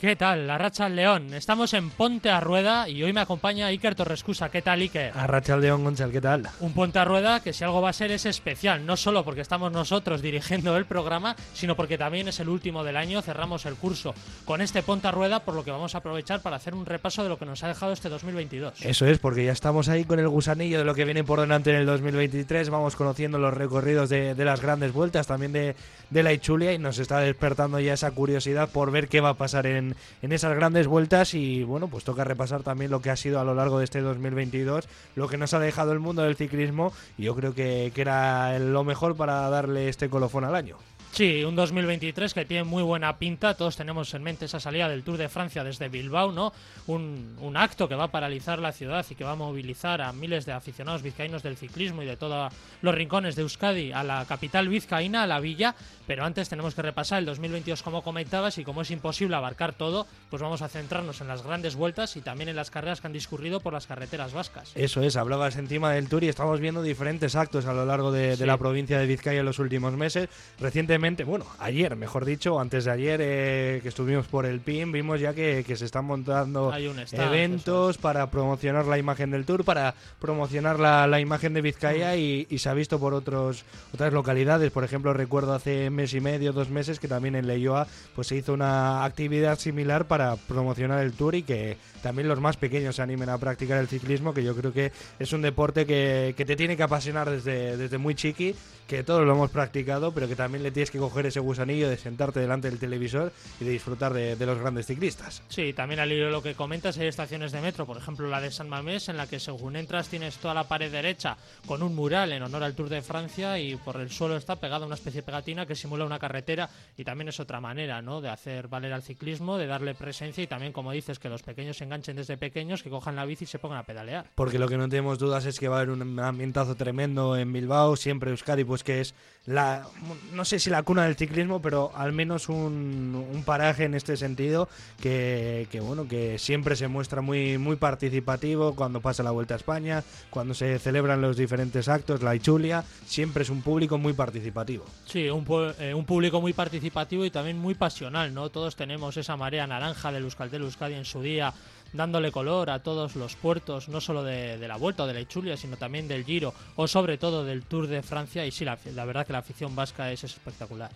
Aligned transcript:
¿Qué 0.00 0.16
tal? 0.16 0.46
La 0.46 0.56
Racha 0.56 0.86
al 0.86 0.96
León. 0.96 1.34
Estamos 1.34 1.74
en 1.74 1.90
Ponte 1.90 2.30
a 2.30 2.40
Rueda 2.40 2.88
y 2.88 3.02
hoy 3.02 3.12
me 3.12 3.20
acompaña 3.20 3.66
Iker 3.66 3.94
Torrescusa. 3.94 4.48
¿Qué 4.48 4.62
tal, 4.62 4.80
Iker? 4.80 5.12
A 5.14 5.26
Racha 5.26 5.52
al 5.52 5.60
León, 5.60 5.84
Gonzalo, 5.84 6.10
¿qué 6.10 6.22
tal? 6.22 6.48
Un 6.60 6.72
Ponte 6.72 6.98
a 6.98 7.04
Rueda 7.04 7.40
que 7.40 7.52
si 7.52 7.64
algo 7.64 7.82
va 7.82 7.90
a 7.90 7.92
ser 7.92 8.10
es 8.10 8.24
especial, 8.24 8.86
no 8.86 8.96
solo 8.96 9.26
porque 9.26 9.42
estamos 9.42 9.70
nosotros 9.70 10.22
dirigiendo 10.22 10.74
el 10.78 10.86
programa, 10.86 11.36
sino 11.52 11.76
porque 11.76 11.98
también 11.98 12.28
es 12.28 12.40
el 12.40 12.48
último 12.48 12.82
del 12.82 12.96
año, 12.96 13.20
cerramos 13.20 13.66
el 13.66 13.74
curso 13.74 14.14
con 14.46 14.62
este 14.62 14.82
Ponte 14.82 15.06
a 15.06 15.10
Rueda, 15.10 15.40
por 15.40 15.54
lo 15.54 15.64
que 15.64 15.70
vamos 15.70 15.94
a 15.94 15.98
aprovechar 15.98 16.40
para 16.40 16.56
hacer 16.56 16.74
un 16.74 16.86
repaso 16.86 17.22
de 17.22 17.28
lo 17.28 17.38
que 17.38 17.44
nos 17.44 17.62
ha 17.62 17.68
dejado 17.68 17.92
este 17.92 18.08
2022. 18.08 18.80
Eso 18.80 19.04
es, 19.04 19.18
porque 19.18 19.44
ya 19.44 19.52
estamos 19.52 19.90
ahí 19.90 20.06
con 20.06 20.18
el 20.18 20.28
gusanillo 20.30 20.78
de 20.78 20.86
lo 20.86 20.94
que 20.94 21.04
viene 21.04 21.24
por 21.24 21.42
delante 21.42 21.72
en 21.72 21.76
el 21.76 21.84
2023, 21.84 22.70
vamos 22.70 22.96
conociendo 22.96 23.36
los 23.36 23.52
recorridos 23.52 24.08
de, 24.08 24.34
las 24.34 24.62
grandes 24.62 24.94
vueltas, 24.94 25.26
también 25.26 25.52
de, 25.52 25.76
de 26.08 26.22
la 26.22 26.32
Ichulia 26.32 26.72
y 26.72 26.78
nos 26.78 26.98
está 26.98 27.18
despertando 27.18 27.78
ya 27.80 27.92
esa 27.92 28.10
curiosidad 28.12 28.70
por 28.70 28.90
ver 28.90 29.06
qué 29.06 29.20
va 29.20 29.28
a 29.28 29.34
pasar 29.34 29.66
en, 29.66 29.89
en 30.22 30.32
esas 30.32 30.54
grandes 30.54 30.86
vueltas 30.86 31.34
y 31.34 31.64
bueno, 31.64 31.88
pues 31.88 32.04
toca 32.04 32.24
repasar 32.24 32.62
también 32.62 32.90
lo 32.90 33.00
que 33.00 33.10
ha 33.10 33.16
sido 33.16 33.40
a 33.40 33.44
lo 33.44 33.54
largo 33.54 33.78
de 33.78 33.84
este 33.84 34.00
2022, 34.00 34.88
lo 35.16 35.28
que 35.28 35.36
nos 35.36 35.54
ha 35.54 35.58
dejado 35.58 35.92
el 35.92 36.00
mundo 36.00 36.22
del 36.22 36.36
ciclismo 36.36 36.92
y 37.18 37.24
yo 37.24 37.34
creo 37.34 37.54
que, 37.54 37.92
que 37.94 38.00
era 38.00 38.58
lo 38.58 38.84
mejor 38.84 39.16
para 39.16 39.48
darle 39.50 39.88
este 39.88 40.08
colofón 40.08 40.44
al 40.44 40.54
año. 40.54 40.76
Sí, 41.12 41.42
un 41.42 41.56
2023 41.56 42.32
que 42.32 42.44
tiene 42.44 42.62
muy 42.64 42.84
buena 42.84 43.18
pinta. 43.18 43.54
Todos 43.54 43.76
tenemos 43.76 44.14
en 44.14 44.22
mente 44.22 44.44
esa 44.44 44.60
salida 44.60 44.88
del 44.88 45.02
Tour 45.02 45.16
de 45.16 45.28
Francia 45.28 45.64
desde 45.64 45.88
Bilbao, 45.88 46.30
¿no? 46.30 46.52
Un, 46.86 47.36
un, 47.40 47.56
acto 47.56 47.88
que 47.88 47.96
va 47.96 48.04
a 48.04 48.10
paralizar 48.10 48.60
la 48.60 48.72
ciudad 48.72 49.04
y 49.10 49.16
que 49.16 49.24
va 49.24 49.32
a 49.32 49.36
movilizar 49.36 50.00
a 50.00 50.12
miles 50.12 50.46
de 50.46 50.52
aficionados 50.52 51.02
vizcaínos 51.02 51.42
del 51.42 51.56
ciclismo 51.56 52.02
y 52.02 52.06
de 52.06 52.16
todos 52.16 52.52
los 52.80 52.94
rincones 52.94 53.34
de 53.34 53.42
Euskadi 53.42 53.92
a 53.92 54.04
la 54.04 54.24
capital 54.24 54.68
vizcaína, 54.68 55.24
a 55.24 55.26
la 55.26 55.40
villa. 55.40 55.74
Pero 56.06 56.24
antes 56.24 56.48
tenemos 56.48 56.74
que 56.74 56.82
repasar 56.82 57.18
el 57.18 57.26
2022 57.26 57.82
como 57.82 58.02
comentabas 58.02 58.58
y 58.58 58.64
como 58.64 58.82
es 58.82 58.90
imposible 58.92 59.34
abarcar 59.34 59.74
todo, 59.74 60.06
pues 60.30 60.40
vamos 60.40 60.62
a 60.62 60.68
centrarnos 60.68 61.20
en 61.20 61.28
las 61.28 61.42
grandes 61.42 61.74
vueltas 61.74 62.16
y 62.16 62.20
también 62.20 62.48
en 62.48 62.56
las 62.56 62.70
carreras 62.70 63.00
que 63.00 63.08
han 63.08 63.12
discurrido 63.12 63.60
por 63.60 63.72
las 63.72 63.86
carreteras 63.86 64.32
vascas. 64.32 64.72
Eso 64.76 65.02
es, 65.02 65.16
hablabas 65.16 65.56
encima 65.56 65.92
del 65.92 66.08
Tour 66.08 66.24
y 66.24 66.28
estamos 66.28 66.60
viendo 66.60 66.82
diferentes 66.82 67.34
actos 67.34 67.66
a 67.66 67.72
lo 67.72 67.84
largo 67.84 68.12
de, 68.12 68.36
de 68.36 68.46
la 68.46 68.56
provincia 68.56 68.98
de 68.98 69.06
Vizcaya 69.06 69.40
en 69.40 69.46
los 69.46 69.58
últimos 69.58 69.94
meses. 69.94 70.28
Recientemente 70.58 70.99
bueno, 71.24 71.46
ayer, 71.58 71.96
mejor 71.96 72.24
dicho, 72.24 72.60
antes 72.60 72.84
de 72.84 72.90
ayer 72.90 73.20
eh, 73.22 73.80
que 73.82 73.88
estuvimos 73.88 74.26
por 74.26 74.44
el 74.44 74.60
PIN, 74.60 74.92
vimos 74.92 75.18
ya 75.18 75.32
que, 75.32 75.64
se 75.64 75.84
están 75.84 76.04
montando 76.04 76.72
eventos 77.12 77.96
para 77.96 78.30
promocionar 78.30 78.86
la 78.86 78.98
imagen 78.98 79.30
del 79.30 79.46
Tour, 79.46 79.64
para 79.64 79.94
promocionar 80.20 80.78
la, 80.78 81.20
imagen 81.20 81.54
de 81.54 81.62
Vizcaya 81.62 82.16
y, 82.16 82.46
se 82.58 82.68
ha 82.68 82.74
visto 82.74 82.98
por 83.00 83.14
otros 83.14 83.64
otras 83.94 84.12
localidades. 84.12 84.70
Por 84.70 84.84
ejemplo, 84.84 85.14
recuerdo 85.14 85.54
hace 85.54 85.88
mes 85.88 86.12
y 86.12 86.20
medio, 86.20 86.52
dos 86.52 86.68
meses, 86.68 87.00
que 87.00 87.08
también 87.08 87.34
en 87.34 87.46
Leyoa 87.46 87.86
pues, 88.14 88.26
se 88.26 88.36
hizo 88.36 88.52
una 88.52 89.04
actividad 89.04 89.58
similar 89.58 90.06
para 90.06 90.36
promocionar 90.36 91.02
el 91.02 91.12
Tour 91.12 91.34
y 91.34 91.42
que 91.42 91.78
también 92.02 92.28
los 92.28 92.40
más 92.40 92.56
pequeños 92.56 92.96
se 92.96 93.02
animen 93.02 93.30
a 93.30 93.38
practicar 93.38 93.78
el 93.78 93.88
ciclismo, 93.88 94.34
que 94.34 94.44
yo 94.44 94.54
creo 94.54 94.72
que 94.72 94.92
es 95.18 95.32
un 95.32 95.42
deporte 95.42 95.86
que, 95.86 96.34
te 96.36 96.56
tiene 96.56 96.76
que 96.76 96.82
apasionar 96.82 97.30
desde, 97.30 97.76
desde 97.76 97.98
muy 97.98 98.14
chiqui, 98.14 98.54
que 98.90 99.04
todos 99.04 99.24
lo 99.24 99.32
hemos 99.32 99.50
practicado, 99.50 100.12
pero 100.12 100.26
que 100.26 100.34
también 100.34 100.64
le 100.64 100.72
tienes 100.72 100.89
que 100.90 100.98
coger 100.98 101.26
ese 101.26 101.40
gusanillo 101.40 101.88
de 101.88 101.96
sentarte 101.96 102.40
delante 102.40 102.68
del 102.68 102.78
televisor 102.78 103.32
y 103.60 103.64
de 103.64 103.70
disfrutar 103.70 104.12
de, 104.12 104.46
los 104.46 104.58
grandes 104.58 104.86
ciclistas. 104.86 105.42
Sí, 105.48 105.72
también 105.72 106.00
al 106.00 106.10
hilo 106.10 106.26
de 106.26 106.32
lo 106.32 106.42
que 106.42 106.54
comentas, 106.54 106.98
hay 106.98 107.06
estaciones 107.06 107.52
de 107.52 107.60
metro, 107.60 107.86
por 107.86 107.96
ejemplo 107.96 108.28
la 108.28 108.40
de 108.40 108.50
San 108.50 108.68
Mamés, 108.68 109.08
en 109.08 109.16
la 109.16 109.26
que 109.26 109.38
según 109.38 109.76
entras 109.76 110.08
tienes 110.08 110.36
toda 110.36 110.54
la 110.54 110.64
pared 110.64 110.90
derecha 110.90 111.36
con 111.66 111.82
un 111.82 111.94
mural 111.94 112.32
en 112.32 112.42
honor 112.42 112.64
al 112.64 112.74
Tour 112.74 112.88
de 112.88 113.02
Francia 113.02 113.58
y 113.58 113.76
por 113.76 113.96
el 114.00 114.10
suelo 114.10 114.36
está 114.36 114.56
pegada 114.56 114.86
una 114.86 114.94
especie 114.94 115.20
de 115.20 115.26
pegatina 115.26 115.66
que 115.66 115.74
simula 115.74 116.04
una 116.04 116.18
carretera 116.18 116.68
y 116.96 117.04
también 117.04 117.28
es 117.28 117.40
otra 117.40 117.60
manera 117.60 118.02
¿no? 118.02 118.20
de 118.20 118.28
hacer 118.28 118.68
valer 118.68 118.92
al 118.92 119.02
ciclismo, 119.02 119.58
de 119.58 119.66
darle 119.66 119.94
presencia 119.94 120.42
y 120.42 120.46
también, 120.46 120.72
como 120.72 120.92
dices, 120.92 121.18
que 121.18 121.28
los 121.28 121.42
pequeños 121.42 121.76
se 121.76 121.84
enganchen 121.84 122.16
desde 122.16 122.36
pequeños, 122.36 122.82
que 122.82 122.90
cojan 122.90 123.16
la 123.16 123.24
bici 123.24 123.44
y 123.44 123.46
se 123.46 123.58
pongan 123.58 123.78
a 123.78 123.82
pedalear. 123.84 124.26
Porque 124.34 124.58
lo 124.58 124.68
que 124.68 124.76
no 124.76 124.88
tenemos 124.88 125.18
dudas 125.18 125.46
es 125.46 125.58
que 125.58 125.68
va 125.68 125.76
a 125.76 125.78
haber 125.80 125.90
un 125.90 126.18
ambientazo 126.18 126.74
tremendo 126.74 127.36
en 127.36 127.52
Bilbao, 127.52 127.96
siempre 127.96 128.30
Euskadi, 128.30 128.64
pues 128.64 128.82
que 128.82 129.00
es 129.00 129.14
no 129.50 130.44
sé 130.44 130.58
si 130.58 130.70
la 130.70 130.82
cuna 130.82 131.04
del 131.04 131.16
ciclismo, 131.16 131.60
pero 131.60 131.92
al 131.94 132.12
menos 132.12 132.48
un, 132.48 133.42
paraje 133.44 133.84
en 133.84 133.94
este 133.94 134.16
sentido 134.16 134.68
que, 135.00 135.66
bueno, 135.82 136.06
que 136.06 136.38
siempre 136.38 136.76
se 136.76 136.88
muestra 136.88 137.20
muy, 137.20 137.58
muy 137.58 137.76
participativo 137.76 138.74
cuando 138.74 139.00
pasa 139.00 139.22
la 139.22 139.30
Vuelta 139.30 139.54
a 139.54 139.56
España, 139.56 140.04
cuando 140.28 140.54
se 140.54 140.78
celebran 140.78 141.20
los 141.20 141.36
diferentes 141.36 141.88
actos, 141.88 142.22
la 142.22 142.34
Ichulia, 142.34 142.84
siempre 143.06 143.42
es 143.42 143.50
un 143.50 143.62
público 143.62 143.98
muy 143.98 144.12
participativo. 144.12 144.84
Sí, 145.06 145.28
un, 145.28 145.44
eh, 145.78 145.94
público 146.06 146.40
muy 146.40 146.52
participativo 146.52 147.24
y 147.24 147.30
también 147.30 147.58
muy 147.58 147.74
pasional, 147.74 148.32
¿no? 148.32 148.50
Todos 148.50 148.76
tenemos 148.76 149.16
esa 149.16 149.36
marea 149.36 149.66
naranja 149.66 150.12
del 150.12 150.24
Euskaltel 150.24 150.62
Euskadi 150.62 150.94
en 150.94 151.04
su 151.04 151.22
día 151.22 151.52
dándole 151.92 152.32
color 152.32 152.70
a 152.70 152.82
todos 152.82 153.16
los 153.16 153.36
puertos, 153.36 153.88
no 153.88 154.00
solo 154.00 154.22
de, 154.22 154.56
la 154.66 154.76
Vuelta 154.76 155.04
o 155.04 155.06
de 155.06 155.14
la 155.14 155.20
Ichulia, 155.20 155.56
sino 155.56 155.76
también 155.76 156.08
del 156.08 156.24
Giro 156.24 156.54
o 156.76 156.86
sobre 156.86 157.18
todo 157.18 157.44
del 157.44 157.62
Tour 157.62 157.86
de 157.86 158.02
Francia. 158.02 158.46
Y 158.46 158.50
sí, 158.50 158.64
la, 158.64 158.78
la 158.94 159.04
verdad 159.04 159.26
que 159.26 159.32
la 159.32 159.40
afición 159.40 159.74
vasca 159.74 160.10
es 160.12 160.24
espectacular. 160.24 160.90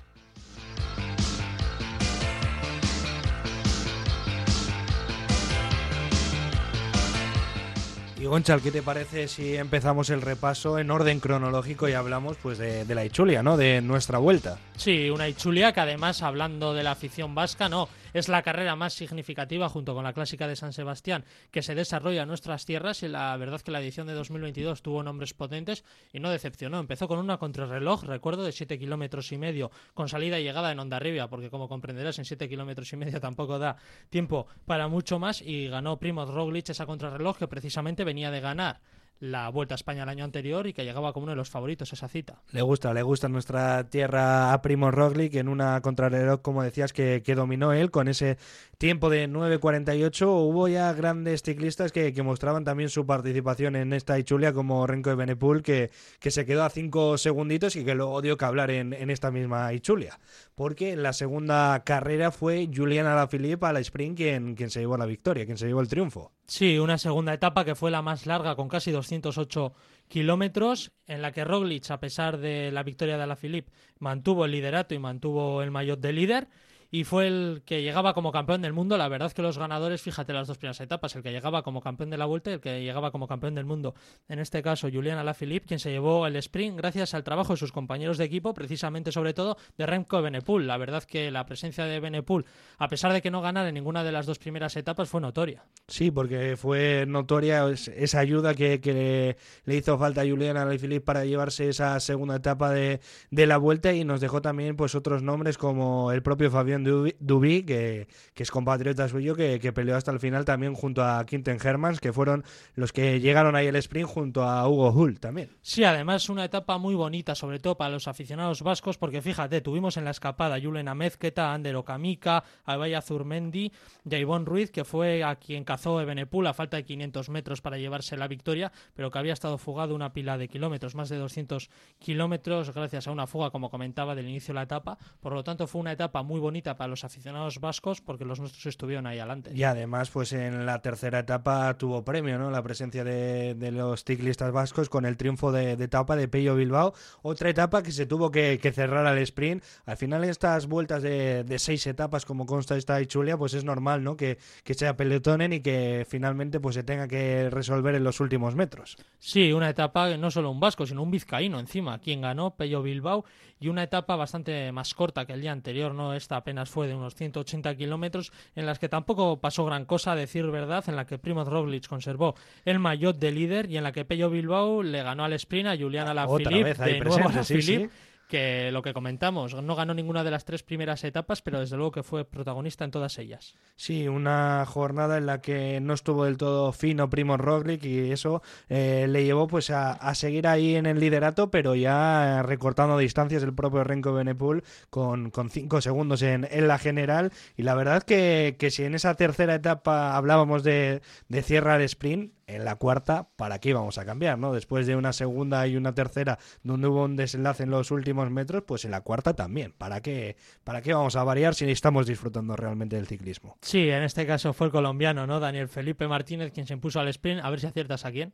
Y 8.24 8.26
Gonchal, 8.26 8.62
¿qué 8.62 8.70
te 8.70 8.80
parece 8.80 9.28
si 9.28 9.54
empezamos 9.54 10.08
el 10.08 10.22
repaso 10.22 10.78
en 10.78 10.90
orden 10.90 11.20
cronológico 11.20 11.90
y 11.90 11.92
hablamos 11.92 12.38
pues 12.38 12.56
de, 12.56 12.86
de 12.86 12.94
la 12.94 13.04
Ichulia, 13.04 13.42
¿no? 13.42 13.58
De 13.58 13.82
nuestra 13.82 14.16
vuelta. 14.16 14.56
Sí, 14.78 15.10
una 15.10 15.28
Ichulia 15.28 15.74
que 15.74 15.80
además, 15.80 16.22
hablando 16.22 16.72
de 16.72 16.84
la 16.84 16.92
afición 16.92 17.34
vasca, 17.34 17.68
no, 17.68 17.86
es 18.14 18.28
la 18.28 18.42
carrera 18.42 18.76
más 18.76 18.94
significativa 18.94 19.68
junto 19.68 19.94
con 19.94 20.04
la 20.04 20.14
clásica 20.14 20.48
de 20.48 20.56
San 20.56 20.72
Sebastián 20.72 21.24
que 21.50 21.62
se 21.62 21.74
desarrolla 21.74 22.22
en 22.22 22.28
nuestras 22.28 22.64
tierras 22.64 23.02
y 23.02 23.08
la 23.08 23.36
verdad 23.36 23.60
que 23.60 23.70
la 23.70 23.80
edición 23.80 24.06
de 24.06 24.14
2022 24.14 24.80
tuvo 24.80 25.02
nombres 25.02 25.34
potentes 25.34 25.84
y 26.12 26.20
no 26.20 26.30
decepcionó. 26.30 26.78
Empezó 26.78 27.08
con 27.08 27.18
una 27.18 27.36
contrarreloj, 27.36 28.04
recuerdo, 28.04 28.44
de 28.44 28.52
7 28.52 28.78
kilómetros 28.78 29.30
y 29.32 29.36
medio 29.36 29.70
con 29.92 30.08
salida 30.08 30.38
y 30.40 30.44
llegada 30.44 30.72
en 30.72 30.78
Ondarribia, 30.78 31.28
porque 31.28 31.50
como 31.50 31.68
comprenderás 31.68 32.18
en 32.18 32.24
7 32.24 32.48
kilómetros 32.48 32.92
y 32.92 32.96
medio 32.96 33.20
tampoco 33.20 33.58
da 33.58 33.76
tiempo 34.08 34.46
para 34.64 34.88
mucho 34.88 35.18
más 35.18 35.42
y 35.42 35.68
ganó 35.68 35.98
Primoz 35.98 36.30
Roglic 36.30 36.70
esa 36.70 36.86
contrarreloj 36.86 37.36
que 37.36 37.48
precisamente 37.48 38.04
venía 38.04 38.30
de 38.30 38.40
ganar 38.40 38.80
la 39.20 39.48
Vuelta 39.48 39.74
a 39.74 39.76
España 39.76 40.02
el 40.02 40.08
año 40.08 40.24
anterior 40.24 40.66
y 40.66 40.72
que 40.72 40.84
llegaba 40.84 41.12
como 41.12 41.24
uno 41.24 41.32
de 41.32 41.36
los 41.36 41.50
favoritos 41.50 41.92
esa 41.92 42.08
cita. 42.08 42.42
Le 42.52 42.62
gusta, 42.62 42.92
le 42.92 43.02
gusta 43.02 43.28
nuestra 43.28 43.88
tierra 43.88 44.52
a 44.52 44.60
Primo 44.60 44.90
Roglic 44.90 45.34
en 45.36 45.48
una 45.48 45.80
contrarreloj, 45.80 46.42
como 46.42 46.62
decías, 46.62 46.92
que, 46.92 47.22
que, 47.24 47.34
dominó 47.34 47.72
él 47.72 47.90
con 47.90 48.08
ese 48.08 48.38
tiempo 48.78 49.10
de 49.10 49.28
9.48. 49.28 50.26
Hubo 50.26 50.68
ya 50.68 50.92
grandes 50.92 51.42
ciclistas 51.42 51.92
que, 51.92 52.12
mostraban 52.24 52.64
también 52.64 52.88
su 52.88 53.06
participación 53.06 53.76
en 53.76 53.92
esta 53.92 54.18
Ichulia, 54.18 54.52
como 54.52 54.86
Renko 54.86 55.10
de 55.10 55.16
Benepul, 55.16 55.62
que, 55.62 55.90
que 56.20 56.30
se 56.30 56.44
quedó 56.44 56.64
a 56.64 56.70
cinco 56.70 57.18
segunditos 57.18 57.76
y 57.76 57.84
que 57.84 57.94
luego 57.94 58.22
dio 58.22 58.36
que 58.36 58.44
hablar 58.44 58.70
en, 58.70 58.92
en 58.92 59.10
esta 59.10 59.30
misma 59.30 59.72
Ichulia. 59.72 60.18
Porque 60.54 60.96
la 60.96 61.12
segunda 61.12 61.82
carrera 61.84 62.30
fue 62.30 62.68
Julian 62.74 63.06
Alaphilippe 63.06 63.66
a 63.66 63.72
la 63.72 63.80
sprint 63.80 64.16
quien, 64.16 64.54
quien 64.54 64.70
se 64.70 64.80
llevó 64.80 64.96
la 64.96 65.06
victoria, 65.06 65.44
quien 65.44 65.58
se 65.58 65.66
llevó 65.66 65.80
el 65.80 65.88
triunfo. 65.88 66.32
Sí, 66.46 66.78
una 66.78 66.98
segunda 66.98 67.32
etapa 67.32 67.64
que 67.64 67.74
fue 67.74 67.90
la 67.90 68.02
más 68.02 68.26
larga, 68.26 68.54
con 68.54 68.68
casi 68.68 68.90
208 68.90 69.72
kilómetros, 70.08 70.92
en 71.06 71.22
la 71.22 71.32
que 71.32 71.44
Roglic, 71.44 71.90
a 71.90 72.00
pesar 72.00 72.36
de 72.36 72.70
la 72.70 72.82
victoria 72.82 73.16
de 73.16 73.22
Alaphilippe, 73.22 73.72
mantuvo 73.98 74.44
el 74.44 74.52
liderato 74.52 74.94
y 74.94 74.98
mantuvo 74.98 75.62
el 75.62 75.70
maillot 75.70 76.00
de 76.00 76.12
líder 76.12 76.48
y 76.94 77.02
fue 77.02 77.26
el 77.26 77.62
que 77.66 77.82
llegaba 77.82 78.14
como 78.14 78.30
campeón 78.30 78.62
del 78.62 78.72
mundo. 78.72 78.96
La 78.96 79.08
verdad 79.08 79.32
que 79.32 79.42
los 79.42 79.58
ganadores, 79.58 80.00
fíjate 80.00 80.32
las 80.32 80.46
dos 80.46 80.58
primeras 80.58 80.80
etapas, 80.80 81.16
el 81.16 81.24
que 81.24 81.32
llegaba 81.32 81.64
como 81.64 81.80
campeón 81.80 82.08
de 82.08 82.16
la 82.16 82.24
vuelta 82.24 82.50
y 82.50 82.52
el 82.52 82.60
que 82.60 82.84
llegaba 82.84 83.10
como 83.10 83.26
campeón 83.26 83.56
del 83.56 83.64
mundo. 83.64 83.96
En 84.28 84.38
este 84.38 84.62
caso, 84.62 84.88
Julián 84.88 85.18
Alaphilippe, 85.18 85.66
quien 85.66 85.80
se 85.80 85.90
llevó 85.90 86.24
el 86.28 86.36
sprint 86.36 86.76
gracias 86.76 87.12
al 87.14 87.24
trabajo 87.24 87.54
de 87.54 87.56
sus 87.56 87.72
compañeros 87.72 88.16
de 88.16 88.26
equipo, 88.26 88.54
precisamente 88.54 89.10
sobre 89.10 89.34
todo 89.34 89.56
de 89.76 89.86
Remco 89.86 90.22
Benepul. 90.22 90.68
La 90.68 90.76
verdad 90.76 91.02
que 91.02 91.32
la 91.32 91.44
presencia 91.46 91.84
de 91.84 91.98
Benepul, 91.98 92.46
a 92.78 92.86
pesar 92.86 93.12
de 93.12 93.20
que 93.20 93.32
no 93.32 93.42
ganara 93.42 93.70
en 93.70 93.74
ninguna 93.74 94.04
de 94.04 94.12
las 94.12 94.24
dos 94.24 94.38
primeras 94.38 94.76
etapas, 94.76 95.08
fue 95.08 95.20
notoria. 95.20 95.64
Sí, 95.88 96.12
porque 96.12 96.56
fue 96.56 97.06
notoria 97.08 97.68
esa 97.70 98.20
ayuda 98.20 98.54
que, 98.54 99.36
le 99.64 99.74
hizo 99.74 99.98
falta 99.98 100.20
a 100.20 100.24
Julián 100.24 100.56
Alaphilippe 100.56 101.04
para 101.04 101.24
llevarse 101.24 101.70
esa 101.70 101.98
segunda 101.98 102.36
etapa 102.36 102.70
de, 102.70 103.00
de 103.32 103.46
la 103.48 103.56
vuelta 103.56 103.92
y 103.92 104.04
nos 104.04 104.20
dejó 104.20 104.40
también 104.40 104.76
pues 104.76 104.94
otros 104.94 105.24
nombres 105.24 105.58
como 105.58 106.12
el 106.12 106.22
propio 106.22 106.52
Fabián 106.52 106.83
Duby, 106.84 107.62
que, 107.64 108.08
es 108.34 108.50
compatriota 108.50 109.08
suyo, 109.08 109.34
que, 109.34 109.72
peleó 109.72 109.96
hasta 109.96 110.10
el 110.12 110.20
final 110.20 110.44
también 110.44 110.74
junto 110.74 111.02
a 111.02 111.24
Quinten 111.24 111.58
Hermans, 111.62 112.00
que 112.00 112.12
fueron 112.12 112.44
los 112.74 112.92
que 112.92 113.20
llegaron 113.20 113.56
ahí 113.56 113.66
el 113.66 113.76
sprint 113.76 114.08
junto 114.08 114.44
a 114.44 114.68
Hugo 114.68 114.90
Hull 114.90 115.18
también. 115.18 115.50
Sí, 115.62 115.84
además 115.84 116.28
una 116.28 116.44
etapa 116.44 116.78
muy 116.78 116.94
bonita, 116.94 117.34
sobre 117.34 117.58
todo 117.58 117.76
para 117.76 117.90
los 117.90 118.08
aficionados 118.08 118.62
vascos, 118.62 118.98
porque 118.98 119.22
fíjate, 119.22 119.60
tuvimos 119.60 119.96
en 119.96 120.04
la 120.04 120.10
escapada 120.10 120.60
Julen 120.60 120.88
Amezqueta, 120.88 121.52
Ander 121.52 121.76
Okamika, 121.76 122.44
Abaya 122.64 123.02
Zurmendi 123.02 123.72
y 124.04 124.14
Ivonne 124.14 124.44
Ruiz, 124.44 124.70
que 124.70 124.84
fue 124.84 125.22
a 125.22 125.36
quien 125.36 125.64
cazó 125.64 126.00
Ebenepul 126.00 126.46
a 126.46 126.54
falta 126.54 126.76
de 126.76 126.84
500 126.84 127.28
metros 127.30 127.60
para 127.60 127.78
llevarse 127.78 128.16
la 128.16 128.28
victoria, 128.28 128.72
pero 128.94 129.10
que 129.10 129.18
había 129.18 129.32
estado 129.32 129.58
fugado 129.58 129.94
una 129.94 130.12
pila 130.12 130.38
de 130.38 130.48
kilómetros, 130.48 130.94
más 130.94 131.08
de 131.08 131.16
200 131.16 131.70
kilómetros, 131.98 132.72
gracias 132.74 133.06
a 133.06 133.12
una 133.12 133.26
fuga, 133.26 133.50
como 133.50 133.70
comentaba, 133.70 134.14
del 134.14 134.28
inicio 134.28 134.52
de 134.52 134.56
la 134.56 134.62
etapa. 134.62 134.98
Por 135.20 135.32
lo 135.32 135.44
tanto, 135.44 135.66
fue 135.66 135.80
una 135.80 135.92
etapa 135.92 136.22
muy 136.22 136.40
bonita 136.40 136.73
para 136.76 136.88
los 136.88 137.04
aficionados 137.04 137.60
vascos 137.60 138.00
porque 138.00 138.24
los 138.24 138.40
nuestros 138.40 138.66
estuvieron 138.66 139.06
ahí 139.06 139.18
adelante. 139.18 139.50
Y 139.54 139.62
además, 139.64 140.10
pues 140.10 140.32
en 140.32 140.66
la 140.66 140.80
tercera 140.82 141.20
etapa 141.20 141.76
tuvo 141.78 142.04
premio, 142.04 142.38
¿no? 142.38 142.50
La 142.50 142.62
presencia 142.62 143.04
de, 143.04 143.54
los 143.72 144.04
ciclistas 144.04 144.52
vascos 144.52 144.88
con 144.88 145.04
el 145.04 145.16
triunfo 145.16 145.52
de, 145.52 145.72
etapa 145.72 146.16
de 146.16 146.28
Pello 146.28 146.54
Bilbao. 146.54 146.94
Otra 147.22 147.50
etapa 147.50 147.82
que 147.82 147.92
se 147.92 148.06
tuvo 148.06 148.30
que, 148.30 148.58
cerrar 148.74 149.06
al 149.06 149.18
sprint. 149.18 149.62
Al 149.86 149.96
final, 149.96 150.24
estas 150.24 150.66
vueltas 150.66 151.02
de, 151.02 151.44
seis 151.58 151.86
etapas, 151.86 152.24
como 152.24 152.46
consta 152.46 152.76
esta 152.76 153.04
Chulia, 153.06 153.36
pues 153.36 153.54
es 153.54 153.64
normal, 153.64 154.02
¿no? 154.02 154.16
Que, 154.16 154.38
que 154.62 154.74
sea 154.74 154.96
peletonen 154.96 155.52
y 155.52 155.60
que 155.60 156.06
finalmente 156.08 156.60
pues 156.60 156.74
se 156.74 156.82
tenga 156.82 157.08
que 157.08 157.50
resolver 157.50 157.94
en 157.94 158.04
los 158.04 158.20
últimos 158.20 158.54
metros. 158.54 158.96
Sí, 159.18 159.52
una 159.52 159.70
etapa 159.70 160.16
no 160.16 160.30
solo 160.30 160.50
un 160.50 160.60
vasco, 160.60 160.86
sino 160.86 161.02
un 161.02 161.10
vizcaíno 161.10 161.58
encima, 161.58 161.98
quien 161.98 162.20
ganó 162.20 162.56
Pello 162.56 162.82
Bilbao 162.82 163.24
y 163.64 163.68
una 163.70 163.82
etapa 163.82 164.14
bastante 164.14 164.70
más 164.72 164.92
corta 164.92 165.24
que 165.24 165.32
el 165.32 165.40
día 165.40 165.50
anterior, 165.50 165.94
¿no? 165.94 166.12
Esta 166.12 166.36
apenas 166.36 166.68
fue 166.68 166.86
de 166.86 166.94
unos 166.94 167.14
180 167.14 167.74
kilómetros, 167.76 168.30
en 168.54 168.66
las 168.66 168.78
que 168.78 168.90
tampoco 168.90 169.40
pasó 169.40 169.64
gran 169.64 169.86
cosa, 169.86 170.12
a 170.12 170.16
decir 170.16 170.44
verdad, 170.50 170.84
en 170.86 170.96
la 170.96 171.06
que 171.06 171.16
Primoz 171.16 171.48
Roglic 171.48 171.88
conservó 171.88 172.34
el 172.66 172.78
maillot 172.78 173.18
de 173.18 173.32
líder 173.32 173.70
y 173.70 173.78
en 173.78 173.84
la 173.84 173.92
que 173.92 174.04
Pello 174.04 174.28
Bilbao 174.28 174.82
le 174.82 175.02
ganó 175.02 175.24
al 175.24 175.32
sprint 175.32 175.68
a 175.68 175.78
Juliana 175.78 176.10
Alaphilippe, 176.10 176.74
de 176.74 177.00
nuevo 177.00 177.26
Alaphilippe, 177.26 177.88
que 178.28 178.70
lo 178.72 178.82
que 178.82 178.94
comentamos, 178.94 179.54
no 179.54 179.76
ganó 179.76 179.94
ninguna 179.94 180.24
de 180.24 180.30
las 180.30 180.44
tres 180.44 180.62
primeras 180.62 181.04
etapas, 181.04 181.42
pero 181.42 181.60
desde 181.60 181.76
luego 181.76 181.92
que 181.92 182.02
fue 182.02 182.24
protagonista 182.24 182.84
en 182.84 182.90
todas 182.90 183.18
ellas. 183.18 183.54
Sí, 183.76 184.08
una 184.08 184.64
jornada 184.66 185.18
en 185.18 185.26
la 185.26 185.40
que 185.40 185.80
no 185.80 185.94
estuvo 185.94 186.24
del 186.24 186.36
todo 186.36 186.72
fino 186.72 187.10
Primo 187.10 187.36
Roglic 187.36 187.84
y 187.84 188.10
eso 188.10 188.42
eh, 188.68 189.06
le 189.08 189.24
llevó 189.24 189.46
pues 189.46 189.70
a, 189.70 190.14
seguir 190.14 190.46
ahí 190.46 190.76
en 190.76 190.86
el 190.86 191.00
liderato, 191.00 191.50
pero 191.50 191.74
ya 191.74 192.42
recortando 192.42 192.96
distancias 192.98 193.42
el 193.42 193.54
propio 193.54 193.84
Renko 193.84 194.12
Benepul 194.12 194.62
con, 194.90 195.30
con 195.30 195.50
cinco 195.50 195.80
segundos 195.80 196.22
en, 196.22 196.46
en, 196.50 196.68
la 196.68 196.78
general. 196.78 197.32
Y 197.56 197.62
la 197.62 197.74
verdad 197.74 198.02
que, 198.02 198.56
que 198.58 198.70
si 198.70 198.84
en 198.84 198.94
esa 198.94 199.14
tercera 199.14 199.54
etapa 199.54 200.16
hablábamos 200.16 200.62
de, 200.62 201.02
de 201.28 201.42
cierre 201.42 201.72
al 201.72 201.82
sprint, 201.82 202.32
en 202.46 202.64
la 202.64 202.76
cuarta, 202.76 203.28
¿para 203.36 203.58
qué 203.58 203.70
íbamos 203.70 203.98
a 203.98 204.04
cambiar? 204.04 204.38
¿no? 204.38 204.52
Después 204.52 204.86
de 204.86 204.96
una 204.96 205.12
segunda 205.12 205.66
y 205.66 205.76
una 205.76 205.94
tercera 205.94 206.38
donde 206.62 206.88
hubo 206.88 207.04
un 207.04 207.16
desenlace 207.16 207.64
en 207.64 207.70
los 207.70 207.90
últimos 207.90 208.30
metros, 208.30 208.62
pues 208.66 208.84
en 208.84 208.90
la 208.90 209.00
cuarta 209.02 209.34
también. 209.34 209.72
¿Para 209.72 210.00
qué, 210.00 210.36
para 210.64 210.82
qué 210.82 210.94
vamos 210.94 211.16
a 211.16 211.24
variar 211.24 211.54
si 211.54 211.70
estamos 211.70 212.06
disfrutando 212.06 212.56
realmente 212.56 212.96
del 212.96 213.06
ciclismo? 213.06 213.56
Sí, 213.60 213.88
en 213.90 214.02
este 214.02 214.26
caso 214.26 214.52
fue 214.52 214.68
el 214.68 214.72
colombiano, 214.72 215.26
¿no? 215.26 215.40
Daniel 215.40 215.68
Felipe 215.68 216.08
Martínez 216.08 216.52
quien 216.52 216.66
se 216.66 216.74
impuso 216.74 217.00
al 217.00 217.08
sprint. 217.08 217.44
A 217.44 217.50
ver 217.50 217.60
si 217.60 217.66
aciertas 217.66 218.04
a 218.04 218.12
quién 218.12 218.32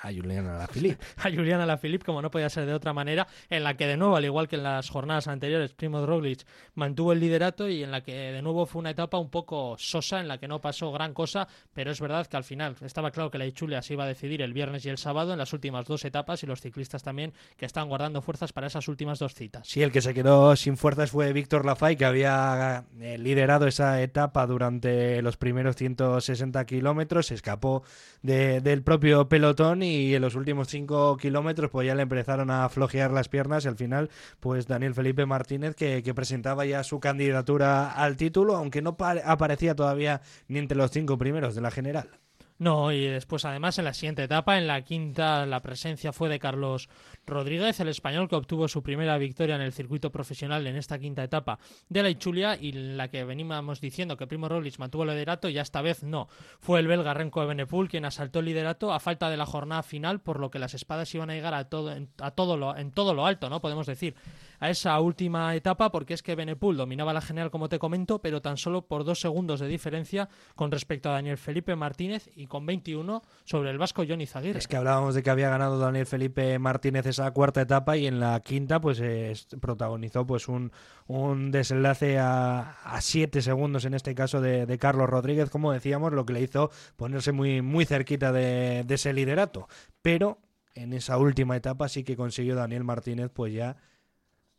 a 0.00 0.12
Juliana 0.12 0.56
Alaphilippe. 0.56 1.04
a 1.16 1.30
Juliana 1.30 1.64
Alaphilippe, 1.64 2.04
como 2.04 2.22
no 2.22 2.30
podía 2.30 2.48
ser 2.48 2.66
de 2.66 2.74
otra 2.74 2.92
manera, 2.92 3.26
en 3.48 3.62
la 3.62 3.76
que 3.76 3.86
de 3.86 3.96
nuevo, 3.96 4.16
al 4.16 4.24
igual 4.24 4.48
que 4.48 4.56
en 4.56 4.62
las 4.62 4.88
jornadas 4.88 5.28
anteriores, 5.28 5.72
Primo 5.74 6.04
Roglic 6.04 6.44
mantuvo 6.74 7.12
el 7.12 7.20
liderato 7.20 7.68
y 7.68 7.82
en 7.82 7.90
la 7.90 8.02
que 8.02 8.14
de 8.14 8.42
nuevo 8.42 8.66
fue 8.66 8.80
una 8.80 8.90
etapa 8.90 9.18
un 9.18 9.30
poco 9.30 9.76
sosa, 9.78 10.20
en 10.20 10.28
la 10.28 10.38
que 10.38 10.48
no 10.48 10.60
pasó 10.60 10.90
gran 10.92 11.12
cosa, 11.12 11.48
pero 11.74 11.90
es 11.90 12.00
verdad 12.00 12.26
que 12.26 12.36
al 12.36 12.44
final 12.44 12.76
estaba 12.80 13.10
claro 13.10 13.30
que 13.30 13.38
la 13.38 13.46
Ichulia 13.46 13.82
se 13.82 13.94
iba 13.94 14.04
a 14.04 14.06
decidir 14.08 14.42
el 14.42 14.52
viernes 14.52 14.84
y 14.86 14.88
el 14.88 14.98
sábado 14.98 15.32
en 15.32 15.38
las 15.38 15.52
últimas 15.52 15.86
dos 15.86 16.04
etapas 16.04 16.42
y 16.42 16.46
los 16.46 16.60
ciclistas 16.60 17.02
también 17.02 17.32
que 17.56 17.66
están 17.66 17.88
guardando 17.88 18.22
fuerzas 18.22 18.52
para 18.52 18.66
esas 18.66 18.88
últimas 18.88 19.18
dos 19.18 19.34
citas. 19.34 19.66
Sí, 19.68 19.82
el 19.82 19.92
que 19.92 20.00
se 20.00 20.14
quedó 20.14 20.56
sin 20.56 20.76
fuerzas 20.76 21.10
fue 21.10 21.32
Víctor 21.32 21.64
Lafay, 21.64 21.96
que 21.96 22.04
había 22.04 22.84
eh, 23.00 23.18
liderado 23.18 23.66
esa 23.66 24.00
etapa 24.02 24.46
durante 24.46 25.20
los 25.22 25.36
primeros 25.36 25.76
160 25.76 26.64
kilómetros, 26.64 27.26
se 27.26 27.34
escapó 27.34 27.82
del 28.22 28.82
propio 28.82 29.28
pelotón 29.28 29.82
y 29.82 29.89
en 30.14 30.22
los 30.22 30.34
últimos 30.34 30.68
cinco 30.68 31.16
kilómetros 31.16 31.70
pues 31.70 31.86
ya 31.86 31.94
le 31.94 32.02
empezaron 32.02 32.50
a 32.50 32.68
flojear 32.68 33.10
las 33.10 33.28
piernas 33.28 33.64
y 33.64 33.68
al 33.68 33.76
final 33.76 34.10
pues 34.40 34.66
Daniel 34.66 34.94
Felipe 34.94 35.26
Martínez 35.26 35.74
que 35.74 36.14
presentaba 36.14 36.64
ya 36.64 36.82
su 36.82 37.00
candidatura 37.00 37.92
al 37.92 38.16
título, 38.16 38.56
aunque 38.56 38.82
no 38.82 38.96
aparecía 39.24 39.74
todavía 39.74 40.22
ni 40.48 40.58
entre 40.58 40.76
los 40.76 40.90
cinco 40.90 41.18
primeros 41.18 41.54
de 41.54 41.60
la 41.60 41.70
general. 41.70 42.08
No, 42.60 42.92
y 42.92 43.06
después 43.06 43.46
además 43.46 43.78
en 43.78 43.86
la 43.86 43.94
siguiente 43.94 44.22
etapa, 44.22 44.58
en 44.58 44.66
la 44.66 44.82
quinta, 44.82 45.46
la 45.46 45.60
presencia 45.60 46.12
fue 46.12 46.28
de 46.28 46.38
Carlos 46.38 46.90
Rodríguez, 47.30 47.80
el 47.80 47.88
español 47.88 48.28
que 48.28 48.36
obtuvo 48.36 48.68
su 48.68 48.82
primera 48.82 49.16
victoria 49.18 49.56
en 49.56 49.62
el 49.62 49.72
circuito 49.72 50.10
profesional 50.12 50.66
en 50.66 50.76
esta 50.76 50.98
quinta 50.98 51.24
etapa 51.24 51.58
de 51.88 52.02
la 52.02 52.10
Ichulia 52.10 52.56
y 52.60 52.72
la 52.72 53.08
que 53.08 53.24
veníamos 53.24 53.80
diciendo 53.80 54.16
que 54.16 54.26
Primo 54.26 54.48
Roglic 54.48 54.78
mantuvo 54.78 55.04
el 55.04 55.10
liderato 55.10 55.48
y 55.48 55.58
esta 55.58 55.82
vez 55.82 56.02
no. 56.02 56.28
Fue 56.58 56.80
el 56.80 56.86
belga 56.86 57.14
Renko 57.14 57.46
Benepul 57.46 57.88
quien 57.88 58.04
asaltó 58.04 58.40
el 58.40 58.46
liderato 58.46 58.92
a 58.92 59.00
falta 59.00 59.30
de 59.30 59.36
la 59.36 59.46
jornada 59.46 59.82
final, 59.82 60.20
por 60.20 60.40
lo 60.40 60.50
que 60.50 60.58
las 60.58 60.74
espadas 60.74 61.14
iban 61.14 61.30
a 61.30 61.34
llegar 61.34 61.54
a 61.54 61.68
todo, 61.68 61.94
a 62.18 62.30
todo 62.32 62.56
lo, 62.56 62.76
en 62.76 62.90
todo 62.92 63.14
lo 63.14 63.26
alto, 63.26 63.48
¿no? 63.48 63.60
Podemos 63.60 63.86
decir 63.86 64.14
a 64.58 64.70
esa 64.70 65.00
última 65.00 65.54
etapa 65.54 65.90
porque 65.90 66.14
es 66.14 66.22
que 66.22 66.34
Benepul 66.34 66.76
dominaba 66.76 67.12
la 67.12 67.20
general 67.20 67.50
como 67.50 67.68
te 67.68 67.78
comento, 67.78 68.20
pero 68.20 68.42
tan 68.42 68.56
solo 68.56 68.82
por 68.82 69.04
dos 69.04 69.20
segundos 69.20 69.60
de 69.60 69.68
diferencia 69.68 70.28
con 70.54 70.70
respecto 70.70 71.08
a 71.08 71.12
Daniel 71.12 71.38
Felipe 71.38 71.74
Martínez 71.76 72.28
y 72.34 72.46
con 72.46 72.66
21 72.66 73.22
sobre 73.44 73.70
el 73.70 73.78
vasco 73.78 74.04
Johnny 74.06 74.26
Zaguirre. 74.26 74.58
Es 74.58 74.68
que 74.68 74.76
hablábamos 74.76 75.14
de 75.14 75.22
que 75.22 75.30
había 75.30 75.48
ganado 75.48 75.78
Daniel 75.78 76.06
Felipe 76.06 76.58
Martínez 76.58 77.06
esa 77.06 77.19
cuarta 77.32 77.62
etapa 77.62 77.96
y 77.96 78.06
en 78.06 78.20
la 78.20 78.40
quinta 78.40 78.80
pues 78.80 79.00
protagonizó 79.60 80.26
pues 80.26 80.48
un, 80.48 80.72
un 81.06 81.50
desenlace 81.50 82.18
a, 82.18 82.76
siete 83.00 83.42
segundos 83.42 83.84
en 83.84 83.94
este 83.94 84.14
caso 84.14 84.40
de, 84.40 84.78
Carlos 84.78 85.08
Rodríguez, 85.08 85.50
como 85.50 85.72
decíamos, 85.72 86.12
lo 86.12 86.24
que 86.24 86.32
le 86.32 86.42
hizo 86.42 86.70
ponerse 86.96 87.32
muy, 87.32 87.62
muy 87.62 87.84
cerquita 87.84 88.32
de 88.32 88.84
ese 88.88 89.12
liderato. 89.12 89.68
Pero 90.02 90.38
en 90.74 90.92
esa 90.92 91.18
última 91.18 91.56
etapa 91.56 91.88
sí 91.88 92.04
que 92.04 92.16
consiguió 92.16 92.54
Daniel 92.54 92.84
Martínez 92.84 93.30
pues 93.32 93.52
ya 93.52 93.76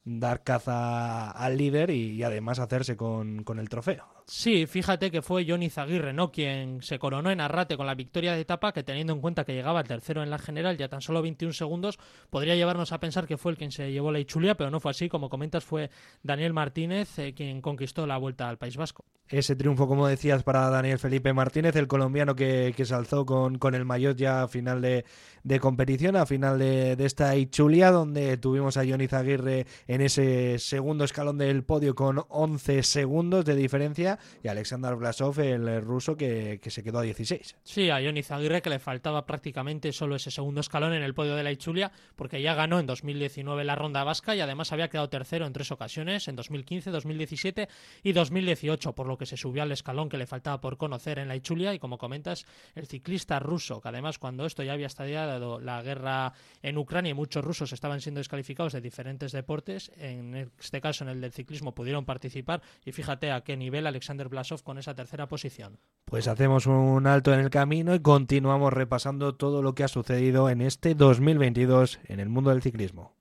dar 0.04 0.44
caza 0.44 1.30
al 1.32 1.58
líder 1.58 1.92
y, 1.92 2.24
además 2.24 2.60
hacerse 2.60 2.98
con, 2.98 3.44
con, 3.44 3.60
el 3.60 3.70
trofeo. 3.70 4.06
Sí, 4.26 4.66
fíjate 4.66 5.12
que 5.12 5.22
fue 5.22 5.46
Johnny 5.48 5.70
Zaguirre, 5.70 6.14
¿no? 6.14 6.32
Quien 6.32 6.82
se 6.82 6.98
coronó 6.98 7.30
en 7.30 7.42
Arrate 7.42 7.78
con 7.78 7.86
la 7.86 7.96
victoria 7.96 8.34
de 8.34 8.42
etapa, 8.42 8.72
que 8.72 8.84
teniendo 8.84 9.14
en 9.14 9.22
cuenta 9.22 9.46
que 9.46 9.54
llegaba 9.54 9.84
tercero 9.84 10.24
en 10.24 10.30
la 10.30 10.40
general 10.40 10.78
ya 10.78 10.90
tan 10.90 11.02
solo 11.02 11.22
21 11.22 11.54
segundos, 11.54 12.00
podría 12.30 12.56
llevarnos 12.56 12.92
a 12.92 13.00
pensar 13.00 13.28
que 13.28 13.38
fue 13.38 13.52
el 13.52 13.58
quien 13.58 13.72
se 13.72 13.92
llevó 13.92 14.12
la 14.12 14.20
Ichulia, 14.20 14.56
pero 14.56 14.72
no 14.72 14.80
fue 14.80 14.92
así. 14.92 15.10
Como 15.10 15.30
comentas, 15.30 15.64
fue 15.64 15.90
Daniel 16.24 16.54
Martínez 16.54 17.20
eh, 17.20 17.34
quien 17.34 17.62
conquistó 17.62 18.08
la 18.08 18.18
vuelta 18.18 18.50
al 18.50 18.58
País 18.58 18.78
Vasco. 18.78 19.06
Ese 19.32 19.56
triunfo, 19.56 19.88
como 19.88 20.08
decías, 20.08 20.44
para 20.44 20.70
Daniel 20.70 21.00
Felipe 21.00 21.32
Martínez, 21.34 21.76
el 21.78 21.88
colombiano 21.88 22.36
que, 22.36 22.74
que 22.76 22.86
se 22.86 22.94
alzó 22.94 23.26
con, 23.26 23.58
con 23.58 23.76
el 23.76 23.86
maillot 23.86 24.18
ya 24.18 24.44
a 24.44 24.48
final 24.48 24.82
de, 24.82 25.06
de 25.44 25.60
competición, 25.60 26.16
a 26.16 26.26
final 26.26 26.60
de, 26.60 26.96
de 26.96 27.06
esta 27.06 27.36
Ichulia, 27.36 27.92
donde 27.92 28.38
tuvimos 28.38 28.78
a 28.78 28.86
Johnny 28.86 29.08
Zaguirre 29.08 29.66
en 29.88 30.02
ese 30.02 30.60
segundo 30.60 31.06
escalón 31.06 31.38
del 31.38 31.64
podio 31.64 31.96
con 31.96 32.24
11 32.28 32.84
segundos 32.84 33.46
de 33.46 33.56
diferencia 33.56 34.20
y 34.44 34.48
Alexander 34.48 34.96
Blasov, 34.96 35.40
el 35.40 35.82
ruso, 35.82 36.16
que, 36.16 36.60
se 36.66 36.84
quedó 36.84 37.00
a 37.00 37.04
16. 37.04 37.56
Sí, 37.64 37.90
a 37.90 38.02
Johnny 38.04 38.24
Zaguirre 38.24 38.62
que 38.62 38.70
le 38.70 38.80
faltaba 38.80 39.26
prácticamente 39.26 39.92
solo 39.92 40.16
ese 40.16 40.32
segundo 40.32 40.62
escalón 40.62 40.94
en 40.94 41.04
el 41.04 41.14
podio 41.14 41.36
de 41.36 41.44
la 41.44 41.52
Ichulia, 41.52 41.92
porque 42.16 42.42
ya 42.42 42.54
ganó 42.54 42.80
en 42.80 42.86
2019 42.86 43.64
la 43.64 43.76
ronda 43.76 44.04
vasca 44.04 44.36
y 44.36 44.42
además 44.42 44.72
había 44.72 44.90
quedado 44.90 45.10
tercero 45.10 45.46
en 45.46 45.54
tres 45.54 45.72
ocasiones, 45.72 46.28
en 46.28 46.36
2015, 46.36 46.92
2017 46.92 47.70
y 48.04 48.12
2018, 48.12 48.94
por 48.94 49.08
lo 49.08 49.18
que 49.22 49.28
se 49.28 49.38
subió 49.38 49.62
al 49.62 49.72
escalón 49.72 50.10
que 50.10 50.18
le 50.18 50.26
faltaba 50.26 50.60
por 50.60 50.78
conocer 50.78 51.20
en 51.20 51.28
la 51.28 51.36
Ichulia 51.36 51.76
y 51.76 51.80
como 51.80 52.00
comentas, 52.00 52.48
el 52.74 52.88
ciclista 52.88 53.38
ruso, 53.38 53.80
que 53.80 53.90
además 53.90 54.18
cuando 54.18 54.48
esto 54.48 54.64
ya 54.64 54.74
había 54.74 54.88
estallado 54.88 55.60
la 55.60 55.84
guerra 55.84 56.34
en 56.64 56.76
Ucrania 56.80 57.12
y 57.12 57.14
muchos 57.14 57.46
rusos 57.46 57.72
estaban 57.72 58.02
siendo 58.02 58.18
descalificados 58.18 58.74
de 58.74 58.82
diferentes 58.82 59.32
deportes, 59.32 59.92
en 59.96 60.34
este 60.58 60.82
caso 60.82 61.04
en 61.04 61.12
el 61.12 61.22
del 61.22 61.32
ciclismo 61.32 61.76
pudieron 61.76 62.04
participar 62.04 62.64
y 62.84 62.94
fíjate 62.94 63.32
a 63.32 63.42
qué 63.42 63.56
nivel 63.56 63.86
Alexander 63.86 64.28
Blasov 64.28 64.64
con 64.64 64.80
esa 64.80 64.96
tercera 64.96 65.28
posición. 65.28 65.78
Pues 66.06 66.28
hacemos 66.28 66.66
un 66.66 67.06
alto 67.06 67.32
en 67.32 67.42
el 67.42 67.52
camino 67.52 67.94
y 67.94 68.00
continuamos 68.00 68.74
repasando 68.74 69.36
todo 69.36 69.62
lo 69.62 69.76
que 69.76 69.84
ha 69.84 69.88
sucedido 69.88 70.50
en 70.50 70.62
este 70.62 70.96
2022 70.96 72.00
en 72.06 72.20
el 72.20 72.30
mundo 72.30 72.50
del 72.50 72.64
ciclismo. 72.64 73.21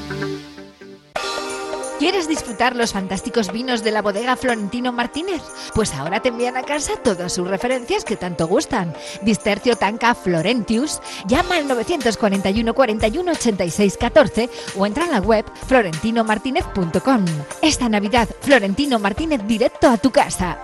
¿Quieres 2.01 2.27
disfrutar 2.27 2.75
los 2.75 2.93
fantásticos 2.93 3.51
vinos 3.51 3.83
de 3.83 3.91
la 3.91 4.01
bodega 4.01 4.35
Florentino 4.35 4.91
Martínez? 4.91 5.43
Pues 5.75 5.93
ahora 5.93 6.19
te 6.19 6.29
envían 6.29 6.57
a 6.57 6.63
casa 6.63 6.93
todas 6.95 7.31
sus 7.31 7.47
referencias 7.47 8.03
que 8.03 8.15
tanto 8.15 8.47
gustan. 8.47 8.91
Distercio 9.21 9.75
Tanca 9.75 10.15
Florentius, 10.15 10.99
llama 11.27 11.57
al 11.57 11.67
941 11.67 12.73
41 12.73 13.31
86 13.33 13.97
14 13.97 14.49
o 14.77 14.87
entra 14.87 15.05
en 15.05 15.11
la 15.11 15.19
web 15.19 15.45
florentinomartinez.com. 15.67 17.25
Esta 17.61 17.87
Navidad, 17.87 18.27
Florentino 18.41 18.97
Martínez 18.97 19.41
directo 19.45 19.87
a 19.87 19.97
tu 19.97 20.09
casa. 20.09 20.57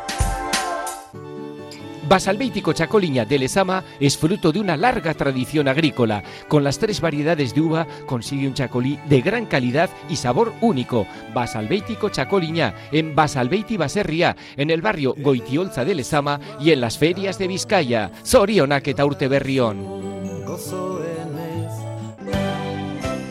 Basalbeitico 2.08 2.72
Chacoliña 2.72 3.26
de 3.26 3.38
Lesama 3.38 3.84
es 4.00 4.18
fruto 4.18 4.54
de 4.54 4.62
una 4.62 4.78
larga 4.78 5.14
tradición 5.14 5.68
agrícola. 5.68 6.24
Con 6.48 6.64
las 6.64 6.80
tres 6.80 7.02
variedades 7.02 7.54
de 7.54 7.60
uva 7.60 7.86
consigue 8.06 8.48
un 8.48 8.54
chacolí 8.54 8.98
de 9.10 9.20
gran 9.20 9.46
calidad 9.46 9.90
y 10.10 10.16
sabor 10.16 10.54
único. 10.62 11.06
Basalbeitico 11.34 12.08
Chacoliña 12.08 12.74
en 12.94 13.14
Basalbeiti 13.14 13.76
Baserria, 13.76 14.38
en 14.56 14.70
el 14.70 14.82
barrio 14.82 15.16
Goitiolza 15.18 15.84
de 15.84 15.96
Lesama 15.96 16.40
y 16.62 16.72
en 16.72 16.80
las 16.80 16.98
ferias 16.98 17.38
de 17.38 17.48
Vizcaya. 17.48 18.12
Sorionak 18.24 18.88
eta 18.88 19.06
urte 19.06 19.28
berrión. 19.28 19.86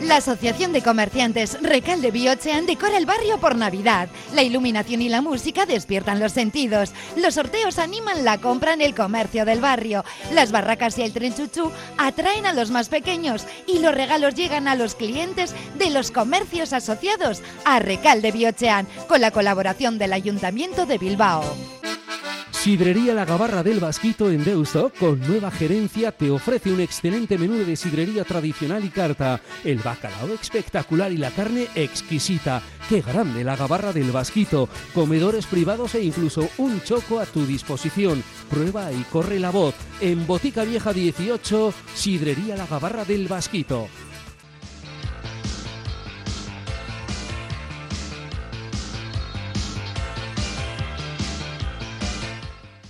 La 0.07 0.17
Asociación 0.17 0.71
de 0.71 0.81
Comerciantes 0.81 1.57
Recalde 1.61 2.11
Biochean 2.11 2.65
decora 2.65 2.97
el 2.97 3.05
barrio 3.05 3.39
por 3.39 3.57
Navidad. 3.57 4.07
La 4.33 4.41
iluminación 4.41 5.01
y 5.01 5.09
la 5.09 5.21
música 5.21 5.65
despiertan 5.65 6.21
los 6.21 6.31
sentidos. 6.31 6.93
Los 7.17 7.33
sorteos 7.33 7.77
animan 7.77 8.23
la 8.23 8.37
compra 8.37 8.73
en 8.73 8.81
el 8.81 8.95
comercio 8.95 9.43
del 9.43 9.59
barrio. 9.59 10.05
Las 10.31 10.53
barracas 10.53 10.97
y 10.97 11.01
el 11.01 11.11
tren 11.11 11.35
chuchú 11.35 11.73
atraen 11.97 12.45
a 12.45 12.53
los 12.53 12.71
más 12.71 12.87
pequeños 12.87 13.45
y 13.67 13.79
los 13.79 13.93
regalos 13.93 14.33
llegan 14.33 14.69
a 14.69 14.75
los 14.75 14.95
clientes 14.95 15.53
de 15.77 15.89
los 15.89 16.11
comercios 16.11 16.71
asociados 16.71 17.41
a 17.65 17.79
Recalde 17.79 18.31
Biochean 18.31 18.87
con 19.09 19.19
la 19.19 19.31
colaboración 19.31 19.97
del 19.97 20.13
Ayuntamiento 20.13 20.85
de 20.85 20.99
Bilbao. 20.99 21.43
Sidrería 22.67 23.13
La 23.13 23.23
Gabarra 23.23 23.63
del 23.63 23.79
Vasquito 23.79 24.29
en 24.29 24.43
Deusto, 24.43 24.91
con 24.99 25.21
nueva 25.21 25.51
gerencia, 25.51 26.11
te 26.11 26.29
ofrece 26.29 26.69
un 26.69 26.81
excelente 26.81 27.37
menú 27.37 27.53
de 27.53 27.77
sidrería 27.77 28.25
tradicional 28.25 28.83
y 28.83 28.89
carta. 28.89 29.39
El 29.63 29.77
bacalao 29.77 30.33
espectacular 30.33 31.09
y 31.13 31.15
la 31.15 31.31
carne 31.31 31.69
exquisita. 31.75 32.61
¡Qué 32.89 32.99
grande 32.99 33.45
la 33.45 33.55
Gabarra 33.55 33.93
del 33.93 34.11
Vasquito! 34.11 34.67
Comedores 34.93 35.45
privados 35.45 35.95
e 35.95 36.03
incluso 36.03 36.49
un 36.57 36.81
choco 36.81 37.21
a 37.21 37.25
tu 37.25 37.45
disposición. 37.45 38.21
Prueba 38.49 38.91
y 38.91 39.01
corre 39.03 39.39
la 39.39 39.51
voz. 39.51 39.73
En 40.01 40.27
Botica 40.27 40.65
Vieja 40.65 40.91
18, 40.91 41.73
Sidrería 41.95 42.57
La 42.57 42.67
Gabarra 42.67 43.05
del 43.05 43.29
Vasquito. 43.29 43.87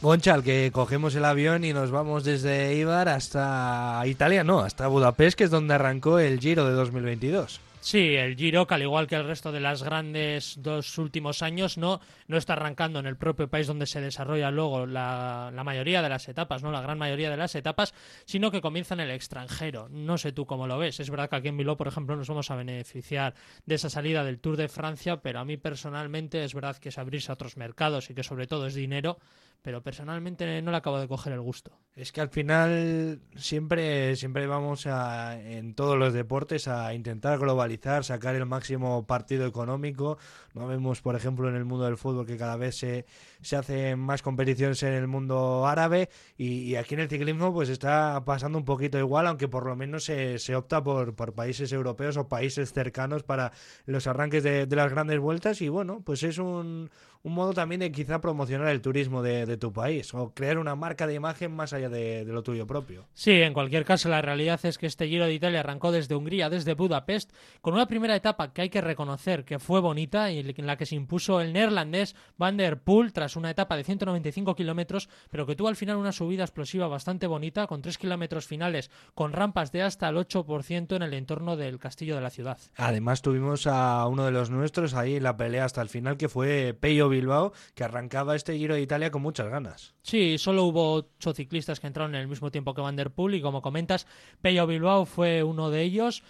Gonchal, 0.08 0.42
que 0.42 0.72
cogemos 0.72 1.14
el 1.16 1.26
avión 1.26 1.66
y 1.66 1.74
nos 1.74 1.92
vamos 1.92 2.24
desde 2.24 2.74
Ibar 2.76 3.10
hasta 3.10 4.02
Italia, 4.06 4.42
no, 4.46 4.62
hasta 4.62 4.88
Budapest, 4.88 5.38
que 5.38 5.44
es 5.44 5.52
donde 5.52 5.74
arrancó 5.74 6.18
el 6.18 6.40
Giro 6.40 6.66
de 6.66 6.72
2022. 6.72 7.60
Sí, 7.82 8.16
el 8.16 8.36
Giro, 8.36 8.68
que 8.68 8.74
al 8.74 8.82
igual 8.82 9.08
que 9.08 9.16
el 9.16 9.26
resto 9.26 9.52
de 9.52 9.60
las 9.60 9.84
grandes 9.84 10.56
dos 10.60 10.98
últimos 10.98 11.42
años, 11.42 11.78
no, 11.78 12.02
no 12.28 12.38
está 12.38 12.54
arrancando 12.54 13.00
en 13.00 13.06
el 13.06 13.18
propio 13.18 13.50
país 13.50 13.68
donde 13.68 13.86
se 13.86 14.02
desarrolla 14.02 14.50
luego 14.50 14.86
la, 14.86 15.52
mayoría 15.64 16.02
de 16.02 16.10
las 16.10 16.28
etapas, 16.28 16.64
no 16.64 16.72
la 16.72 16.82
gran 16.82 16.98
mayoría 16.98 17.30
de 17.30 17.38
las 17.38 17.56
etapas, 17.56 17.94
sino 18.26 18.50
que 18.50 18.62
comienza 18.62 18.94
en 18.94 19.02
el 19.02 19.12
extranjero. 19.12 19.88
No 19.90 20.18
sé 20.18 20.32
tú 20.32 20.46
cómo 20.46 20.68
lo 20.68 20.78
ves. 20.78 21.00
Es 21.00 21.10
verdad 21.10 21.30
que 21.30 21.36
aquí 21.36 21.48
en 21.50 21.58
Bilbao, 21.58 21.78
por 21.78 21.88
ejemplo, 21.88 22.16
nos 22.16 22.28
vamos 22.28 22.50
a 22.50 22.56
beneficiar 22.56 23.36
de 23.66 23.76
esa 23.76 23.90
salida 23.90 24.24
del 24.24 24.40
Tour 24.40 24.58
de 24.58 24.70
Francia, 24.70 25.18
pero 25.18 25.40
a 25.40 25.46
mí 25.46 25.58
personalmente 25.58 26.44
es 26.44 26.54
verdad 26.54 26.78
que 26.78 26.90
es 26.90 26.98
abrirse 26.98 27.32
a 27.32 27.36
otros 27.36 27.58
mercados 27.58 28.10
y 28.10 28.14
que 28.14 28.24
sobre 28.24 28.48
todo 28.48 28.68
es 28.68 28.74
dinero 28.74 29.18
pero 29.62 29.84
personalmente 29.84 30.62
no 30.62 30.72
le 30.72 30.78
acabo 30.78 31.00
de 31.00 31.08
coger 31.08 31.34
el 31.34 31.42
gusto. 31.42 31.78
Es 31.96 32.12
que 32.12 32.22
al 32.22 32.30
final 32.30 33.22
siempre, 33.36 34.16
siempre 34.16 34.46
vamos 34.46 34.86
a, 34.86 35.42
en 35.42 35.74
todos 35.74 35.98
los 35.98 36.14
deportes 36.14 36.68
a 36.68 36.94
intentar 36.94 37.40
globalizar, 37.40 38.04
sacar 38.04 38.36
el 38.36 38.46
máximo 38.46 39.08
partido 39.08 39.48
económico. 39.48 40.20
No 40.54 40.68
vemos, 40.68 41.02
por 41.02 41.16
ejemplo, 41.16 41.50
en 41.50 41.56
el 41.56 41.66
mundo 41.66 41.86
del 41.86 41.98
fútbol 41.98 42.28
que 42.28 42.38
cada 42.38 42.56
vez 42.56 42.78
se, 42.78 43.08
se 43.42 43.56
hacen 43.56 44.00
más 44.00 44.22
competiciones 44.22 44.82
en 44.84 44.94
el 44.94 45.08
mundo 45.08 45.66
árabe 45.66 46.10
y, 46.38 46.76
aquí 46.76 46.94
en 46.94 47.02
el 47.02 47.10
ciclismo 47.10 47.52
pues 47.52 47.70
está 47.70 48.24
pasando 48.26 48.60
un 48.60 48.66
poquito 48.66 49.00
igual, 49.00 49.26
aunque 49.26 49.48
por 49.48 49.66
lo 49.66 49.76
menos 49.76 50.04
se, 50.04 50.38
se 50.38 50.56
opta 50.56 50.84
por, 50.84 51.16
por 51.16 51.34
países 51.34 51.72
europeos 51.72 52.16
o 52.18 52.28
países 52.28 52.74
cercanos 52.74 53.24
para 53.24 53.52
los 53.86 54.06
arranques 54.06 54.44
de, 54.44 54.68
de 54.68 54.76
las 54.76 54.92
grandes 54.92 55.20
vueltas 55.20 55.62
y 55.62 55.70
bueno, 55.70 56.02
pues 56.06 56.22
es 56.22 56.38
un, 56.38 56.92
un 57.28 57.34
modo 57.34 57.54
también 57.54 57.82
de 57.82 57.92
quizá 57.92 58.22
promocionar 58.22 58.70
el 58.70 58.82
turismo 58.82 59.22
de, 59.22 59.46
de, 59.46 59.58
tu 59.58 59.74
país 59.74 60.14
o 60.14 60.34
crear 60.34 60.58
una 60.58 60.76
marca 60.76 61.06
de 61.06 61.14
imagen 61.14 61.54
más 61.54 61.74
allá 61.74 61.90
de, 61.90 62.24
de, 62.24 62.32
lo 62.32 62.42
tuyo 62.42 62.66
propio. 62.66 63.06
Sí, 63.14 63.32
en 63.32 63.54
cualquier 63.54 63.84
caso, 63.84 64.08
la 64.08 64.22
realidad 64.22 64.60
es 64.64 64.78
que 64.78 64.86
este 64.86 65.10
Giro 65.10 65.26
de 65.26 65.34
Italia 65.34 65.60
arrancó 65.60 65.92
desde 65.92 66.16
Hungría, 66.16 66.50
desde 66.50 66.74
Budapest, 66.74 67.34
con 67.60 67.74
una 67.74 67.86
primera 67.86 68.16
etapa 68.16 68.54
que 68.54 68.62
hay 68.62 68.70
que 68.70 68.80
reconocer 68.80 69.44
que 69.44 69.60
fue 69.60 69.82
bonita 69.82 70.32
y 70.32 70.40
en 70.40 70.66
la 70.66 70.78
que 70.78 70.86
se 70.86 70.96
impuso 70.96 71.42
el 71.42 71.52
neerlandés 71.52 72.16
Van 72.38 72.56
der 72.56 72.80
Poel 72.80 73.12
tras 73.12 73.36
una 73.36 73.50
etapa 73.50 73.76
de 73.76 73.84
195 73.84 74.56
kilómetros, 74.56 75.10
pero 75.30 75.46
que 75.46 75.58
tuvo 75.58 75.68
al 75.68 75.76
final 75.76 75.98
una 75.98 76.14
subida 76.14 76.44
explosiva 76.44 76.88
bastante 76.88 77.28
bonita, 77.28 77.68
con 77.68 77.82
3 77.82 77.98
kilómetros 77.98 78.48
finales, 78.48 78.90
con 79.16 79.34
rampas 79.34 79.74
de 79.74 79.82
hasta 79.82 80.08
el 80.08 80.16
8% 80.16 80.96
en 80.96 81.02
el 81.02 81.14
entorno 81.14 81.58
del 81.58 81.78
castillo 81.78 82.16
de 82.16 82.22
la 82.22 82.30
ciudad. 82.30 82.58
Además, 82.78 83.22
tuvimos 83.22 83.68
a 83.68 84.08
uno 84.08 84.24
de 84.24 84.32
los 84.32 84.50
nuestros 84.50 84.94
ahí 84.94 85.18
en 85.18 85.24
la 85.24 85.36
pelea 85.36 85.66
hasta 85.66 85.82
el 85.82 85.90
final, 85.90 86.16
que 86.16 86.30
fue 86.30 86.74
Peyo 86.80 87.10
Bilbao, 87.18 87.54
que 87.76 87.84
arrancaba 87.84 88.36
este 88.36 88.58
Giro 88.58 88.76
de 88.76 88.82
Italia 88.82 89.12
con 89.12 89.22
muchas 89.22 89.50
ganas. 89.50 89.96
Sí, 90.02 90.38
solo 90.38 90.64
hubo 90.64 90.94
ocho 90.94 91.34
ciclistas 91.34 91.80
que 91.80 91.88
entraron 91.88 92.16
en 92.16 92.22
el 92.22 92.28
mismo 92.28 92.52
tiempo 92.52 92.74
que 92.74 92.82
Van 92.82 92.96
der 92.96 93.12
Poel 93.12 93.36
y 93.36 93.42
como 93.42 93.62
comentas, 93.62 94.08
Peyo 94.42 94.66
Bilbao 94.68 95.06
fue 95.06 95.44
uno 95.44 95.70
de 95.70 95.82
ellos 95.82 96.24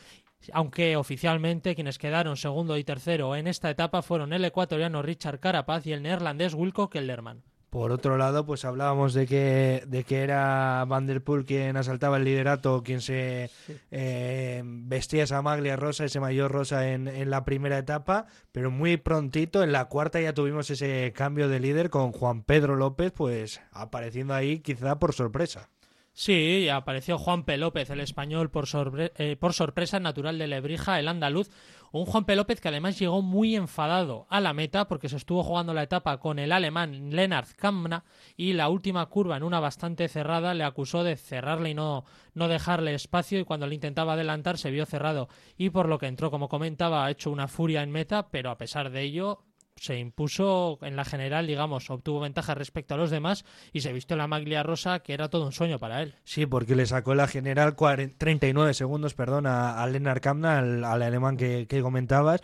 aunque 0.54 0.96
oficialmente 0.96 1.76
quienes 1.76 1.98
quedaron 1.98 2.38
segundo 2.38 2.78
y 2.78 2.84
tercero 2.84 3.36
en 3.36 3.48
esta 3.48 3.70
etapa 3.70 4.02
fueron 4.02 4.34
el 4.34 4.46
ecuatoriano 4.46 5.02
Richard 5.02 5.40
Carapaz 5.40 5.86
y 5.88 5.94
el 5.94 6.04
neerlandés 6.04 6.54
Wilco 6.54 6.90
Kelderman. 6.90 7.44
Por 7.70 7.92
otro 7.92 8.18
lado, 8.18 8.46
pues 8.46 8.64
hablábamos 8.64 9.14
de 9.14 9.28
que, 9.28 9.84
de 9.88 10.04
que 10.06 10.24
era 10.24 10.86
Van 10.88 11.06
der 11.06 11.22
Poel 11.22 11.46
quien 11.46 11.76
asaltaba 11.76 12.18
el 12.18 12.24
liderato, 12.24 12.82
quien 12.82 13.02
se 13.02 13.50
sí. 13.68 13.76
eh, 13.92 14.64
vestía 14.66 15.24
esa 15.24 15.42
maglia 15.42 15.76
rosa, 15.76 16.06
ese 16.06 16.22
mayor 16.22 16.52
rosa 16.52 16.90
en, 16.90 17.10
en, 17.10 17.30
la 17.30 17.44
primera 17.44 17.78
etapa, 17.78 18.28
pero 18.54 18.72
muy 18.72 18.96
prontito, 18.96 19.64
en 19.64 19.74
la 19.74 19.86
cuarta 19.86 20.22
ya 20.22 20.34
tuvimos 20.34 20.70
ese 20.70 21.12
cambio 21.14 21.50
de 21.50 21.60
líder 21.60 21.90
con 21.90 22.14
Juan 22.14 22.44
Pedro 22.44 22.78
López, 22.78 23.12
pues 23.12 23.62
apareciendo 23.72 24.34
ahí 24.34 24.60
quizá 24.60 24.98
por 24.98 25.14
sorpresa. 25.14 25.70
Sí, 26.20 26.68
apareció 26.68 27.20
Juan 27.20 27.44
P. 27.44 27.58
López, 27.58 27.92
el 27.92 28.00
español, 28.00 28.50
por, 28.50 28.66
eh, 28.98 29.38
por 29.40 29.54
sorpresa 29.54 30.00
natural 30.00 30.40
de 30.40 30.48
Lebrija, 30.48 30.98
el 30.98 31.10
andaluz. 31.10 31.52
Un 31.92 32.08
Juan 32.08 32.26
P. 32.26 32.36
López 32.36 32.60
que 32.60 32.70
además 32.70 32.98
llegó 32.98 33.22
muy 33.22 33.56
enfadado 33.56 34.26
a 34.32 34.42
la 34.42 34.52
meta 34.52 34.88
porque 34.88 35.10
se 35.10 35.18
estuvo 35.18 35.44
jugando 35.44 35.76
la 35.76 35.84
etapa 35.84 36.18
con 36.18 36.40
el 36.40 36.54
alemán 36.54 37.12
Lennart 37.12 37.52
Kamna 37.52 38.04
y 38.36 38.54
la 38.54 38.68
última 38.70 39.06
curva 39.06 39.38
en 39.38 39.44
una 39.44 39.60
bastante 39.60 40.08
cerrada 40.08 40.56
le 40.56 40.64
acusó 40.64 41.04
de 41.04 41.18
cerrarle 41.18 41.70
y 41.70 41.74
no, 41.76 42.04
no 42.34 42.48
dejarle 42.48 42.96
espacio 42.96 43.40
y 43.40 43.46
cuando 43.46 43.68
le 43.68 43.76
intentaba 43.76 44.14
adelantar 44.14 44.58
se 44.58 44.72
vio 44.72 44.88
cerrado 44.88 45.30
y 45.56 45.70
por 45.70 45.88
lo 45.88 46.00
que 46.00 46.08
entró, 46.08 46.32
como 46.32 46.50
comentaba, 46.50 47.06
ha 47.06 47.12
hecho 47.12 47.30
una 47.30 47.48
furia 47.48 47.84
en 47.84 47.92
meta, 47.92 48.30
pero 48.30 48.50
a 48.50 48.58
pesar 48.58 48.90
de 48.90 49.04
ello 49.04 49.44
se 49.80 49.98
impuso 49.98 50.80
en 50.82 50.96
la 50.96 51.06
general, 51.06 51.48
digamos, 51.48 51.90
obtuvo 51.90 52.22
ventaja 52.22 52.56
respecto 52.56 52.94
a 52.94 52.98
los 52.98 53.10
demás 53.10 53.46
y 53.74 53.82
se 53.82 53.94
vistió 53.94 54.16
la 54.18 54.28
maglia 54.28 54.64
rosa, 54.64 55.00
que 55.00 55.14
era 55.14 55.30
todo 55.30 55.46
un 55.46 55.52
sueño 55.52 55.80
para 55.80 56.02
él. 56.02 56.16
Sí, 56.24 56.46
porque 56.46 56.76
le 56.76 56.86
sacó 56.86 57.16
la 57.16 57.28
general 57.28 57.76
40, 57.76 58.18
39 58.18 58.74
segundos, 58.74 59.14
perdón, 59.14 59.48
a, 59.48 59.82
a 59.82 59.88
Lennart 59.88 60.22
Kamna, 60.22 60.60
al, 60.60 60.84
al 60.84 61.02
alemán 61.02 61.38
que, 61.38 61.68
que, 61.68 61.82
comentabas. 61.82 62.42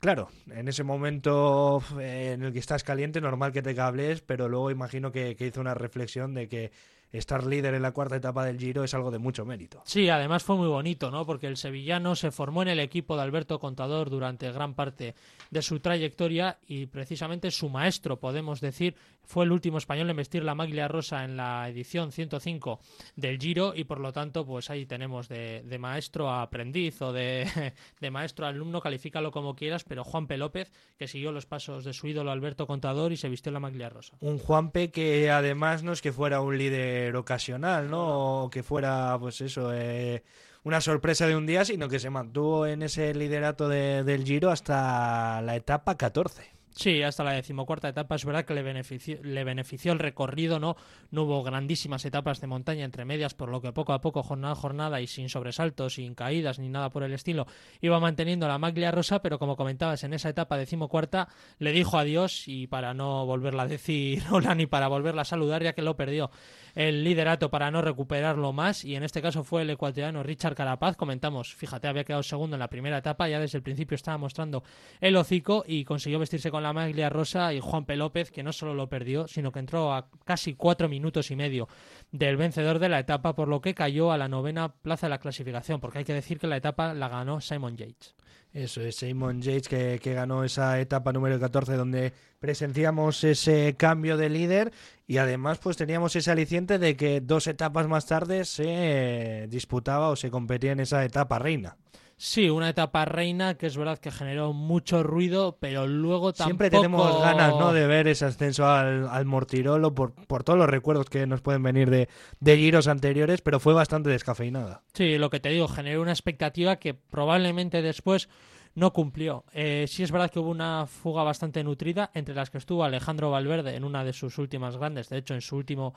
Claro, 0.00 0.28
en 0.50 0.66
ese 0.68 0.82
momento 0.82 1.82
eh, 2.00 2.32
en 2.34 2.42
el 2.42 2.52
que 2.52 2.58
estás 2.58 2.84
caliente, 2.84 3.20
normal 3.20 3.52
que 3.52 3.62
te 3.62 3.74
cables, 3.74 4.22
pero 4.22 4.48
luego 4.48 4.70
imagino 4.70 5.12
que, 5.12 5.36
que 5.36 5.46
hizo 5.46 5.60
una 5.60 5.74
reflexión 5.74 6.32
de 6.32 6.48
que 6.48 6.72
estar 7.12 7.44
líder 7.44 7.74
en 7.74 7.82
la 7.82 7.92
cuarta 7.92 8.16
etapa 8.16 8.44
del 8.44 8.58
Giro 8.58 8.84
es 8.84 8.94
algo 8.94 9.10
de 9.10 9.18
mucho 9.18 9.44
mérito. 9.44 9.82
Sí, 9.84 10.08
además 10.08 10.42
fue 10.42 10.56
muy 10.56 10.68
bonito, 10.68 11.10
¿no? 11.10 11.26
Porque 11.26 11.46
el 11.46 11.56
sevillano 11.56 12.14
se 12.14 12.30
formó 12.30 12.62
en 12.62 12.68
el 12.68 12.80
equipo 12.80 13.16
de 13.16 13.22
Alberto 13.22 13.58
Contador 13.58 14.10
durante 14.10 14.50
gran 14.52 14.74
parte 14.74 15.14
de 15.50 15.62
su 15.62 15.80
trayectoria 15.80 16.58
y 16.66 16.86
precisamente 16.86 17.50
su 17.50 17.68
maestro, 17.68 18.18
podemos 18.18 18.60
decir, 18.60 18.94
fue 19.30 19.44
el 19.44 19.52
último 19.52 19.78
español 19.78 20.10
en 20.10 20.16
vestir 20.16 20.42
la 20.42 20.56
maglia 20.56 20.88
rosa 20.88 21.24
en 21.24 21.36
la 21.36 21.68
edición 21.68 22.10
105 22.10 22.80
del 23.14 23.38
Giro 23.38 23.72
y 23.76 23.84
por 23.84 24.00
lo 24.00 24.12
tanto, 24.12 24.44
pues 24.44 24.70
ahí 24.70 24.86
tenemos 24.86 25.28
de, 25.28 25.62
de 25.64 25.78
maestro 25.78 26.28
a 26.28 26.42
aprendiz 26.42 27.00
o 27.00 27.12
de, 27.12 27.46
de, 28.00 28.10
maestro 28.10 28.46
a 28.46 28.48
alumno, 28.48 28.80
califícalo 28.80 29.30
como 29.30 29.54
quieras, 29.54 29.84
pero 29.84 30.02
Juanpe 30.02 30.36
López, 30.36 30.72
que 30.98 31.06
siguió 31.06 31.30
los 31.30 31.46
pasos 31.46 31.84
de 31.84 31.92
su 31.92 32.08
ídolo 32.08 32.32
Alberto 32.32 32.66
Contador 32.66 33.12
y 33.12 33.16
se 33.16 33.28
vistió 33.28 33.52
la 33.52 33.60
maglia 33.60 33.88
rosa. 33.88 34.16
Un 34.18 34.38
Juanpe 34.38 34.90
que 34.90 35.30
además 35.30 35.84
no 35.84 35.92
es 35.92 36.02
que 36.02 36.12
fuera 36.12 36.40
un 36.40 36.58
líder 36.58 37.14
ocasional, 37.14 37.88
¿no? 37.88 38.42
O 38.44 38.50
que 38.50 38.64
fuera, 38.64 39.16
pues 39.20 39.40
eso, 39.42 39.72
eh, 39.72 40.24
una 40.64 40.80
sorpresa 40.80 41.28
de 41.28 41.36
un 41.36 41.46
día, 41.46 41.64
sino 41.64 41.88
que 41.88 42.00
se 42.00 42.10
mantuvo 42.10 42.66
en 42.66 42.82
ese 42.82 43.14
liderato 43.14 43.68
de, 43.68 44.02
del 44.02 44.24
Giro 44.24 44.50
hasta 44.50 45.40
la 45.42 45.54
etapa 45.54 45.96
14. 45.96 46.59
Sí, 46.72 47.02
hasta 47.02 47.24
la 47.24 47.32
decimocuarta 47.32 47.88
etapa 47.88 48.14
es 48.14 48.24
verdad 48.24 48.44
que 48.44 48.54
le 48.54 48.62
benefició, 48.62 49.18
le 49.22 49.42
benefició 49.44 49.92
el 49.92 49.98
recorrido, 49.98 50.60
¿no? 50.60 50.76
No 51.10 51.24
hubo 51.24 51.42
grandísimas 51.42 52.04
etapas 52.04 52.40
de 52.40 52.46
montaña 52.46 52.84
entre 52.84 53.04
medias, 53.04 53.34
por 53.34 53.48
lo 53.48 53.60
que 53.60 53.72
poco 53.72 53.92
a 53.92 54.00
poco, 54.00 54.22
jornada 54.22 54.52
a 54.52 54.56
jornada 54.56 55.00
y 55.00 55.06
sin 55.06 55.28
sobresaltos, 55.28 55.94
sin 55.94 56.14
caídas 56.14 56.58
ni 56.58 56.68
nada 56.68 56.90
por 56.90 57.02
el 57.02 57.12
estilo, 57.12 57.46
iba 57.80 57.98
manteniendo 57.98 58.46
la 58.46 58.58
maglia 58.58 58.92
rosa, 58.92 59.20
pero 59.20 59.38
como 59.38 59.56
comentabas, 59.56 60.04
en 60.04 60.14
esa 60.14 60.28
etapa 60.28 60.56
decimocuarta 60.56 61.28
le 61.58 61.72
dijo 61.72 61.98
adiós 61.98 62.46
y 62.46 62.68
para 62.68 62.94
no 62.94 63.26
volverla 63.26 63.64
a 63.64 63.68
decir 63.68 64.22
hola 64.30 64.54
ni 64.54 64.66
para 64.66 64.88
volverla 64.88 65.22
a 65.22 65.26
saludar, 65.26 65.62
ya 65.62 65.72
que 65.72 65.82
lo 65.82 65.96
perdió 65.96 66.30
el 66.74 67.04
liderato 67.04 67.50
para 67.50 67.70
no 67.70 67.82
recuperarlo 67.82 68.52
más 68.52 68.84
y 68.84 68.96
en 68.96 69.02
este 69.02 69.22
caso 69.22 69.44
fue 69.44 69.62
el 69.62 69.70
ecuatoriano 69.70 70.22
Richard 70.22 70.54
Carapaz, 70.54 70.96
comentamos, 70.96 71.54
fíjate, 71.54 71.88
había 71.88 72.04
quedado 72.04 72.22
segundo 72.22 72.56
en 72.56 72.60
la 72.60 72.68
primera 72.68 72.98
etapa, 72.98 73.28
ya 73.28 73.40
desde 73.40 73.58
el 73.58 73.62
principio 73.62 73.94
estaba 73.94 74.18
mostrando 74.18 74.62
el 75.00 75.16
hocico 75.16 75.64
y 75.66 75.84
consiguió 75.84 76.18
vestirse 76.18 76.50
con 76.50 76.62
la 76.62 76.72
maglia 76.72 77.08
rosa 77.08 77.52
y 77.54 77.60
Juan 77.60 77.84
P. 77.84 77.96
López, 77.96 78.30
que 78.30 78.42
no 78.42 78.52
solo 78.52 78.74
lo 78.74 78.88
perdió, 78.88 79.28
sino 79.28 79.52
que 79.52 79.58
entró 79.58 79.92
a 79.92 80.08
casi 80.24 80.54
cuatro 80.54 80.88
minutos 80.88 81.30
y 81.30 81.36
medio 81.36 81.68
del 82.12 82.36
vencedor 82.36 82.78
de 82.78 82.88
la 82.88 82.98
etapa, 82.98 83.34
por 83.34 83.48
lo 83.48 83.60
que 83.60 83.74
cayó 83.74 84.12
a 84.12 84.18
la 84.18 84.28
novena 84.28 84.68
plaza 84.68 85.06
de 85.06 85.10
la 85.10 85.18
clasificación, 85.18 85.80
porque 85.80 85.98
hay 85.98 86.04
que 86.04 86.14
decir 86.14 86.38
que 86.38 86.46
la 86.46 86.56
etapa 86.56 86.94
la 86.94 87.08
ganó 87.08 87.40
Simon 87.40 87.76
Yates. 87.76 88.14
Eso 88.52 88.80
es 88.80 88.96
Simon 88.96 89.40
Yates 89.40 89.68
que, 89.68 90.00
que, 90.02 90.12
ganó 90.12 90.42
esa 90.42 90.80
etapa 90.80 91.12
número 91.12 91.38
14 91.38 91.74
donde 91.74 92.12
presenciamos 92.40 93.22
ese 93.22 93.76
cambio 93.76 94.16
de 94.16 94.28
líder 94.28 94.72
y 95.06 95.18
además 95.18 95.58
pues 95.58 95.76
teníamos 95.76 96.16
ese 96.16 96.32
aliciente 96.32 96.80
de 96.80 96.96
que 96.96 97.20
dos 97.20 97.46
etapas 97.46 97.86
más 97.86 98.06
tarde 98.06 98.44
se 98.44 99.46
disputaba 99.48 100.08
o 100.08 100.16
se 100.16 100.30
competía 100.30 100.72
en 100.72 100.80
esa 100.80 101.04
etapa 101.04 101.38
reina. 101.38 101.76
Sí, 102.22 102.50
una 102.50 102.68
etapa 102.68 103.06
reina 103.06 103.54
que 103.54 103.66
es 103.66 103.78
verdad 103.78 103.96
que 103.96 104.10
generó 104.10 104.52
mucho 104.52 105.02
ruido, 105.02 105.56
pero 105.58 105.86
luego 105.86 106.34
tampoco... 106.34 106.48
Siempre 106.48 106.68
tenemos 106.68 107.18
ganas 107.18 107.56
¿no? 107.56 107.72
de 107.72 107.86
ver 107.86 108.08
ese 108.08 108.26
ascenso 108.26 108.66
al, 108.66 109.08
al 109.08 109.24
Mortirolo 109.24 109.94
por, 109.94 110.12
por, 110.26 110.44
todos 110.44 110.58
los 110.58 110.68
recuerdos 110.68 111.06
que 111.06 111.26
nos 111.26 111.40
pueden 111.40 111.62
venir 111.62 111.88
de, 111.88 112.10
de, 112.40 112.56
giros 112.58 112.88
anteriores, 112.88 113.40
pero 113.40 113.58
fue 113.58 113.72
bastante 113.72 114.10
descafeinada. 114.10 114.82
Sí, 114.92 115.16
lo 115.16 115.30
que 115.30 115.40
te 115.40 115.48
digo, 115.48 115.66
generó 115.66 116.02
una 116.02 116.12
expectativa 116.12 116.76
que 116.76 116.92
probablemente 116.92 117.80
después 117.80 118.28
no 118.74 118.92
cumplió. 118.92 119.44
Eh, 119.52 119.86
sí 119.88 120.02
es 120.02 120.12
verdad 120.12 120.30
que 120.30 120.38
hubo 120.38 120.50
una 120.50 120.86
fuga 120.86 121.22
bastante 121.22 121.62
nutrida, 121.64 122.10
entre 122.14 122.34
las 122.34 122.50
que 122.50 122.58
estuvo 122.58 122.84
Alejandro 122.84 123.30
Valverde 123.30 123.74
en 123.74 123.84
una 123.84 124.04
de 124.04 124.12
sus 124.12 124.38
últimas 124.38 124.76
grandes, 124.76 125.08
de 125.08 125.18
hecho 125.18 125.34
en 125.34 125.40
su 125.40 125.56
último 125.56 125.94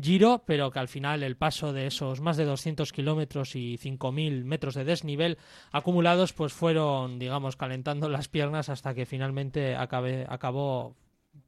giro, 0.00 0.42
pero 0.46 0.70
que 0.70 0.78
al 0.78 0.88
final 0.88 1.22
el 1.22 1.36
paso 1.36 1.72
de 1.72 1.86
esos 1.86 2.20
más 2.20 2.36
de 2.36 2.44
200 2.44 2.92
kilómetros 2.92 3.54
y 3.54 3.78
5.000 3.78 4.44
metros 4.44 4.74
de 4.74 4.84
desnivel 4.84 5.38
acumulados, 5.72 6.32
pues 6.32 6.52
fueron, 6.52 7.18
digamos, 7.18 7.56
calentando 7.56 8.08
las 8.08 8.28
piernas 8.28 8.68
hasta 8.68 8.94
que 8.94 9.06
finalmente 9.06 9.76
acabó 9.76 10.96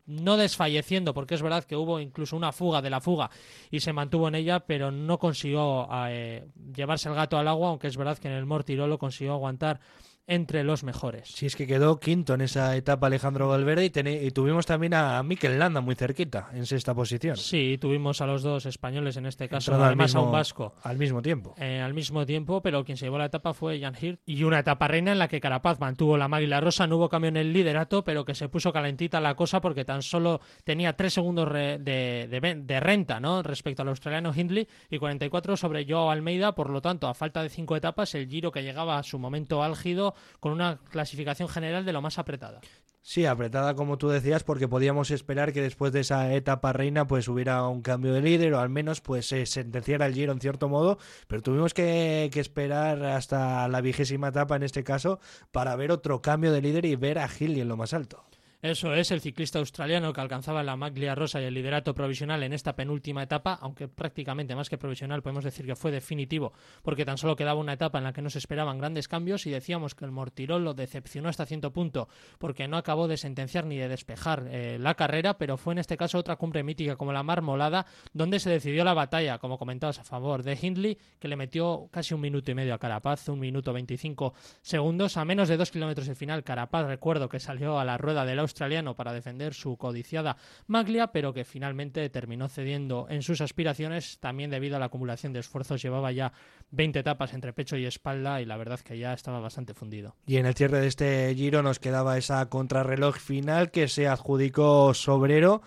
no 0.07 0.37
desfalleciendo, 0.37 1.13
porque 1.13 1.35
es 1.35 1.43
verdad 1.43 1.65
que 1.65 1.77
hubo 1.77 2.01
incluso 2.01 2.37
una 2.37 2.53
fuga 2.53 2.81
de 2.81 2.91
la 2.91 3.01
fuga 3.01 3.31
y 3.71 3.81
se 3.81 3.93
mantuvo 3.93 4.29
en 4.29 4.37
ella, 4.37 4.61
pero 4.61 4.91
no 4.91 5.19
consiguió 5.19 5.87
eh, 6.09 6.47
llevarse 6.75 7.09
el 7.09 7.15
gato 7.15 7.37
al 7.37 7.49
agua, 7.49 7.69
aunque 7.69 7.89
es 7.89 7.97
verdad 7.97 8.19
que 8.19 8.29
en 8.29 8.35
el 8.35 8.47
Mortirolo 8.47 8.99
consiguió 8.99 9.35
aguantar 9.35 9.81
entre 10.29 10.63
los 10.63 10.85
mejores. 10.85 11.29
Sí, 11.29 11.47
es 11.47 11.57
que 11.57 11.67
quedó 11.67 11.99
quinto 11.99 12.35
en 12.35 12.43
esa 12.43 12.77
etapa 12.77 13.07
Alejandro 13.07 13.49
Valverde 13.49 13.87
y, 13.87 14.27
y, 14.27 14.31
tuvimos 14.31 14.67
también 14.67 14.93
a 14.93 15.21
Mikel 15.23 15.59
Landa 15.59 15.81
muy 15.81 15.95
cerquita 15.95 16.51
en 16.53 16.67
sexta 16.67 16.95
posición. 16.95 17.37
Sí, 17.37 17.79
tuvimos 17.81 18.21
a 18.21 18.27
los 18.27 18.43
dos 18.43 18.67
españoles 18.67 19.17
en 19.17 19.25
este 19.25 19.49
caso, 19.49 19.73
Entrado 19.73 19.87
además 19.87 20.11
mismo, 20.11 20.21
a 20.21 20.25
un 20.25 20.33
vasco. 20.33 20.75
Al 20.83 20.99
mismo 20.99 21.23
tiempo. 21.23 21.55
Eh, 21.59 21.81
al 21.81 21.95
mismo 21.95 22.27
tiempo, 22.27 22.61
pero 22.61 22.85
quien 22.85 22.99
se 22.99 23.07
llevó 23.07 23.17
la 23.17 23.25
etapa 23.25 23.55
fue 23.55 23.81
Jan 23.81 23.97
Hirt. 24.01 24.21
Y 24.27 24.45
una 24.45 24.59
etapa 24.59 24.87
reina 24.87 25.13
en 25.13 25.19
la 25.19 25.29
que 25.29 25.41
Carapaz 25.41 25.81
mantuvo 25.81 26.19
la 26.19 26.29
maglia 26.29 26.61
rosa, 26.61 26.87
no 26.87 26.99
hubo 26.99 27.09
cambio 27.09 27.31
en 27.31 27.39
el 27.39 27.53
liderato, 27.55 28.05
pero 28.05 28.27
que 28.27 28.35
se 28.35 28.51
puso 28.51 28.71
calentita 28.71 29.21
la 29.21 29.35
cosa 29.35 29.63
porque 29.63 29.87
tan 29.87 30.03
solo 30.03 30.43
tenía 30.65 30.95
tres 30.95 31.15
segundos 31.15 31.51
de, 31.53 31.79
de, 31.79 32.55
de, 32.57 32.81
renta 32.81 33.19
¿no? 33.19 33.43
respecto 33.43 33.81
al 33.81 33.89
australiano 33.89 34.35
Hindley 34.35 34.69
y 34.91 34.99
44 34.99 35.57
sobre 35.57 35.87
Joao 35.89 36.11
Almeida, 36.11 36.55
por 36.55 36.69
lo 36.69 36.83
tanto, 36.83 37.09
a 37.09 37.15
falta 37.15 37.43
de 37.43 37.49
cinco 37.49 37.77
etapas, 37.77 38.15
el 38.15 38.29
giro 38.29 38.53
que 38.53 38.63
llegaba 38.63 38.99
a 38.99 39.03
su 39.03 39.19
momento 39.19 39.63
álgido 39.63 40.15
con 40.41 40.53
una 40.53 40.79
clasificación 40.91 41.49
general 41.49 41.85
de 41.85 41.93
lo 41.93 42.03
más 42.03 42.19
apretada. 42.19 42.61
Sí, 43.09 43.25
apretada 43.25 43.75
como 43.75 43.97
tú 43.97 44.11
decías, 44.11 44.45
porque 44.45 44.69
podíamos 44.69 45.11
esperar 45.11 45.55
que 45.55 45.63
después 45.63 45.93
de 45.93 46.01
esa 46.01 46.35
etapa 46.35 46.75
reina 46.75 47.07
pues 47.07 47.27
hubiera 47.29 47.67
un 47.67 47.81
cambio 47.81 48.13
de 48.13 48.21
líder 48.21 48.53
o 48.53 48.61
al 48.61 48.69
menos 48.69 49.01
pues 49.01 49.27
se 49.27 49.47
sentenciara 49.47 50.05
el 50.05 50.13
giro 50.13 50.31
en 50.31 50.41
cierto 50.41 50.69
modo, 50.69 50.99
pero 51.27 51.41
tuvimos 51.41 51.73
que, 51.73 52.31
esperar 52.35 53.03
hasta 53.03 53.67
la 53.69 53.81
vigésima 53.81 54.29
etapa 54.29 54.57
en 54.57 54.63
este 54.63 54.85
caso 54.85 55.21
para 55.53 55.75
ver 55.75 55.91
otro 55.91 56.21
cambio 56.21 56.53
de 56.53 56.61
líder 56.61 56.85
y 56.85 56.97
ver 56.97 57.19
a 57.19 57.29
Gil 57.29 57.59
en 57.59 57.69
lo 57.69 57.79
más 57.79 57.95
alto. 57.95 58.25
Eso 58.61 58.93
es, 58.93 59.13
el 59.13 59.21
ciclista 59.21 59.61
australiano 59.61 60.13
que 60.13 60.21
alcanzaba 60.21 60.65
la 60.65 60.75
maglia 60.75 61.15
rosa 61.15 61.41
y 61.41 61.45
el 61.45 61.55
liderato 61.55 61.95
provisional 61.95 62.43
en 62.43 62.53
esta 62.53 62.75
penúltima 62.75 63.23
etapa, 63.23 63.57
aunque 63.63 63.87
prácticamente 63.87 64.57
más 64.57 64.69
que 64.69 64.77
provisional 64.77 65.23
podemos 65.23 65.45
decir 65.45 65.65
que 65.65 65.77
fue 65.77 65.93
definitivo, 65.93 66.53
porque 66.83 67.05
tan 67.05 67.19
solo 67.19 67.37
quedaba 67.37 67.61
una 67.61 67.75
etapa 67.75 67.99
en 67.99 68.05
la 68.05 68.13
que 68.13 68.21
no 68.21 68.31
se 68.31 68.39
esperaban 68.39 68.79
grandes 68.79 69.07
cambios 69.07 69.47
y 69.47 69.51
decíamos 69.51 69.95
que 69.95 70.05
el 70.07 70.11
Mortirol 70.11 70.65
lo 70.65 70.75
decepcionó 70.75 71.29
hasta 71.29 71.47
cierto 71.47 71.73
punto, 71.73 72.09
porque 72.39 72.67
no 72.67 72.77
acabó 72.77 73.07
de 73.07 73.17
sentenciar 73.17 73.65
ni 73.65 73.77
de 73.77 73.87
despejar 73.87 74.49
eh, 74.51 74.77
la 74.81 74.95
carrera, 74.95 75.39
pero 75.39 75.57
fue 75.57 75.75
en 75.75 75.79
este 75.79 75.97
caso 75.97 76.19
otra 76.19 76.35
cumbre 76.35 76.65
mítica 76.65 76.97
como 76.97 77.13
la 77.13 77.23
Marmolada, 77.23 77.87
donde 78.13 78.41
se 78.41 78.51
decidió 78.51 78.83
la 78.83 78.93
batalla, 78.93 79.39
como 79.39 79.57
comentabas, 79.57 80.01
a 80.01 80.05
favor 80.05 80.43
de 80.43 80.59
Hindley, 80.61 80.99
que 81.21 81.29
le 81.29 81.37
metió 81.37 81.89
casi 81.93 82.13
un 82.13 82.23
minuto 82.23 82.51
y 82.51 82.57
medio 82.57 82.75
a 82.75 82.79
Carapaz, 82.79 83.29
un 83.29 83.39
minuto 83.39 83.73
25 83.73 84.35
segundos, 84.63 85.17
a 85.17 85.25
menos 85.25 85.49
de 85.49 85.57
dos 85.57 85.71
kilómetros 85.71 86.09
del 86.09 86.17
final. 86.17 86.43
Carapaz, 86.43 86.89
recuerdo 86.89 87.29
que 87.29 87.39
salió 87.39 87.79
a 87.79 87.85
la 87.85 87.99
rueda 87.99 88.25
del 88.25 88.48
australiano 88.49 88.97
para 88.97 89.13
defender 89.13 89.55
su 89.55 89.77
codiciada 89.77 90.37
maglia, 90.67 91.09
pero 91.09 91.33
que 91.33 91.45
finalmente 91.45 92.09
terminó 92.11 92.49
cediendo 92.49 93.07
en 93.09 93.23
sus 93.23 93.41
aspiraciones, 93.41 94.19
también 94.19 94.51
debido 94.51 94.77
a 94.77 94.79
la 94.79 94.87
acumulación 94.87 95.33
de 95.33 95.41
esfuerzos. 95.41 95.83
Llevaba 95.83 96.11
ya 96.13 96.33
20 96.71 96.99
etapas 96.99 97.35
entre 97.35 97.53
pecho 97.53 97.77
y 97.77 97.87
espalda 97.87 98.41
y 98.41 98.45
la 98.45 98.57
verdad 98.57 98.81
que 98.81 98.99
ya 98.99 99.13
estaba 99.13 99.41
bastante 99.41 99.75
fundido. 99.75 100.17
Y 100.27 100.37
en 100.37 100.47
el 100.47 100.55
cierre 100.55 100.81
de 100.81 100.87
este 100.87 101.35
giro 101.35 101.63
nos 101.63 101.79
quedaba 101.79 102.19
esa 102.19 102.49
contrarreloj 102.49 103.17
final 103.17 103.71
que 103.71 103.89
se 103.89 104.09
adjudicó 104.09 104.95
Sobrero. 104.95 105.63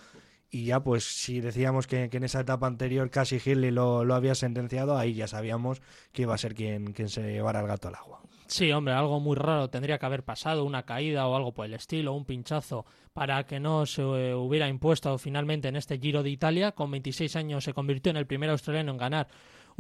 Y 0.54 0.66
ya, 0.66 0.84
pues, 0.84 1.06
si 1.06 1.40
decíamos 1.40 1.88
que, 1.88 2.10
en 2.12 2.24
esa 2.26 2.42
etapa 2.42 2.68
anterior 2.68 3.10
casi 3.10 3.38
Hindley 3.38 3.72
lo, 3.72 4.04
lo, 4.04 4.16
había 4.16 4.36
sentenciado, 4.36 4.98
ahí 4.98 5.14
ya 5.14 5.26
sabíamos 5.28 5.82
que 6.12 6.24
iba 6.24 6.36
a 6.36 6.38
ser 6.38 6.54
quien, 6.54 6.92
quien 6.92 7.08
se 7.08 7.22
llevara 7.32 7.62
el 7.62 7.68
gato 7.68 7.88
al 7.88 7.96
agua. 7.96 8.22
Sí, 8.48 8.70
hombre, 8.74 8.94
algo 8.94 9.22
muy 9.22 9.38
raro 9.38 9.70
tendría 9.70 9.98
que 9.98 10.06
haber 10.06 10.24
pasado, 10.24 10.66
una 10.66 10.84
caída 10.84 11.26
o 11.26 11.38
algo 11.38 11.54
por 11.54 11.66
el 11.66 11.74
estilo, 11.74 12.12
un 12.12 12.26
pinchazo, 12.26 12.86
para 13.14 13.46
que 13.46 13.62
no 13.62 13.86
se 13.86 14.02
eh, 14.02 14.36
hubiera 14.36 14.68
impuesto 14.68 15.18
finalmente 15.18 15.70
en 15.70 15.78
este 15.78 15.98
Giro 15.98 16.22
de 16.22 16.32
Italia. 16.32 16.74
Con 16.74 16.92
26 16.92 17.34
años 17.38 17.64
se 17.64 17.74
convirtió 17.74 18.10
en 18.10 18.18
el 18.18 18.28
primer 18.28 18.50
australiano 18.50 18.92
en 18.92 18.98
ganar 18.98 19.30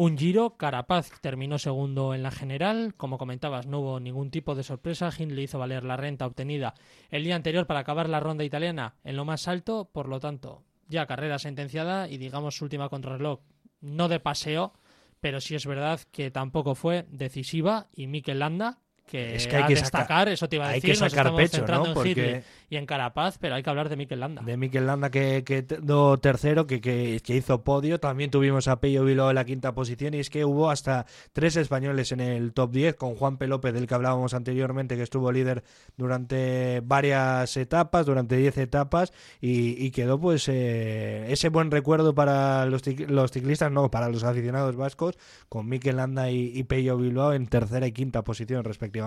un 0.01 0.17
Giro. 0.17 0.57
Carapaz 0.57 1.11
terminó 1.21 1.59
segundo 1.59 2.15
en 2.15 2.23
la 2.23 2.31
general. 2.31 2.95
Como 2.97 3.19
comentabas, 3.19 3.67
no 3.67 3.81
hubo 3.81 3.99
ningún 3.99 4.31
tipo 4.31 4.55
de 4.55 4.63
sorpresa. 4.63 5.11
Hindley 5.15 5.43
hizo 5.43 5.59
valer 5.59 5.83
la 5.83 5.95
renta 5.95 6.25
obtenida 6.25 6.73
el 7.11 7.23
día 7.23 7.35
anterior 7.35 7.67
para 7.67 7.81
acabar 7.81 8.09
la 8.09 8.19
ronda 8.19 8.43
italiana 8.43 8.95
en 9.03 9.15
lo 9.15 9.25
más 9.25 9.47
alto. 9.47 9.91
Por 9.93 10.09
lo 10.09 10.19
tanto, 10.19 10.63
ya 10.87 11.05
carrera 11.05 11.37
sentenciada 11.37 12.09
y 12.09 12.17
digamos 12.17 12.55
su 12.55 12.63
última 12.63 12.89
contrarreloj 12.89 13.41
no 13.79 14.07
de 14.07 14.19
paseo, 14.19 14.73
pero 15.19 15.39
sí 15.39 15.53
es 15.53 15.67
verdad 15.67 15.99
que 16.11 16.31
tampoco 16.31 16.73
fue 16.73 17.05
decisiva 17.11 17.87
y 17.93 18.07
Mikel 18.07 18.39
Landa, 18.39 18.79
que, 19.11 19.35
es 19.35 19.45
que 19.45 19.57
hay 19.57 19.65
que 19.65 19.75
destacar, 19.75 20.01
sacar, 20.03 20.29
eso 20.29 20.47
te 20.47 20.55
iba 20.55 20.65
a 20.65 20.69
hay 20.69 20.75
decir, 20.75 20.91
que 20.91 20.95
sacar 21.09 21.25
nos 21.25 21.35
pecho, 21.35 21.65
¿no? 21.67 21.93
Porque- 21.93 22.43
y 22.69 22.77
en 22.77 22.85
Carapaz, 22.85 23.37
pero 23.37 23.55
hay 23.55 23.63
que 23.63 23.69
hablar 23.69 23.89
de 23.89 23.97
Mikel 23.97 24.21
Landa. 24.21 24.41
De 24.43 24.55
Mikel 24.55 24.87
Landa 24.87 25.09
que, 25.09 25.43
que 25.43 25.65
quedó 25.65 26.17
tercero, 26.19 26.67
que, 26.67 26.79
que, 26.79 27.19
que 27.21 27.35
hizo 27.35 27.65
podio. 27.65 27.99
También 27.99 28.31
tuvimos 28.31 28.69
a 28.69 28.79
Pello 28.79 29.03
Bilbao 29.03 29.27
en 29.29 29.35
la 29.35 29.43
quinta 29.43 29.73
posición. 29.73 30.13
Y 30.13 30.19
es 30.19 30.29
que 30.29 30.45
hubo 30.45 30.71
hasta 30.71 31.05
tres 31.33 31.57
españoles 31.57 32.13
en 32.13 32.21
el 32.21 32.53
top 32.53 32.71
10, 32.71 32.95
con 32.95 33.15
Juan 33.15 33.35
P. 33.37 33.47
López, 33.47 33.73
del 33.73 33.87
que 33.87 33.93
hablábamos 33.93 34.33
anteriormente, 34.33 34.95
que 34.95 35.03
estuvo 35.03 35.29
líder 35.33 35.65
durante 35.97 36.79
varias 36.85 37.57
etapas, 37.57 38.05
durante 38.05 38.37
10 38.37 38.57
etapas. 38.59 39.11
Y, 39.41 39.71
y 39.85 39.91
quedó 39.91 40.17
pues 40.17 40.47
eh, 40.47 41.25
ese 41.29 41.49
buen 41.49 41.71
recuerdo 41.71 42.15
para 42.15 42.65
los, 42.67 42.83
los 43.09 43.31
ciclistas, 43.31 43.69
no, 43.69 43.91
para 43.91 44.07
los 44.07 44.23
aficionados 44.23 44.77
vascos, 44.77 45.17
con 45.49 45.67
Mikel 45.67 45.97
Landa 45.97 46.31
y, 46.31 46.53
y 46.57 46.63
Pello 46.63 46.95
Bilbao 46.97 47.33
en 47.33 47.47
tercera 47.47 47.85
y 47.85 47.91
quinta 47.91 48.23
posición, 48.23 48.63
respectivamente. 48.63 49.00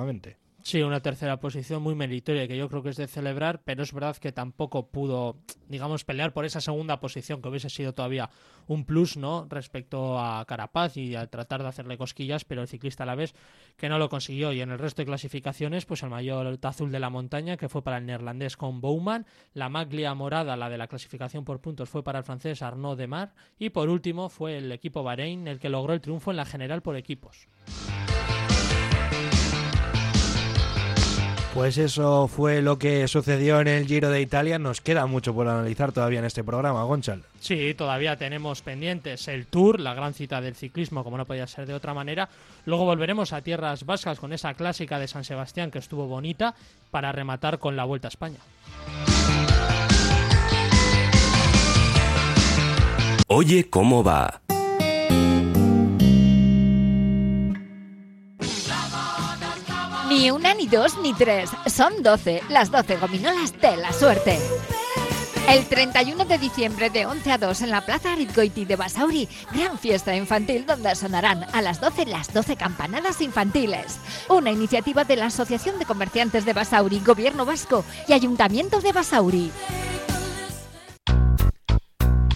Sí, 0.64 0.82
una 0.82 1.00
tercera 1.00 1.40
posición 1.40 1.82
muy 1.82 1.94
meritoria 1.94 2.48
que 2.48 2.56
yo 2.56 2.70
creo 2.70 2.82
que 2.82 2.88
es 2.88 2.96
de 2.96 3.06
celebrar, 3.06 3.60
pero 3.66 3.82
es 3.82 3.92
verdad 3.92 4.16
que 4.16 4.32
tampoco 4.32 4.88
pudo, 4.88 5.36
digamos, 5.68 6.06
pelear 6.06 6.32
por 6.32 6.46
esa 6.46 6.62
segunda 6.62 7.00
posición, 7.00 7.42
que 7.42 7.50
hubiese 7.50 7.68
sido 7.68 7.92
todavía 7.92 8.30
un 8.66 8.86
plus, 8.86 9.18
¿no? 9.18 9.46
Respecto 9.50 10.18
a 10.18 10.42
Carapaz 10.46 10.96
y 10.96 11.16
a 11.16 11.26
tratar 11.26 11.60
de 11.60 11.68
hacerle 11.68 11.98
cosquillas, 11.98 12.46
pero 12.46 12.62
el 12.62 12.68
ciclista 12.68 13.02
a 13.02 13.06
la 13.06 13.14
vez 13.14 13.34
que 13.76 13.90
no 13.90 13.98
lo 13.98 14.08
consiguió. 14.08 14.54
Y 14.54 14.62
en 14.62 14.70
el 14.70 14.78
resto 14.78 15.02
de 15.02 15.06
clasificaciones, 15.06 15.84
pues 15.84 16.02
el 16.02 16.08
mayor 16.08 16.58
azul 16.62 16.90
de 16.90 16.98
la 16.98 17.10
montaña, 17.10 17.58
que 17.58 17.68
fue 17.68 17.82
para 17.84 17.98
el 17.98 18.06
neerlandés 18.06 18.56
con 18.56 18.80
Bowman, 18.80 19.26
la 19.52 19.68
maglia 19.68 20.14
morada, 20.14 20.56
la 20.56 20.70
de 20.70 20.78
la 20.78 20.88
clasificación 20.88 21.44
por 21.44 21.60
puntos, 21.60 21.90
fue 21.90 22.02
para 22.02 22.20
el 22.20 22.24
francés 22.24 22.62
Arnaud 22.62 22.96
Demar, 22.96 23.34
y 23.58 23.68
por 23.68 23.90
último 23.90 24.30
fue 24.30 24.56
el 24.56 24.72
equipo 24.72 25.02
Bahrein 25.02 25.46
el 25.46 25.58
que 25.58 25.68
logró 25.68 25.92
el 25.92 26.00
triunfo 26.00 26.30
en 26.30 26.38
la 26.38 26.46
general 26.46 26.80
por 26.80 26.96
equipos. 26.96 27.48
Pues 31.54 31.78
eso 31.78 32.26
fue 32.26 32.62
lo 32.62 32.80
que 32.80 33.06
sucedió 33.06 33.60
en 33.60 33.68
el 33.68 33.86
Giro 33.86 34.10
de 34.10 34.20
Italia. 34.20 34.58
Nos 34.58 34.80
queda 34.80 35.06
mucho 35.06 35.32
por 35.32 35.46
analizar 35.46 35.92
todavía 35.92 36.18
en 36.18 36.24
este 36.24 36.42
programa, 36.42 36.82
Gonchal. 36.82 37.22
Sí, 37.38 37.74
todavía 37.74 38.16
tenemos 38.16 38.60
pendientes 38.60 39.28
el 39.28 39.46
Tour, 39.46 39.78
la 39.78 39.94
gran 39.94 40.14
cita 40.14 40.40
del 40.40 40.56
ciclismo, 40.56 41.04
como 41.04 41.16
no 41.16 41.26
podía 41.26 41.46
ser 41.46 41.66
de 41.66 41.74
otra 41.74 41.94
manera. 41.94 42.28
Luego 42.66 42.84
volveremos 42.84 43.32
a 43.32 43.40
tierras 43.40 43.86
vascas 43.86 44.18
con 44.18 44.32
esa 44.32 44.52
clásica 44.54 44.98
de 44.98 45.06
San 45.06 45.22
Sebastián 45.22 45.70
que 45.70 45.78
estuvo 45.78 46.08
bonita 46.08 46.56
para 46.90 47.12
rematar 47.12 47.60
con 47.60 47.76
la 47.76 47.84
Vuelta 47.84 48.08
a 48.08 48.10
España. 48.10 48.38
Oye, 53.28 53.70
¿cómo 53.70 54.02
va? 54.02 54.42
Ni 60.14 60.30
una, 60.30 60.54
ni 60.54 60.68
dos, 60.68 60.96
ni 61.02 61.12
tres. 61.12 61.50
Son 61.66 62.04
doce, 62.04 62.40
las 62.48 62.70
doce 62.70 62.96
gominolas 62.98 63.52
de 63.60 63.76
la 63.76 63.92
suerte. 63.92 64.38
El 65.48 65.66
31 65.66 66.24
de 66.24 66.38
diciembre 66.38 66.88
de 66.88 67.04
11 67.04 67.32
a 67.32 67.38
2 67.38 67.62
en 67.62 67.70
la 67.70 67.80
Plaza 67.80 68.12
Aritgoiti 68.12 68.64
de 68.64 68.76
Basauri, 68.76 69.28
gran 69.52 69.76
fiesta 69.76 70.14
infantil 70.14 70.66
donde 70.66 70.94
sonarán 70.94 71.44
a 71.52 71.60
las 71.62 71.80
12 71.80 72.06
las 72.06 72.32
12 72.32 72.54
campanadas 72.54 73.20
infantiles. 73.22 73.98
Una 74.28 74.52
iniciativa 74.52 75.02
de 75.02 75.16
la 75.16 75.26
Asociación 75.26 75.80
de 75.80 75.84
Comerciantes 75.84 76.44
de 76.44 76.52
Basauri, 76.52 77.00
Gobierno 77.00 77.44
Vasco 77.44 77.84
y 78.06 78.12
Ayuntamiento 78.12 78.80
de 78.80 78.92
Basauri. 78.92 79.50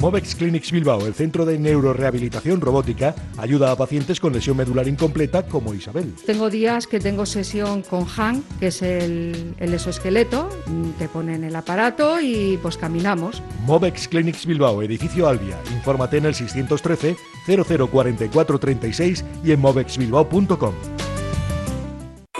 Movex 0.00 0.36
Clinics 0.36 0.70
Bilbao, 0.70 1.04
el 1.06 1.14
centro 1.14 1.44
de 1.44 1.58
neurorehabilitación 1.58 2.60
robótica, 2.60 3.16
ayuda 3.36 3.72
a 3.72 3.76
pacientes 3.76 4.20
con 4.20 4.32
lesión 4.32 4.56
medular 4.56 4.86
incompleta 4.86 5.44
como 5.46 5.74
Isabel. 5.74 6.14
Tengo 6.24 6.50
días 6.50 6.86
que 6.86 7.00
tengo 7.00 7.26
sesión 7.26 7.82
con 7.82 8.06
Han, 8.16 8.44
que 8.60 8.68
es 8.68 8.80
el, 8.82 9.54
el 9.58 9.74
exoesqueleto, 9.74 10.48
te 10.98 11.08
ponen 11.08 11.42
el 11.42 11.56
aparato 11.56 12.20
y 12.20 12.58
pues 12.62 12.76
caminamos. 12.76 13.42
Movex 13.66 14.06
Clinics 14.06 14.46
Bilbao, 14.46 14.82
edificio 14.82 15.26
Albia. 15.28 15.58
Infórmate 15.72 16.18
en 16.18 16.26
el 16.26 16.34
613 16.34 17.16
004436 17.46 19.24
y 19.42 19.52
en 19.52 19.60
movexbilbao.com. 19.60 20.74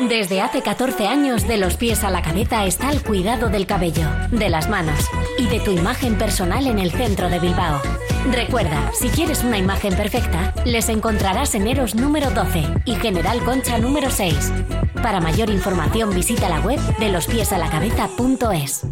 Desde 0.08 0.40
hace 0.40 0.62
14 0.62 1.08
años, 1.08 1.48
de 1.48 1.56
los 1.56 1.76
pies 1.76 2.04
a 2.04 2.10
la 2.10 2.22
cabeza 2.22 2.64
está 2.66 2.92
el 2.92 3.02
cuidado 3.02 3.48
del 3.48 3.66
cabello, 3.66 4.06
de 4.30 4.48
las 4.48 4.70
manos 4.70 5.10
y 5.38 5.46
de 5.46 5.60
tu 5.60 5.70
imagen 5.70 6.18
personal 6.18 6.66
en 6.66 6.78
el 6.78 6.90
centro 6.90 7.30
de 7.30 7.38
Bilbao. 7.38 7.80
Recuerda, 8.32 8.90
si 8.92 9.08
quieres 9.08 9.42
una 9.44 9.56
imagen 9.56 9.94
perfecta, 9.94 10.52
les 10.66 10.88
encontrarás 10.88 11.54
en 11.54 11.66
Eros 11.66 11.94
número 11.94 12.30
12 12.30 12.64
y 12.84 12.96
General 12.96 13.42
Concha 13.44 13.78
número 13.78 14.10
6. 14.10 14.52
Para 15.02 15.20
mayor 15.20 15.48
información 15.50 16.10
visita 16.14 16.48
la 16.48 16.60
web 16.60 16.80
de 16.98 17.10
lospiesalacabeza.es. 17.10 18.86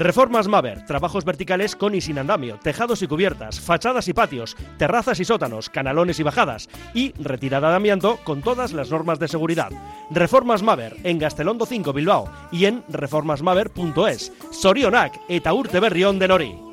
Reformas 0.00 0.48
Maver, 0.48 0.86
trabajos 0.86 1.26
verticales 1.26 1.76
con 1.76 1.94
y 1.94 2.00
sin 2.00 2.18
andamio, 2.18 2.58
tejados 2.62 3.02
y 3.02 3.06
cubiertas, 3.06 3.60
fachadas 3.60 4.08
y 4.08 4.14
patios, 4.14 4.56
terrazas 4.78 5.20
y 5.20 5.26
sótanos, 5.26 5.68
canalones 5.68 6.18
y 6.18 6.22
bajadas 6.22 6.70
y 6.94 7.12
retirada 7.22 7.68
de 7.68 7.76
amianto 7.76 8.16
con 8.24 8.40
todas 8.40 8.72
las 8.72 8.90
normas 8.90 9.18
de 9.18 9.28
seguridad. 9.28 9.68
Reformas 10.10 10.62
Maver 10.62 10.96
en 11.04 11.18
Gastelondo 11.18 11.66
5 11.66 11.92
Bilbao 11.92 12.30
y 12.50 12.64
en 12.64 12.82
reformasmaver.es. 12.88 14.32
Sorionak 14.50 15.20
eta 15.28 15.52
urte 15.52 15.80
berrión 15.80 16.18
de 16.18 16.28
Nori. 16.28 16.69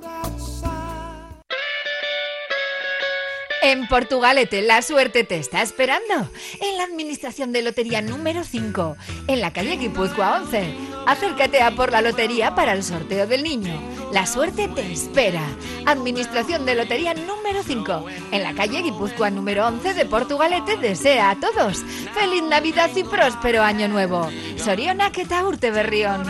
En 3.68 3.86
Portugalete, 3.86 4.62
la 4.62 4.82
suerte 4.82 5.26
te 5.26 5.36
está 5.36 5.62
esperando. 5.62 6.30
En 6.62 6.78
la 6.78 6.86
administración 6.86 7.52
de 7.52 7.62
lotería 7.62 8.02
número 8.02 8.46
5, 8.46 8.96
en 9.28 9.42
la 9.42 9.52
calle 9.52 9.76
Guipúzcoa 9.76 10.38
11. 10.42 10.74
Acércate 11.06 11.62
a 11.62 11.72
por 11.72 11.92
la 11.92 12.02
lotería 12.02 12.56
para 12.56 12.72
el 12.72 12.82
sorteo 12.82 13.28
del 13.28 13.44
niño. 13.44 13.78
La 14.14 14.26
suerte 14.26 14.70
te 14.70 14.90
espera. 14.90 15.44
Administración 15.86 16.66
de 16.66 16.76
lotería 16.76 17.14
número 17.14 17.62
5, 17.62 18.06
en 18.32 18.44
la 18.44 18.54
calle 18.54 18.84
Guipúzcoa 18.84 19.32
número 19.32 19.68
11 19.68 19.96
de 19.96 20.06
Portugalete 20.06 20.78
desea 20.78 21.32
a 21.32 21.36
todos 21.38 21.84
feliz 22.14 22.44
Navidad 22.44 22.90
y 22.96 23.04
próspero 23.04 23.64
año 23.64 23.90
nuevo. 23.90 24.30
Soriona 24.56 25.12
eta 25.14 25.46
urte 25.46 25.72
berrión. 25.72 26.24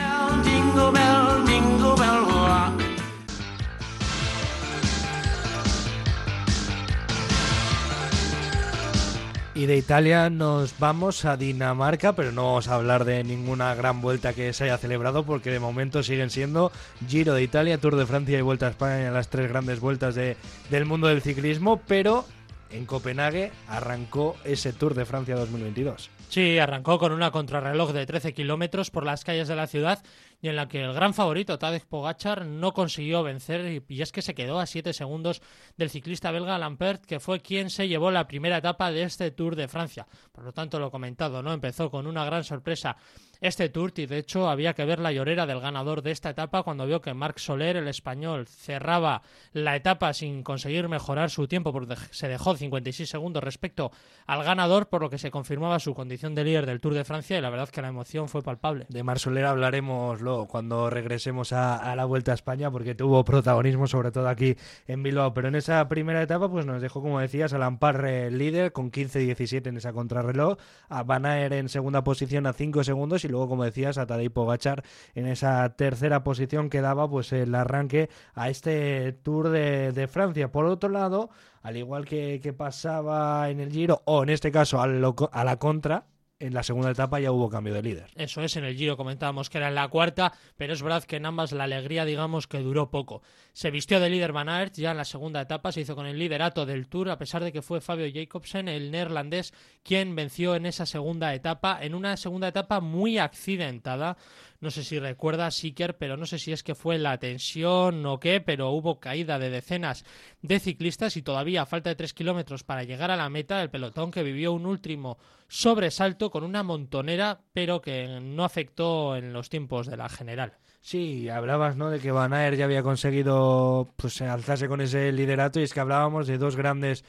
Y 9.58 9.66
de 9.66 9.76
Italia 9.76 10.30
nos 10.30 10.78
vamos 10.78 11.26
a 11.26 11.36
Dinamarca, 11.36 12.14
pero 12.14 12.32
no 12.32 12.44
vamos 12.44 12.68
a 12.68 12.76
hablar 12.76 13.06
de 13.06 13.24
ninguna 13.24 13.74
gran 13.74 14.02
vuelta 14.02 14.34
que 14.34 14.54
se 14.54 14.66
haya 14.66 14.78
celebrado 14.78 15.24
porque 15.26 15.50
de 15.50 15.60
momento 15.60 16.04
siguen 16.04 16.30
siendo 16.30 16.72
Giro 17.08 17.34
de 17.34 17.42
Italia, 17.42 17.80
Tour 17.80 17.96
de 17.96 18.06
Francia 18.06 18.38
y 18.38 18.44
Vuelta 18.44 18.68
a 18.68 18.70
España, 18.70 19.10
las 19.10 19.30
tres 19.30 19.50
grandes 19.50 19.80
vueltas 19.80 20.14
de, 20.14 20.38
del 20.70 20.86
mundo 20.86 21.08
del 21.08 21.24
ciclismo, 21.24 21.82
pero 21.88 22.24
en 22.70 22.86
Copenhague 22.86 23.52
arrancó 23.68 24.36
ese 24.44 24.74
Tour 24.74 24.94
de 24.94 25.06
Francia 25.06 25.36
2022. 25.36 26.12
Sí, 26.30 26.60
arrancó 26.60 27.00
con 27.00 27.12
una 27.12 27.32
contrarreloj 27.32 27.94
de 27.94 28.06
13 28.06 28.34
kilómetros 28.34 28.92
por 28.92 29.06
las 29.06 29.24
calles 29.24 29.48
de 29.48 29.56
la 29.56 29.66
ciudad 29.66 30.04
y 30.42 30.50
en 30.50 30.56
la 30.56 30.68
que 30.68 30.84
el 30.84 30.94
gran 30.94 31.14
favorito 31.14 31.58
Tadej 31.58 31.86
Pogachar 31.86 32.46
no 32.46 32.74
consiguió 32.74 33.24
vencer 33.24 33.84
y 33.88 34.02
es 34.02 34.12
que 34.12 34.22
se 34.22 34.36
quedó 34.36 34.60
a 34.60 34.66
7 34.66 34.94
segundos 34.94 35.42
del 35.78 35.90
ciclista 35.90 36.32
belga 36.32 36.58
Lampert 36.58 37.06
que 37.06 37.20
fue 37.20 37.40
quien 37.40 37.70
se 37.70 37.88
llevó 37.88 38.12
la 38.12 38.28
primera 38.28 38.58
etapa 38.58 38.92
de 38.92 39.04
este 39.04 39.32
Tour 39.32 39.56
de 39.56 39.68
Francia. 39.68 40.08
Por 40.32 40.44
lo 40.44 40.54
tanto, 40.54 40.80
lo 40.80 40.92
comentado, 40.92 41.42
¿no? 41.42 41.54
Empezó 41.54 41.90
con 41.90 42.08
una 42.08 42.26
gran 42.26 42.44
sorpresa 42.44 42.98
este 43.42 43.72
y 43.96 44.06
de 44.06 44.18
hecho 44.18 44.50
había 44.50 44.74
que 44.74 44.86
ver 44.86 45.00
la 45.00 45.12
llorera 45.12 45.46
del 45.46 45.60
ganador 45.60 46.02
de 46.02 46.12
esta 46.12 46.32
etapa 46.32 46.64
cuando 46.64 46.86
vio 46.86 47.02
que 47.02 47.14
Marc 47.14 47.38
Soler, 47.38 47.78
el 47.78 47.88
español, 47.88 48.48
cerraba 48.48 49.22
la 49.54 49.76
etapa 49.76 50.14
sin 50.14 50.42
conseguir 50.42 50.90
mejorar 50.90 51.30
su 51.30 51.48
tiempo 51.48 51.72
porque 51.72 51.96
se 52.12 52.28
dejó 52.28 52.56
56 52.56 53.08
segundos 53.08 53.44
respecto 53.44 53.92
al 54.26 54.44
ganador 54.44 54.88
por 54.88 55.02
lo 55.02 55.10
que 55.10 55.18
se 55.18 55.32
confirmaba 55.32 55.80
su 55.80 55.94
condición 55.94 56.34
de 56.34 56.44
líder 56.44 56.66
del 56.66 56.82
Tour 56.82 56.96
de 56.96 57.04
Francia 57.04 57.38
y 57.38 57.42
la 57.42 57.50
verdad 57.50 57.70
que 57.70 57.82
la 57.82 57.90
emoción 57.90 58.30
fue 58.30 58.42
palpable. 58.42 58.86
De 58.90 59.04
Marc 59.04 59.20
Soler 59.20 59.46
hablaremos 59.46 60.22
luego 60.22 60.48
cuando 60.48 60.90
regresemos 60.90 61.54
a, 61.54 61.78
a, 61.78 61.96
la 61.96 62.06
Vuelta 62.06 62.32
a 62.32 62.36
España 62.36 62.72
porque 62.72 62.96
tuvo 62.96 63.24
protagonismo 63.24 63.88
sobre 63.88 64.12
todo 64.12 64.28
aquí 64.28 64.56
en 64.88 65.04
Bilbao, 65.04 65.34
pero 65.34 65.50
en 65.50 65.56
esa 65.56 65.88
primera 65.88 66.22
etapa 66.22 66.50
pues 66.50 66.66
nos 66.66 66.82
dejó 66.82 67.02
como 67.02 67.20
decías 67.20 67.54
a 67.54 67.58
Lampard 67.58 68.32
líder 68.32 68.72
con 68.72 68.92
15-17 68.92 69.68
en 69.68 69.78
esa 69.78 69.94
contrarreloj, 69.94 70.58
a 70.90 71.04
Van 71.04 71.26
Aert 71.26 71.54
en 71.54 71.70
segunda 71.70 72.04
posición 72.04 72.48
a 72.48 72.54
5 72.54 72.84
segundos 72.84 73.24
y 73.24 73.27
luego 73.28 73.50
como 73.50 73.64
decías 73.64 73.98
a 73.98 74.06
Tadej 74.06 74.32
Pogachar 74.32 74.84
en 75.16 75.28
esa 75.28 75.70
tercera 75.76 76.24
posición 76.24 76.70
que 76.70 76.82
daba 76.82 77.10
pues 77.10 77.32
el 77.34 77.54
arranque 77.56 78.10
a 78.34 78.50
este 78.50 79.14
Tour 79.14 79.50
de, 79.50 80.08
Francia. 80.10 80.52
Por 80.52 80.66
otro 80.66 80.90
lado, 80.90 81.30
al 81.62 81.78
igual 81.78 82.06
que, 82.06 82.40
que, 82.42 82.54
pasaba 82.54 83.50
en 83.50 83.60
el 83.60 83.72
Giro 83.72 84.02
o 84.06 84.24
en 84.24 84.30
este 84.30 84.52
caso 84.52 84.82
a 84.82 84.88
la 84.88 85.56
contra, 85.58 86.06
en 86.40 86.54
la 86.54 86.64
segunda 86.64 86.92
etapa 86.92 87.20
ya 87.20 87.32
hubo 87.32 87.50
cambio 87.50 87.74
de 87.74 87.82
líder. 87.82 88.12
Eso 88.16 88.42
es, 88.42 88.56
en 88.58 88.64
el 88.64 88.76
Giro 88.76 88.96
comentábamos 88.96 89.50
que 89.50 89.58
era 89.58 89.70
en 89.70 89.76
la 89.76 89.88
cuarta, 89.88 90.34
pero 90.56 90.74
es 90.74 90.84
verdad 90.84 91.04
que 91.04 91.16
en 91.16 91.26
ambas 91.26 91.52
la 91.52 91.64
alegría, 91.64 92.06
digamos, 92.06 92.48
que 92.48 92.60
duró 92.60 92.92
poco. 92.92 93.24
Se 93.54 93.72
vistió 93.72 94.00
de 94.00 94.10
líder 94.10 94.34
Van 94.34 94.50
Aert 94.50 94.76
ya 94.76 94.92
en 94.92 94.98
la 94.98 95.06
segunda 95.06 95.42
etapa, 95.42 95.72
se 95.72 95.82
hizo 95.82 95.96
con 95.96 96.06
el 96.06 96.20
liderato 96.20 96.66
del 96.66 96.88
Tour, 96.88 97.10
a 97.10 97.18
pesar 97.18 97.44
de 97.44 97.52
que 97.52 97.64
fue 97.64 97.82
Fabio 97.82 98.08
Jacobsen, 98.14 98.68
el 98.68 98.92
neerlandés, 98.92 99.54
quien 99.84 100.16
venció 100.16 100.56
en 100.56 100.68
esa 100.68 100.86
segunda 100.86 101.34
etapa, 101.34 101.80
en 101.82 101.96
una 101.96 102.18
segunda 102.18 102.50
etapa 102.50 102.82
muy 102.82 103.18
accidentada. 103.18 104.18
No 104.60 104.72
sé 104.72 104.84
si 104.84 105.00
recuerda 105.00 105.52
Siker, 105.52 105.98
pero 105.98 106.18
no 106.18 106.26
sé 106.26 106.40
si 106.40 106.52
es 106.52 106.64
que 106.64 106.76
fue 106.76 106.98
la 107.00 107.18
tensión 107.18 108.06
o 108.06 108.20
qué, 108.20 108.42
pero 108.42 108.72
hubo 108.72 109.00
caída 109.00 109.40
de 109.40 109.50
decenas 109.50 110.06
de 110.42 110.60
ciclistas 110.60 111.18
y 111.18 111.22
todavía 111.22 111.66
falta 111.66 111.90
de 111.90 111.96
tres 111.96 112.14
kilómetros 112.14 112.64
para 112.64 112.84
llegar 112.84 113.12
a 113.12 113.18
la 113.18 113.30
meta, 113.30 113.62
el 113.62 113.70
pelotón 113.70 114.12
que 114.12 114.24
vivió 114.24 114.54
un 114.54 114.66
último 114.66 115.18
sobresalto 115.48 116.30
con 116.30 116.44
una 116.44 116.64
montonera, 116.64 117.42
pero 117.54 117.82
que 117.82 118.20
no 118.22 118.44
afectó 118.44 119.16
en 119.16 119.34
los 119.34 119.50
tiempos 119.50 119.88
de 119.88 119.98
la 119.98 120.10
general. 120.10 120.54
Sí, 120.82 121.28
hablabas 121.28 121.76
¿no? 121.76 121.90
de 121.90 122.00
que 122.00 122.12
Van 122.12 122.32
ya 122.56 122.66
había 122.66 122.84
conseguido 122.84 123.90
pues, 123.98 124.22
alzarse 124.22 124.68
con 124.68 124.80
ese 124.82 125.12
liderato 125.12 125.60
y 125.60 125.64
es 125.64 125.74
que 125.74 125.80
hablábamos 125.80 126.28
de 126.28 126.38
dos 126.38 126.56
grandes 126.56 127.04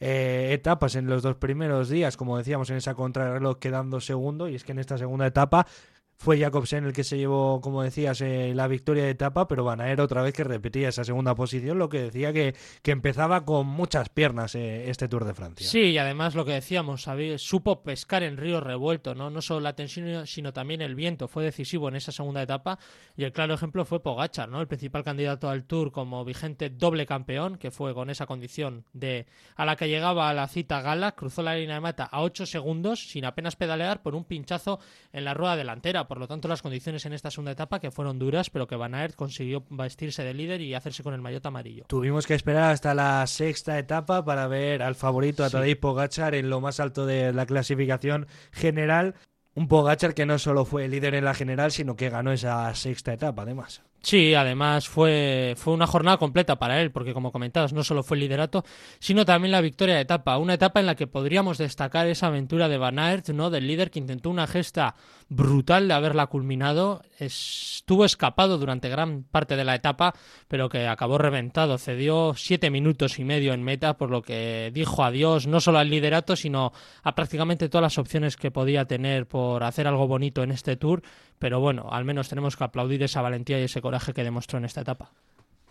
eh, 0.00 0.50
etapas 0.52 0.96
en 0.96 1.06
los 1.06 1.22
dos 1.22 1.36
primeros 1.36 1.88
días, 1.88 2.16
como 2.16 2.36
decíamos 2.36 2.70
en 2.70 2.76
esa 2.76 2.94
contrarreloj 2.94 3.58
quedando 3.58 4.00
segundo 4.00 4.48
y 4.48 4.54
es 4.54 4.64
que 4.64 4.72
en 4.72 4.78
esta 4.78 4.98
segunda 4.98 5.26
etapa 5.26 5.66
Fue 6.16 6.38
Jacobsen 6.38 6.84
el 6.84 6.92
que 6.92 7.04
se 7.04 7.18
llevó, 7.18 7.60
como 7.60 7.82
decías, 7.82 8.20
eh, 8.20 8.52
la 8.54 8.66
victoria 8.68 9.04
de 9.04 9.10
etapa, 9.10 9.46
pero 9.48 9.64
Van 9.64 9.80
Aert 9.80 10.00
otra 10.00 10.22
vez 10.22 10.32
que 10.32 10.44
repetía 10.44 10.88
esa 10.88 11.04
segunda 11.04 11.34
posición, 11.34 11.78
lo 11.78 11.88
que 11.88 12.02
decía 12.02 12.32
que, 12.32 12.54
que 12.82 12.92
empezaba 12.92 13.44
con 13.44 13.66
muchas 13.66 14.08
piernas 14.08 14.54
eh, 14.54 14.88
este 14.88 15.08
Tour 15.08 15.24
de 15.24 15.34
Francia. 15.34 15.68
Sí, 15.68 15.80
y 15.90 15.98
además 15.98 16.34
lo 16.34 16.44
que 16.44 16.52
decíamos, 16.52 17.06
supo 17.36 17.82
pescar 17.82 18.22
en 18.22 18.36
río 18.36 18.60
revuelto, 18.60 19.14
¿no? 19.14 19.28
No 19.30 19.42
solo 19.42 19.60
la 19.60 19.74
tensión, 19.74 20.26
sino 20.26 20.52
también 20.52 20.80
el 20.80 20.94
viento 20.94 21.28
fue 21.28 21.44
decisivo 21.44 21.88
en 21.88 21.96
esa 21.96 22.12
segunda 22.12 22.42
etapa, 22.42 22.78
y 23.16 23.24
el 23.24 23.32
claro 23.32 23.54
ejemplo 23.54 23.84
fue 23.84 24.02
Pogachar, 24.02 24.48
¿no? 24.48 24.60
El 24.60 24.68
principal 24.68 25.04
candidato 25.04 25.50
al 25.50 25.64
Tour 25.64 25.92
como 25.92 26.24
vigente 26.24 26.70
doble 26.70 27.06
campeón, 27.06 27.58
que 27.58 27.70
fue 27.70 27.92
con 27.92 28.08
esa 28.08 28.26
condición 28.26 28.84
de 28.92 29.26
a 29.56 29.64
la 29.64 29.76
que 29.76 29.88
llegaba 29.88 30.28
a 30.28 30.34
la 30.34 30.48
cita 30.48 30.80
gala, 30.80 31.12
cruzó 31.12 31.42
la 31.42 31.56
línea 31.56 31.76
de 31.76 31.80
meta 31.80 32.04
a 32.04 32.22
8 32.22 32.46
segundos 32.46 33.10
sin 33.10 33.24
apenas 33.24 33.56
pedalear 33.56 34.02
por 34.02 34.14
un 34.14 34.24
pinchazo 34.24 34.80
en 35.12 35.24
la 35.24 35.34
rueda 35.34 35.56
delantera 35.56 36.03
por 36.06 36.18
lo 36.18 36.28
tanto, 36.28 36.48
las 36.48 36.62
condiciones 36.62 37.04
en 37.06 37.12
esta 37.12 37.30
segunda 37.30 37.52
etapa 37.52 37.80
que 37.80 37.90
fueron 37.90 38.18
duras, 38.18 38.50
pero 38.50 38.66
que 38.66 38.76
Van 38.76 38.94
Aert 38.94 39.14
consiguió 39.14 39.64
vestirse 39.70 40.22
de 40.24 40.34
líder 40.34 40.60
y 40.60 40.74
hacerse 40.74 41.02
con 41.02 41.14
el 41.14 41.20
maillot 41.20 41.44
amarillo. 41.46 41.84
Tuvimos 41.88 42.26
que 42.26 42.34
esperar 42.34 42.72
hasta 42.72 42.94
la 42.94 43.26
sexta 43.26 43.78
etapa 43.78 44.24
para 44.24 44.46
ver 44.46 44.82
al 44.82 44.94
favorito 44.94 45.44
a 45.44 45.50
Tadej 45.50 45.78
Pogachar 45.78 46.34
en 46.34 46.50
lo 46.50 46.60
más 46.60 46.80
alto 46.80 47.06
de 47.06 47.32
la 47.32 47.46
clasificación 47.46 48.26
general. 48.52 49.14
Un 49.54 49.68
Pogachar 49.68 50.14
que 50.14 50.26
no 50.26 50.38
solo 50.38 50.64
fue 50.64 50.88
líder 50.88 51.14
en 51.14 51.24
la 51.24 51.34
general, 51.34 51.70
sino 51.70 51.96
que 51.96 52.10
ganó 52.10 52.32
esa 52.32 52.74
sexta 52.74 53.12
etapa, 53.12 53.42
además. 53.42 53.82
Sí, 54.04 54.34
además 54.34 54.86
fue, 54.86 55.54
fue 55.56 55.72
una 55.72 55.86
jornada 55.86 56.18
completa 56.18 56.58
para 56.58 56.82
él, 56.82 56.90
porque 56.90 57.14
como 57.14 57.32
comentabas, 57.32 57.72
no 57.72 57.82
solo 57.82 58.02
fue 58.02 58.18
el 58.18 58.20
liderato, 58.20 58.62
sino 58.98 59.24
también 59.24 59.50
la 59.50 59.62
victoria 59.62 59.94
de 59.94 60.02
etapa. 60.02 60.36
Una 60.36 60.54
etapa 60.54 60.78
en 60.78 60.84
la 60.84 60.94
que 60.94 61.06
podríamos 61.06 61.56
destacar 61.56 62.06
esa 62.06 62.26
aventura 62.26 62.68
de 62.68 62.76
Van 62.76 62.98
Aert, 62.98 63.30
¿no? 63.30 63.48
del 63.48 63.66
líder 63.66 63.90
que 63.90 64.00
intentó 64.00 64.28
una 64.28 64.46
gesta 64.46 64.94
brutal 65.28 65.88
de 65.88 65.94
haberla 65.94 66.26
culminado. 66.26 67.02
Estuvo 67.18 68.04
escapado 68.04 68.58
durante 68.58 68.88
gran 68.88 69.24
parte 69.24 69.56
de 69.56 69.64
la 69.64 69.74
etapa, 69.74 70.14
pero 70.48 70.68
que 70.68 70.86
acabó 70.86 71.18
reventado. 71.18 71.78
Cedió 71.78 72.34
siete 72.36 72.70
minutos 72.70 73.18
y 73.18 73.24
medio 73.24 73.52
en 73.52 73.62
meta, 73.62 73.96
por 73.96 74.10
lo 74.10 74.22
que 74.22 74.70
dijo 74.74 75.04
adiós 75.04 75.46
no 75.46 75.60
solo 75.60 75.78
al 75.78 75.90
liderato, 75.90 76.36
sino 76.36 76.72
a 77.02 77.14
prácticamente 77.14 77.68
todas 77.68 77.82
las 77.82 77.98
opciones 77.98 78.36
que 78.36 78.50
podía 78.50 78.84
tener 78.86 79.26
por 79.26 79.64
hacer 79.64 79.86
algo 79.86 80.06
bonito 80.06 80.42
en 80.42 80.50
este 80.50 80.76
tour. 80.76 81.02
Pero 81.38 81.60
bueno, 81.60 81.88
al 81.90 82.04
menos 82.04 82.28
tenemos 82.28 82.56
que 82.56 82.64
aplaudir 82.64 83.02
esa 83.02 83.22
valentía 83.22 83.60
y 83.60 83.64
ese 83.64 83.80
coraje 83.82 84.12
que 84.12 84.24
demostró 84.24 84.58
en 84.58 84.64
esta 84.64 84.82
etapa. 84.82 85.12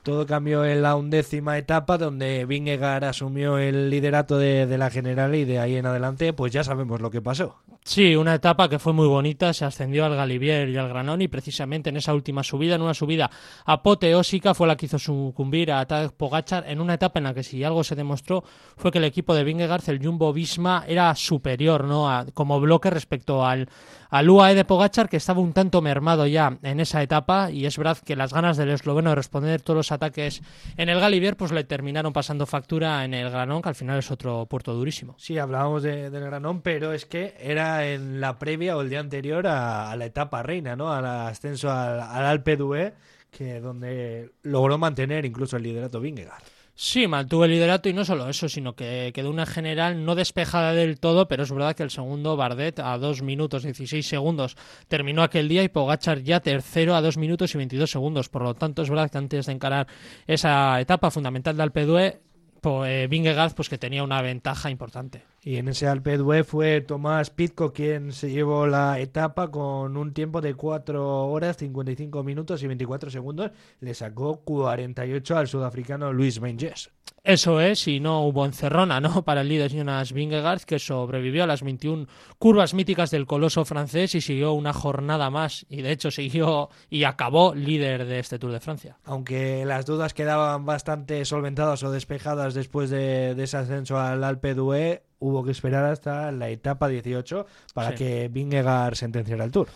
Todo 0.04 0.26
cambió 0.26 0.66
en 0.66 0.82
la 0.82 0.96
undécima 0.96 1.58
etapa, 1.58 1.98
donde 1.98 2.46
Vingegaard 2.46 3.06
asumió 3.06 3.58
el 3.58 3.90
liderato 3.90 4.38
de, 4.38 4.68
de, 4.68 4.78
la 4.78 4.90
general 4.90 5.34
y 5.34 5.46
de 5.46 5.60
ahí 5.60 5.78
en 5.78 5.86
adelante, 5.86 6.34
pues 6.34 6.52
ya 6.52 6.64
sabemos 6.64 7.00
lo 7.00 7.10
que 7.10 7.22
pasó. 7.22 7.56
Sí, 7.86 8.16
una 8.16 8.36
etapa 8.36 8.70
que 8.70 8.80
fue 8.80 8.94
muy 8.94 9.08
bonita, 9.08 9.52
se 9.52 9.66
ascendió 9.66 10.06
al 10.06 10.16
Galibier 10.16 10.70
y 10.70 10.78
al 10.78 10.88
Granón 10.88 11.22
y 11.22 11.28
precisamente 11.28 11.90
en 11.90 11.98
esa 11.98 12.14
última 12.14 12.42
subida, 12.42 12.76
en 12.76 12.82
una 12.82 12.94
subida 12.94 13.30
apoteósica, 13.66 14.54
fue 14.54 14.68
la 14.68 14.78
que 14.78 14.86
hizo 14.86 14.98
sucumbir 14.98 15.70
a 15.70 15.86
Tadej 15.86 16.12
Pogachar 16.12 16.64
en 16.68 16.80
una 16.80 16.94
etapa 16.94 17.20
en 17.20 17.26
la 17.26 17.34
que 17.34 17.44
si 17.44 17.62
algo 17.64 17.84
se 17.84 17.96
demostró 17.96 18.46
fue 18.78 18.90
que 18.90 19.00
el 19.00 19.04
equipo 19.04 19.36
de 19.36 19.44
Vingegaard, 19.44 19.90
el 19.90 20.02
Jumbo 20.02 20.32
Visma, 20.32 20.86
era 20.88 21.14
superior 21.16 21.84
¿no? 21.84 22.10
A, 22.10 22.26
como 22.34 22.62
bloque 22.62 22.90
respecto 22.90 23.46
al, 23.46 23.68
al 24.10 24.30
UAE 24.30 24.56
de 24.56 24.64
Pogachar, 24.64 25.10
que 25.10 25.18
estaba 25.18 25.42
un 25.42 25.52
tanto 25.52 25.82
mermado 25.82 26.26
ya 26.26 26.58
en 26.64 26.80
esa 26.80 27.02
etapa 27.02 27.52
y 27.52 27.66
es 27.66 27.78
verdad 27.78 27.98
que 27.98 28.16
las 28.16 28.34
ganas 28.34 28.56
del 28.56 28.70
esloveno 28.70 29.10
de 29.10 29.16
responder 29.16 29.62
todos 29.62 29.76
los 29.76 29.92
ataques 29.94 30.42
en 30.76 30.90
el 30.90 31.00
Galibier 31.00 31.38
pues 31.38 31.52
le 31.52 31.64
terminaron 31.64 32.12
pasando 32.12 32.46
factura 32.46 33.06
en 33.06 33.14
el 33.14 33.30
Granón, 33.30 33.62
que 33.62 33.70
al 33.70 33.76
final 33.76 34.00
es 34.00 34.12
otro 34.12 34.46
puerto 34.48 34.74
durísimo. 34.74 35.16
Sí, 35.18 35.38
hablábamos 35.38 35.84
de, 35.84 36.10
del 36.10 36.24
Granón, 36.24 36.62
pero 36.62 36.92
es 36.92 37.06
que 37.06 37.36
era 37.40 37.86
en 37.88 38.20
la 38.20 38.38
previa 38.40 38.76
o 38.76 38.82
el 38.82 38.90
día 38.90 39.00
anterior 39.00 39.48
a, 39.48 39.92
a 39.92 39.96
la 39.96 40.06
etapa 40.06 40.44
reina, 40.44 40.76
¿no? 40.76 40.92
Al 40.92 41.06
ascenso 41.06 41.72
al, 41.72 42.02
al 42.02 42.26
Alpe 42.26 42.58
d'Huez, 42.58 42.94
que 43.32 43.60
donde 43.60 44.32
logró 44.44 44.78
mantener 44.78 45.26
incluso 45.26 45.58
el 45.58 45.64
liderato 45.64 46.00
Vingegaard. 46.00 46.44
Sí, 46.76 47.08
mantuvo 47.08 47.46
el 47.46 47.52
liderato 47.52 47.88
y 47.88 47.94
no 47.94 48.04
solo 48.04 48.28
eso, 48.28 48.50
sino 48.50 48.76
que 48.76 49.12
quedó 49.14 49.30
una 49.30 49.46
general 49.46 50.04
no 50.06 50.16
despejada 50.16 50.74
del 50.74 51.00
todo, 51.00 51.28
pero 51.28 51.44
es 51.44 51.52
verdad 51.52 51.76
que 51.76 51.84
el 51.84 51.92
segundo 51.92 52.36
Bardet 52.36 52.80
a 52.80 52.98
2 52.98 53.22
minutos 53.22 53.62
16 53.62 54.06
segundos 54.06 54.58
terminó 54.88 55.22
aquel 55.22 55.48
día 55.48 55.62
y 55.64 55.70
Pogachar 55.70 56.24
ya 56.24 56.40
tercero 56.40 56.96
a 56.96 57.02
2 57.02 57.18
minutos 57.18 57.54
y 57.54 57.60
22 57.60 57.92
segundos. 57.92 58.30
Por 58.30 58.42
lo 58.42 58.56
tanto, 58.56 58.82
es 58.82 58.90
verdad 58.90 59.12
que 59.12 59.20
antes 59.20 59.46
de 59.46 59.52
encarar 59.52 59.88
esa 60.26 60.82
etapa 60.82 61.12
fundamental 61.12 61.56
de 61.56 61.64
Alpe 61.64 62.22
pues, 62.60 63.10
Vingegaard 63.10 63.54
pues 63.54 63.70
que 63.70 63.78
tenía 63.78 64.04
una 64.04 64.24
ventaja 64.24 64.72
importante. 64.72 65.33
Y 65.46 65.58
en 65.58 65.68
ese 65.68 65.88
Alpe 65.88 66.18
d'Huez 66.18 66.48
fue 66.48 66.80
Tomás 66.80 67.30
Pitco 67.30 67.74
quien 67.74 68.14
se 68.14 68.32
llevó 68.32 68.66
la 68.66 69.00
etapa 69.00 69.52
con 69.52 69.98
un 69.98 70.14
tiempo 70.14 70.40
de 70.40 70.54
4 70.54 71.28
horas, 71.28 71.58
55 71.58 72.24
minutos 72.24 72.64
y 72.64 72.68
24 72.68 73.12
segundos. 73.12 73.52
Le 73.82 73.94
sacó 73.94 74.38
48 74.38 75.38
al 75.38 75.48
sudafricano 75.50 76.14
Luis 76.14 76.40
Menges. 76.40 76.92
Eso 77.26 77.62
es, 77.62 77.88
y 77.88 78.02
no 78.02 78.22
hubo 78.26 78.46
encerrona 78.46 79.00
¿no? 79.00 79.22
para 79.26 79.42
el 79.42 79.50
líder 79.50 79.72
Jonas 79.72 80.12
Vingegaard, 80.12 80.64
que 80.64 80.78
sobrevivió 80.78 81.46
a 81.46 81.48
las 81.48 81.62
21 81.62 82.08
curvas 82.38 82.74
míticas 82.74 83.12
del 83.12 83.26
coloso 83.26 83.64
francés 83.64 84.14
y 84.16 84.22
siguió 84.22 84.52
una 84.54 84.74
jornada 84.74 85.30
más. 85.30 85.66
Y 85.70 85.82
de 85.82 85.92
hecho 85.92 86.12
siguió 86.12 86.70
y 86.90 87.06
acabó 87.06 87.56
líder 87.56 88.06
de 88.06 88.20
este 88.20 88.40
Tour 88.40 88.52
de 88.52 88.60
Francia. 88.60 88.98
Aunque 89.06 89.66
las 89.66 89.86
dudas 89.86 90.14
quedaban 90.14 90.66
bastante 90.66 91.24
solventadas 91.24 91.84
o 91.84 91.92
despejadas 91.92 92.54
después 92.54 92.90
de, 92.90 93.36
de 93.36 93.44
ese 93.44 93.58
ascenso 93.58 93.98
al 93.98 94.24
Alpe 94.24 94.54
d'Huez, 94.54 95.02
hubo 95.24 95.44
que 95.44 95.52
esperar 95.52 95.86
hasta 95.86 96.32
la 96.32 96.50
etapa 96.50 96.88
18 96.88 97.46
para 97.74 97.90
Sí. 97.92 97.96
que 97.96 98.28
Vingegaard 98.28 98.96
sentenciara 98.96 99.44
el 99.46 99.52
Tour. 99.52 99.68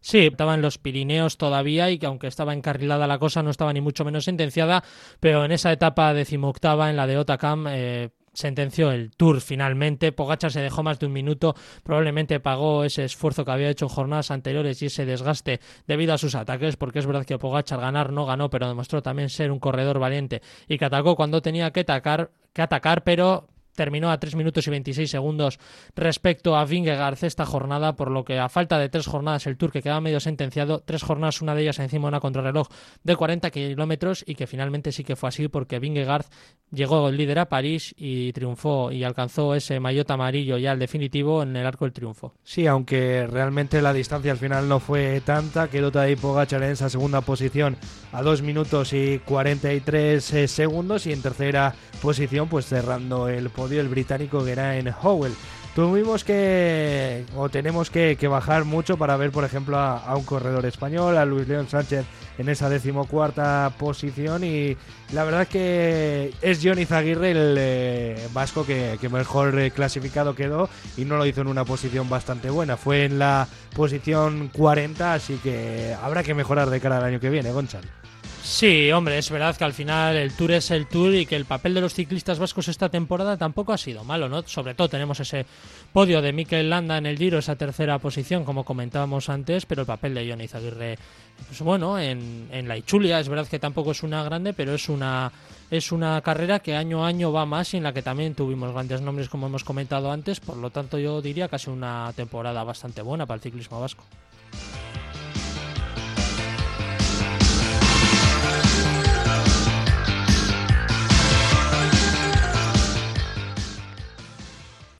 Sí, 0.00 0.26
estaba 0.26 0.54
en 0.54 0.62
los 0.62 0.78
Pirineos 0.78 1.38
todavía 1.38 1.88
y 1.90 1.98
que 1.98 2.06
aunque 2.06 2.26
estaba 2.26 2.52
encarrilada 2.54 3.06
la 3.06 3.18
cosa 3.18 3.42
no 3.42 3.50
estaba 3.50 3.72
ni 3.72 3.80
mucho 3.80 4.04
menos 4.04 4.24
sentenciada, 4.24 4.82
pero 5.20 5.44
en 5.44 5.52
esa 5.52 5.70
etapa 5.70 6.12
decimoctava, 6.12 6.90
en 6.90 6.96
la 6.96 7.06
de 7.06 7.18
Otacam, 7.18 7.66
eh, 7.68 8.10
sentenció 8.32 8.90
el 8.90 9.12
Tour 9.14 9.40
finalmente. 9.40 10.10
Pogachar 10.10 10.50
se 10.50 10.60
dejó 10.60 10.82
más 10.82 10.98
de 10.98 11.06
un 11.06 11.12
minuto, 11.12 11.54
probablemente 11.84 12.40
pagó 12.40 12.82
ese 12.82 13.04
esfuerzo 13.04 13.44
que 13.44 13.52
había 13.52 13.68
hecho 13.70 13.84
en 13.84 13.90
jornadas 13.90 14.32
anteriores 14.32 14.82
y 14.82 14.86
ese 14.86 15.04
desgaste 15.06 15.60
debido 15.86 16.14
a 16.14 16.18
sus 16.18 16.34
ataques, 16.34 16.76
porque 16.76 16.98
es 16.98 17.06
verdad 17.06 17.24
que 17.24 17.38
Pogachar 17.38 17.78
ganar 17.80 18.10
no 18.10 18.26
ganó, 18.26 18.50
pero 18.50 18.66
demostró 18.66 19.02
también 19.02 19.28
ser 19.28 19.52
un 19.52 19.60
corredor 19.60 20.00
valiente 20.00 20.42
y 20.66 20.78
que 20.78 20.84
atacó 20.86 21.14
cuando 21.14 21.42
tenía 21.42 21.70
que 21.70 21.80
atacar, 21.80 22.30
que 22.52 22.62
atacar 22.62 23.04
pero 23.04 23.46
terminó 23.74 24.10
a 24.10 24.18
3 24.18 24.36
minutos 24.36 24.66
y 24.66 24.70
26 24.70 25.10
segundos 25.10 25.58
respecto 25.94 26.56
a 26.56 26.64
Vingegaard 26.64 27.22
esta 27.24 27.46
jornada, 27.46 27.96
por 27.96 28.10
lo 28.10 28.24
que 28.24 28.38
a 28.38 28.48
falta 28.48 28.78
de 28.78 28.88
tres 28.88 29.06
jornadas 29.06 29.46
el 29.46 29.56
Tour 29.56 29.72
que 29.72 29.82
quedaba 29.82 30.00
medio 30.00 30.20
sentenciado, 30.20 30.80
tres 30.80 31.02
jornadas, 31.02 31.42
una 31.42 31.54
de 31.54 31.62
ellas 31.62 31.78
encima 31.78 32.06
de 32.06 32.08
una 32.08 32.20
contrarreloj 32.20 32.68
de 33.02 33.16
40 33.16 33.50
kilómetros 33.50 34.24
y 34.26 34.34
que 34.34 34.46
finalmente 34.46 34.92
sí 34.92 35.04
que 35.04 35.16
fue 35.16 35.28
así 35.28 35.48
porque 35.48 35.78
Vingegaard 35.78 36.26
llegó 36.70 37.10
líder 37.10 37.38
a 37.38 37.48
París 37.48 37.94
y 37.96 38.32
triunfó 38.32 38.90
y 38.92 39.04
alcanzó 39.04 39.54
ese 39.54 39.80
maillot 39.80 40.10
amarillo 40.10 40.58
ya 40.58 40.72
el 40.72 40.78
definitivo 40.78 41.42
en 41.42 41.56
el 41.56 41.66
arco 41.66 41.84
del 41.84 41.92
triunfo. 41.92 42.34
Sí, 42.42 42.66
aunque 42.66 43.26
realmente 43.26 43.82
la 43.82 43.92
distancia 43.92 44.32
al 44.32 44.38
final 44.38 44.68
no 44.68 44.80
fue 44.80 45.20
tanta, 45.20 45.68
quedó 45.68 45.90
Tadej 45.90 46.18
Pogacar 46.18 46.62
en 46.62 46.70
esa 46.70 46.88
segunda 46.88 47.20
posición 47.20 47.76
a 48.12 48.22
2 48.22 48.42
minutos 48.42 48.92
y 48.92 49.18
43 49.20 50.32
eh, 50.32 50.48
segundos 50.48 51.06
y 51.06 51.12
en 51.12 51.22
tercera 51.22 51.74
posición 52.00 52.48
pues 52.48 52.66
cerrando 52.66 53.28
el 53.28 53.50
podio 53.62 53.80
el 53.80 53.88
británico 53.88 54.44
Geraint 54.44 54.90
Howell. 55.02 55.32
Tuvimos 55.72 56.24
que, 56.24 57.24
o 57.36 57.48
tenemos 57.48 57.90
que, 57.90 58.16
bajar 58.28 58.64
mucho 58.64 58.96
para 58.96 59.16
ver, 59.16 59.30
por 59.30 59.44
ejemplo, 59.44 59.78
a, 59.78 60.16
un 60.16 60.24
corredor 60.24 60.66
español, 60.66 61.16
a 61.16 61.24
Luis 61.24 61.46
León 61.46 61.68
Sánchez 61.68 62.04
en 62.38 62.48
esa 62.48 62.68
decimocuarta 62.68 63.72
posición 63.78 64.42
y 64.42 64.76
la 65.12 65.22
verdad 65.22 65.46
que 65.46 66.34
es 66.42 66.60
Johnny 66.60 66.84
Zaguirre 66.86 67.30
el 67.30 67.56
eh, 67.56 68.28
vasco 68.32 68.66
que, 68.66 68.98
que 69.00 69.08
mejor 69.08 69.56
eh, 69.60 69.70
clasificado 69.70 70.34
quedó 70.34 70.68
y 70.96 71.04
no 71.04 71.16
lo 71.16 71.24
hizo 71.24 71.42
en 71.42 71.46
una 71.46 71.64
posición 71.64 72.10
bastante 72.10 72.50
buena, 72.50 72.76
fue 72.76 73.04
en 73.04 73.20
la 73.20 73.46
posición 73.76 74.48
40, 74.48 75.14
así 75.14 75.36
que 75.36 75.94
habrá 76.02 76.24
que 76.24 76.34
mejorar 76.34 76.68
de 76.68 76.80
cara 76.80 76.98
al 76.98 77.04
año 77.04 77.20
que 77.20 77.30
viene, 77.30 77.52
Gonzalo. 77.52 78.01
Sí, 78.42 78.90
hombre, 78.90 79.18
es 79.18 79.30
verdad 79.30 79.56
que 79.56 79.62
al 79.62 79.72
final 79.72 80.16
el 80.16 80.32
Tour 80.34 80.50
es 80.50 80.72
el 80.72 80.86
Tour 80.88 81.14
y 81.14 81.26
que 81.26 81.36
el 81.36 81.44
papel 81.44 81.74
de 81.74 81.80
los 81.80 81.94
ciclistas 81.94 82.40
vascos 82.40 82.66
esta 82.66 82.88
temporada 82.88 83.36
tampoco 83.36 83.72
ha 83.72 83.78
sido 83.78 84.02
malo, 84.02 84.28
¿no? 84.28 84.42
Sobre 84.42 84.74
todo 84.74 84.88
tenemos 84.88 85.20
ese 85.20 85.46
podio 85.92 86.20
de 86.20 86.32
Mikel 86.32 86.68
Landa 86.68 86.98
en 86.98 87.06
el 87.06 87.16
Giro, 87.16 87.38
esa 87.38 87.54
tercera 87.54 88.00
posición, 88.00 88.44
como 88.44 88.64
comentábamos 88.64 89.28
antes, 89.28 89.64
pero 89.64 89.82
el 89.82 89.86
papel 89.86 90.14
de 90.14 90.28
Johnny 90.28 90.48
Zaguirre, 90.48 90.98
pues 91.46 91.60
bueno, 91.60 92.00
en, 92.00 92.48
en 92.50 92.66
la 92.66 92.76
Ichulia 92.76 93.20
es 93.20 93.28
verdad 93.28 93.46
que 93.46 93.60
tampoco 93.60 93.92
es 93.92 94.02
una 94.02 94.24
grande, 94.24 94.52
pero 94.52 94.74
es 94.74 94.88
una 94.88 95.30
es 95.70 95.92
una 95.92 96.20
carrera 96.20 96.58
que 96.58 96.74
año 96.74 97.04
a 97.04 97.08
año 97.08 97.32
va 97.32 97.46
más 97.46 97.72
y 97.72 97.76
en 97.76 97.84
la 97.84 97.94
que 97.94 98.02
también 98.02 98.34
tuvimos 98.34 98.72
grandes 98.72 99.00
nombres 99.00 99.28
como 99.28 99.46
hemos 99.46 99.62
comentado 99.62 100.10
antes, 100.10 100.40
por 100.40 100.56
lo 100.56 100.70
tanto 100.70 100.98
yo 100.98 101.22
diría 101.22 101.48
sido 101.56 101.72
una 101.72 102.12
temporada 102.14 102.64
bastante 102.64 103.02
buena 103.02 103.24
para 103.24 103.36
el 103.36 103.42
ciclismo 103.42 103.80
vasco. 103.80 104.04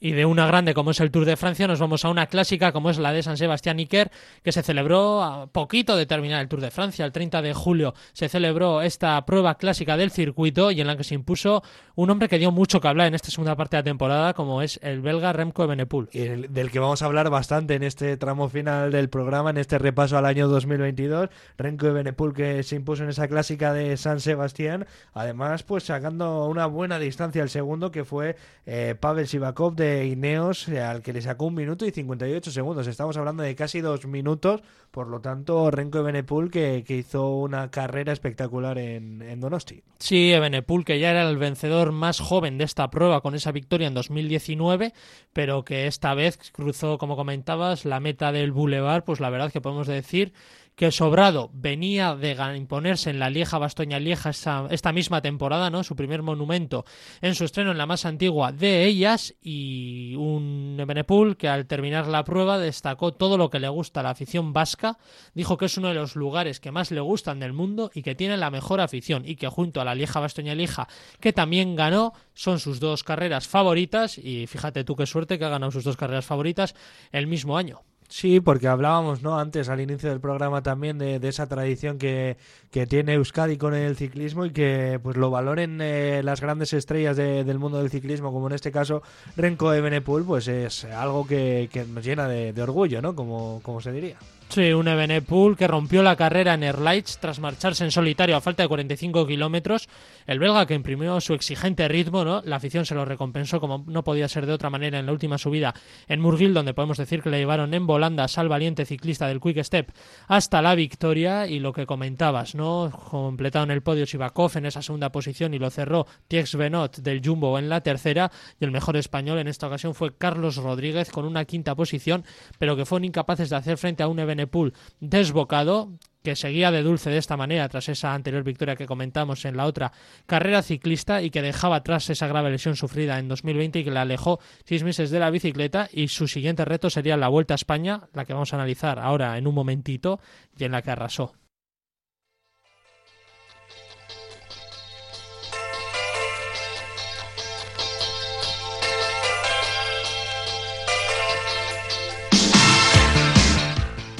Y 0.04 0.10
de 0.10 0.26
una 0.26 0.48
grande 0.48 0.74
como 0.74 0.90
es 0.90 0.98
el 0.98 1.12
Tour 1.12 1.24
de 1.24 1.36
Francia 1.36 1.68
nos 1.68 1.78
vamos 1.78 2.04
a 2.04 2.08
una 2.08 2.26
clásica 2.26 2.72
como 2.72 2.90
es 2.90 2.98
la 2.98 3.12
de 3.12 3.22
San 3.22 3.36
Sebastián 3.36 3.78
Iker, 3.78 4.10
que 4.42 4.50
se 4.50 4.64
celebró 4.64 5.22
a 5.22 5.46
poquito 5.46 5.94
de 5.94 6.06
terminar 6.06 6.40
el 6.42 6.48
Tour 6.48 6.60
de 6.60 6.72
Francia. 6.72 7.04
El 7.04 7.12
30 7.12 7.40
de 7.40 7.54
julio 7.54 7.94
se 8.12 8.28
celebró 8.28 8.82
esta 8.82 9.24
prueba 9.24 9.58
clásica 9.58 9.96
del 9.96 10.10
circuito 10.10 10.72
y 10.72 10.80
en 10.80 10.88
la 10.88 10.96
que 10.96 11.04
se 11.04 11.14
impuso 11.14 11.62
un 11.94 12.10
hombre 12.10 12.28
que 12.28 12.40
dio 12.40 12.50
mucho 12.50 12.80
que 12.80 12.88
hablar 12.88 13.06
en 13.06 13.14
esta 13.14 13.30
segunda 13.30 13.54
parte 13.54 13.76
de 13.76 13.82
la 13.82 13.84
temporada, 13.84 14.34
como 14.34 14.60
es 14.60 14.80
el 14.82 15.02
belga 15.02 15.32
Remco 15.32 15.62
Evenepoel. 15.62 16.08
Y 16.10 16.24
del 16.48 16.72
que 16.72 16.80
vamos 16.80 17.02
a 17.02 17.06
hablar 17.06 17.30
bastante 17.30 17.76
en 17.76 17.84
este 17.84 18.16
tramo 18.16 18.48
final 18.48 18.90
del 18.90 19.08
programa, 19.08 19.50
en 19.50 19.58
este 19.58 19.78
repaso 19.78 20.18
al 20.18 20.26
año 20.26 20.48
2022. 20.48 21.28
Remco 21.56 21.86
Evenepoel 21.86 22.32
que 22.32 22.64
se 22.64 22.74
impuso 22.74 23.04
en 23.04 23.10
esa 23.10 23.28
clásica 23.28 23.72
de 23.72 23.96
San 23.96 24.18
Sebastián, 24.18 24.84
además 25.14 25.62
pues 25.62 25.84
sacando 25.84 26.46
una 26.46 26.66
buena 26.66 26.98
distancia 26.98 27.40
al 27.40 27.50
segundo 27.50 27.92
que 27.92 28.04
fue 28.04 28.34
eh, 28.66 28.96
Pavel 28.98 29.28
Sivakov 29.28 29.76
de 29.76 29.91
Ineos, 30.07 30.68
eh, 30.68 30.81
al 30.81 31.02
que 31.02 31.12
le 31.12 31.22
sacó 31.22 31.46
un 31.46 31.55
minuto 31.55 31.87
y 31.87 31.90
58 31.90 32.50
segundos. 32.50 32.87
Estamos 32.87 33.16
hablando 33.16 33.42
de 33.42 33.55
casi 33.55 33.81
dos 33.81 34.07
minutos, 34.07 34.62
por 34.90 35.09
lo 35.09 35.20
tanto, 35.20 35.70
Renko 35.70 36.02
Benepul 36.02 36.50
que, 36.50 36.85
que 36.87 36.96
hizo 36.96 37.37
una 37.37 37.70
carrera 37.70 38.12
espectacular 38.12 38.78
en, 38.78 39.40
Donosti. 39.40 39.83
Sí, 39.98 40.33
Benepul 40.38 40.85
que 40.85 40.98
ya 40.98 41.11
era 41.11 41.28
el 41.28 41.37
vencedor 41.37 41.92
más 41.92 42.20
joven 42.20 42.59
de 42.59 42.64
esta 42.64 42.90
prueba 42.90 43.20
con 43.20 43.35
esa 43.35 43.52
victoria 43.52 43.88
en 43.88 43.94
2019, 43.94 44.92
pero 45.33 45.64
que 45.64 45.87
esta 45.87 46.14
vez 46.14 46.38
cruzó, 46.52 46.98
como 46.98 47.16
comentabas, 47.16 47.85
la 47.85 48.00
meta 48.00 48.33
del 48.33 48.52
Boulevard, 48.52 49.05
pues 49.05 49.20
la 49.20 49.31
verdad 49.31 49.52
que 49.52 49.61
podemos 49.61 49.87
decir 49.87 50.33
que 50.74 50.90
Sobrado 50.90 51.50
venía 51.52 52.14
de 52.14 52.37
imponerse 52.56 53.11
en 53.11 53.18
la 53.18 53.30
Lieja 53.30 53.58
Bastoña 53.58 53.98
Lieja 53.98 54.30
esta, 54.30 54.92
misma 54.92 55.20
temporada, 55.20 55.70
¿no? 55.70 55.85
Su 55.85 55.96
primer 55.96 56.22
monumento 56.22 56.85
en 57.20 57.35
su 57.35 57.44
estreno 57.44 57.72
en 57.72 57.78
la 57.78 57.87
más 57.87 58.06
antigua 58.06 58.52
de 58.52 58.85
ellas 58.85 59.35
y 59.42 60.14
un 60.16 60.82
Benepul 60.87 61.37
que 61.37 61.48
al 61.48 61.66
terminar 61.66 62.06
la 62.06 62.24
prueba 62.24 62.58
destacó 62.58 63.12
todo 63.12 63.37
lo 63.37 63.50
que 63.50 63.61
le 63.61 63.68
gusta 63.68 64.00
a 64.00 64.02
la 64.02 64.11
afición 64.11 64.52
vasca, 64.52 64.98
dijo 65.35 65.56
que 65.56 65.66
es 65.66 65.76
uno 65.76 65.88
de 65.88 65.94
los 65.94 66.16
lugares 66.16 66.58
que 66.58 66.72
más 66.72 66.90
le 66.90 67.00
gustan 67.00 67.40
del 67.40 67.52
mundo 67.52 67.90
y 67.94 68.02
que 68.02 68.14
tiene 68.14 68.37
la 68.37 68.50
mejor 68.50 68.80
afición 68.80 69.24
y 69.26 69.37
que 69.37 69.48
junto 69.48 69.80
a 69.80 69.85
la 69.85 69.94
Lieja 69.94 70.20
Bastoña 70.20 70.54
Lieja 70.54 70.88
que 71.20 71.32
también 71.32 71.76
ganó 71.76 72.14
son 72.35 72.58
sus 72.58 72.80
dos 72.80 73.04
carreras 73.04 73.46
favoritas 73.46 74.16
y 74.16 74.46
fíjate 74.46 74.85
tú 74.85 74.96
qué 74.96 75.06
suerte 75.06 75.38
que 75.38 75.44
ha 75.44 75.50
ganado 75.50 75.70
sus 75.70 75.85
dos 75.85 75.96
carreras 75.96 76.24
favoritas 76.24 76.74
el 77.12 77.26
mismo 77.26 77.58
año. 77.58 77.82
Sí, 78.12 78.40
porque 78.40 78.68
hablábamos 78.68 79.22
¿no? 79.22 79.38
antes 79.38 79.70
al 79.70 79.81
inicio 79.81 80.11
del 80.11 80.20
programa 80.20 80.62
también 80.62 80.98
de, 80.98 81.16
esa 81.27 81.46
tradición 81.46 81.96
que, 81.96 82.37
que, 82.70 82.87
tiene 82.87 83.14
Euskadi 83.14 83.57
con 83.57 83.72
el 83.72 83.96
ciclismo 83.96 84.44
y 84.44 84.51
que 84.51 85.01
pues 85.03 85.16
lo 85.16 85.31
valoren 85.31 85.81
eh, 85.81 86.20
las 86.22 86.42
grandes 86.42 86.75
estrellas 86.75 87.16
del 87.16 87.59
mundo 87.59 87.79
del 87.79 87.88
ciclismo, 87.88 88.31
como 88.31 88.48
en 88.48 88.53
este 88.53 88.70
caso 88.70 89.03
Renko 89.35 89.72
Evenepoel, 89.72 90.25
pues 90.25 90.46
es 90.46 90.85
algo 90.85 91.27
que, 91.27 91.70
que 91.72 91.87
nos 91.87 92.05
llena 92.05 92.29
de, 92.29 92.53
de 92.53 92.62
orgullo, 92.62 93.01
¿no? 93.01 93.14
Como, 93.14 93.61
como 93.62 93.81
se 93.81 93.92
diría. 93.92 94.18
Sí, 94.52 94.70
un 94.74 94.86
Evenepoel 94.86 95.56
que 95.56 95.66
rompió 95.66 96.02
la 96.02 96.14
carrera 96.14 96.52
en 96.52 96.62
Airlights 96.62 97.16
tras 97.18 97.40
marcharse 97.40 97.84
en 97.84 97.90
solitario 97.90 98.36
a 98.36 98.42
falta 98.42 98.62
de 98.62 98.68
45 98.68 99.26
kilómetros. 99.26 99.88
El 100.26 100.40
belga 100.40 100.66
que 100.66 100.74
imprimió 100.74 101.18
su 101.22 101.32
exigente 101.32 101.88
ritmo, 101.88 102.22
¿no? 102.22 102.42
La 102.44 102.56
afición 102.56 102.84
se 102.84 102.94
lo 102.94 103.06
recompensó 103.06 103.60
como 103.60 103.82
no 103.86 104.04
podía 104.04 104.28
ser 104.28 104.44
de 104.44 104.52
otra 104.52 104.68
manera 104.68 104.98
en 104.98 105.06
la 105.06 105.12
última 105.12 105.38
subida 105.38 105.72
en 106.06 106.20
Murgil, 106.20 106.52
donde 106.52 106.74
podemos 106.74 106.98
decir 106.98 107.22
que 107.22 107.30
le 107.30 107.38
llevaron 107.38 107.72
en 107.72 107.86
volandas 107.86 108.36
al 108.36 108.50
valiente 108.50 108.84
ciclista 108.84 109.26
del 109.26 109.40
Quick 109.40 109.62
Step 109.62 109.90
hasta 110.28 110.60
la 110.60 110.74
victoria. 110.74 111.46
Y 111.46 111.58
lo 111.58 111.72
que 111.72 111.86
comentabas, 111.86 112.54
¿no? 112.54 112.92
Completaron 113.10 113.70
el 113.70 113.80
podio 113.80 114.04
Sivakov 114.04 114.58
en 114.58 114.66
esa 114.66 114.82
segunda 114.82 115.10
posición 115.10 115.54
y 115.54 115.58
lo 115.60 115.70
cerró 115.70 116.06
Tiex 116.28 116.56
Benot 116.56 116.98
del 116.98 117.22
Jumbo 117.24 117.58
en 117.58 117.70
la 117.70 117.80
tercera. 117.80 118.30
Y 118.60 118.66
el 118.66 118.70
mejor 118.70 118.98
español 118.98 119.38
en 119.38 119.48
esta 119.48 119.68
ocasión 119.68 119.94
fue 119.94 120.14
Carlos 120.14 120.56
Rodríguez 120.56 121.10
con 121.10 121.24
una 121.24 121.46
quinta 121.46 121.74
posición, 121.74 122.22
pero 122.58 122.76
que 122.76 122.84
fueron 122.84 123.06
incapaces 123.06 123.48
de 123.48 123.56
hacer 123.56 123.78
frente 123.78 124.02
a 124.02 124.08
un 124.08 124.18
Evenepoel 124.18 124.41
Pool 124.46 124.74
desbocado, 125.00 125.92
que 126.22 126.37
seguía 126.37 126.70
de 126.70 126.83
dulce 126.83 127.11
de 127.11 127.18
esta 127.18 127.37
manera 127.37 127.68
tras 127.68 127.88
esa 127.88 128.14
anterior 128.14 128.44
victoria 128.44 128.76
que 128.76 128.87
comentamos 128.87 129.44
en 129.44 129.57
la 129.57 129.66
otra 129.66 129.92
carrera 130.26 130.62
ciclista 130.62 131.22
y 131.22 131.31
que 131.31 131.42
dejaba 131.42 131.76
atrás 131.76 132.09
esa 132.11 132.28
grave 132.28 132.50
lesión 132.50 132.76
sufrida 132.76 133.18
en 133.18 133.28
2020 133.28 133.81
y 133.81 133.85
que 133.85 133.90
le 133.90 133.98
alejó 133.98 134.38
seis 134.64 134.85
meses 134.85 135.11
de 135.11 135.18
la 135.18 135.31
bicicleta 135.31 135.88
y 135.92 136.09
su 136.09 136.28
siguiente 136.28 136.64
reto 136.64 136.90
sería 136.90 137.16
la 137.16 137.28
Vuelta 137.28 137.55
a 137.55 137.57
España, 137.57 138.09
la 138.12 138.24
que 138.24 138.35
vamos 138.35 138.52
a 138.52 138.57
analizar 138.57 138.98
ahora 138.98 139.37
en 139.37 139.46
un 139.46 139.55
momentito 139.55 140.20
y 140.57 140.64
en 140.64 140.72
la 140.72 140.83
que 140.83 140.90
arrasó. 140.90 141.35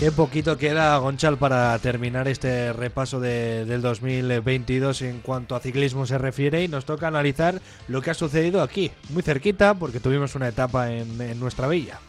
Qué 0.03 0.11
poquito 0.11 0.59
queda, 0.59 0.99
Gonchal, 0.99 1.39
para 1.39 1.79
terminar 1.79 2.27
este 2.27 2.73
repaso 2.73 3.21
de, 3.21 3.65
del 3.67 3.83
2022 3.83 5.01
en 5.03 5.21
cuanto 5.21 5.55
a 5.55 5.61
ciclismo 5.61 6.07
se 6.07 6.19
refiere 6.19 6.65
y 6.65 6.67
nos 6.67 6.85
toca 6.85 7.07
analizar 7.07 7.63
lo 7.87 8.03
que 8.03 8.11
ha 8.11 8.15
sucedido 8.15 8.63
aquí, 8.63 8.91
muy 9.11 9.23
cerquita, 9.23 9.75
porque 9.75 10.01
tuvimos 10.01 10.35
una 10.35 10.49
etapa 10.49 10.91
en, 10.91 11.21
en 11.21 11.39
nuestra 11.39 11.69
villa. 11.69 12.01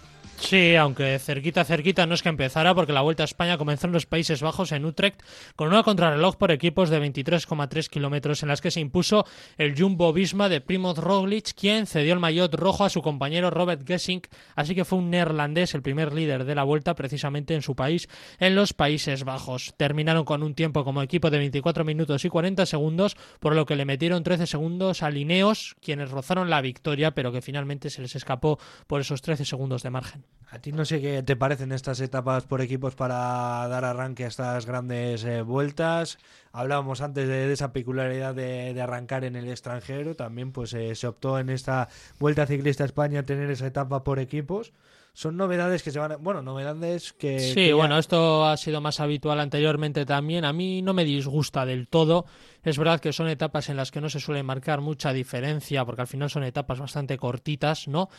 Sí, 0.45 0.75
aunque 0.75 1.17
cerquita, 1.19 1.63
cerquita 1.63 2.05
no 2.05 2.13
es 2.13 2.21
que 2.21 2.27
empezara, 2.27 2.75
porque 2.75 2.91
la 2.91 3.01
Vuelta 3.01 3.23
a 3.23 3.25
España 3.25 3.57
comenzó 3.57 3.87
en 3.87 3.93
los 3.93 4.05
Países 4.05 4.41
Bajos, 4.41 4.73
en 4.73 4.83
Utrecht, 4.83 5.21
con 5.55 5.69
una 5.69 5.83
contrarreloj 5.83 6.35
por 6.35 6.51
equipos 6.51 6.89
de 6.89 6.99
23,3 6.99 7.87
kilómetros, 7.87 8.43
en 8.43 8.49
las 8.49 8.59
que 8.59 8.69
se 8.69 8.81
impuso 8.81 9.25
el 9.57 9.73
Jumbo 9.75 10.11
Visma 10.11 10.49
de 10.49 10.59
Primoz 10.59 10.97
Roglic, 10.97 11.53
quien 11.55 11.87
cedió 11.87 12.13
el 12.13 12.19
maillot 12.19 12.53
rojo 12.55 12.83
a 12.83 12.89
su 12.89 13.01
compañero 13.01 13.51
Robert 13.51 13.87
Gessink, 13.87 14.27
así 14.53 14.75
que 14.75 14.83
fue 14.83 14.99
un 14.99 15.09
neerlandés 15.09 15.75
el 15.75 15.81
primer 15.81 16.13
líder 16.13 16.43
de 16.43 16.55
la 16.55 16.63
Vuelta, 16.63 16.93
precisamente 16.93 17.55
en 17.55 17.61
su 17.61 17.75
país, 17.75 18.09
en 18.37 18.53
los 18.53 18.73
Países 18.73 19.23
Bajos. 19.23 19.73
Terminaron 19.77 20.25
con 20.25 20.43
un 20.43 20.55
tiempo 20.55 20.83
como 20.83 21.01
equipo 21.01 21.29
de 21.29 21.37
24 21.37 21.85
minutos 21.85 22.25
y 22.25 22.29
40 22.29 22.65
segundos, 22.65 23.15
por 23.39 23.55
lo 23.55 23.65
que 23.65 23.77
le 23.77 23.85
metieron 23.85 24.23
13 24.23 24.45
segundos 24.45 25.03
a 25.03 25.09
Lineos, 25.09 25.77
quienes 25.81 26.11
rozaron 26.11 26.49
la 26.49 26.59
victoria, 26.59 27.11
pero 27.11 27.31
que 27.31 27.41
finalmente 27.41 27.89
se 27.89 28.01
les 28.01 28.15
escapó 28.17 28.59
por 28.87 28.99
esos 28.99 29.21
13 29.21 29.45
segundos 29.45 29.83
de 29.83 29.89
margen. 29.89 30.25
A 30.53 30.59
ti 30.59 30.71
no 30.71 30.85
sé 30.85 31.01
qué 31.01 31.23
te 31.23 31.35
parecen 31.35 31.71
estas 31.71 31.99
etapas 31.99 32.43
por 32.43 32.61
equipos 32.61 32.93
para 32.93 33.67
dar 33.67 33.85
arranque 33.85 34.25
a 34.25 34.27
estas 34.27 34.67
grandes 34.67 35.23
eh, 35.23 35.41
vueltas. 35.41 36.19
Hablábamos 36.51 37.01
antes 37.01 37.27
de, 37.27 37.51
esa 37.51 37.73
peculiaridad 37.73 38.35
de, 38.35 38.79
arrancar 38.79 39.23
en 39.25 39.35
el 39.35 39.49
extranjero. 39.49 40.15
También 40.15 40.51
pues 40.51 40.73
eh, 40.75 40.93
se 40.93 41.07
optó 41.07 41.39
en 41.39 41.49
esta 41.49 41.89
Vuelta 42.19 42.45
Ciclista 42.45 42.83
a 42.83 42.85
España 42.85 43.23
tener 43.23 43.49
esa 43.49 43.65
etapa 43.65 44.03
por 44.03 44.19
equipos 44.19 44.73
son 45.13 45.37
novedades 45.37 45.83
que 45.83 45.91
se 45.91 45.99
van 45.99 46.13
a, 46.13 46.15
bueno 46.17 46.41
novedades 46.41 47.13
que 47.13 47.39
sí 47.39 47.71
bueno 47.71 47.99
esto 47.99 48.45
ha 48.45 48.57
sido 48.57 48.81
más 48.81 48.99
habitual 48.99 49.39
anteriormente 49.39 50.07
también 50.07 50.43
a 50.43 50.53
mí 50.53 50.81
no 50.81 50.95
me 50.95 51.05
disgusta 51.05 51.67
del 51.67 51.87
todo 51.87 52.25
es 52.63 52.77
verdad 52.77 52.99
que 52.99 53.13
son 53.13 53.27
etapas 53.27 53.69
en 53.69 53.77
las 53.77 53.91
que 53.91 54.01
no 54.01 54.09
se 54.09 54.19
suele 54.19 54.43
marcar 54.43 54.81
mucha 54.81 55.13
diferencia, 55.13 55.85
porque 55.85 56.01
al 56.01 56.07
final 56.07 56.29
son 56.29 56.43
etapas 56.43 56.79
bastante 56.79 57.17
cortitas, 57.17 57.87
¿no? 57.87 58.09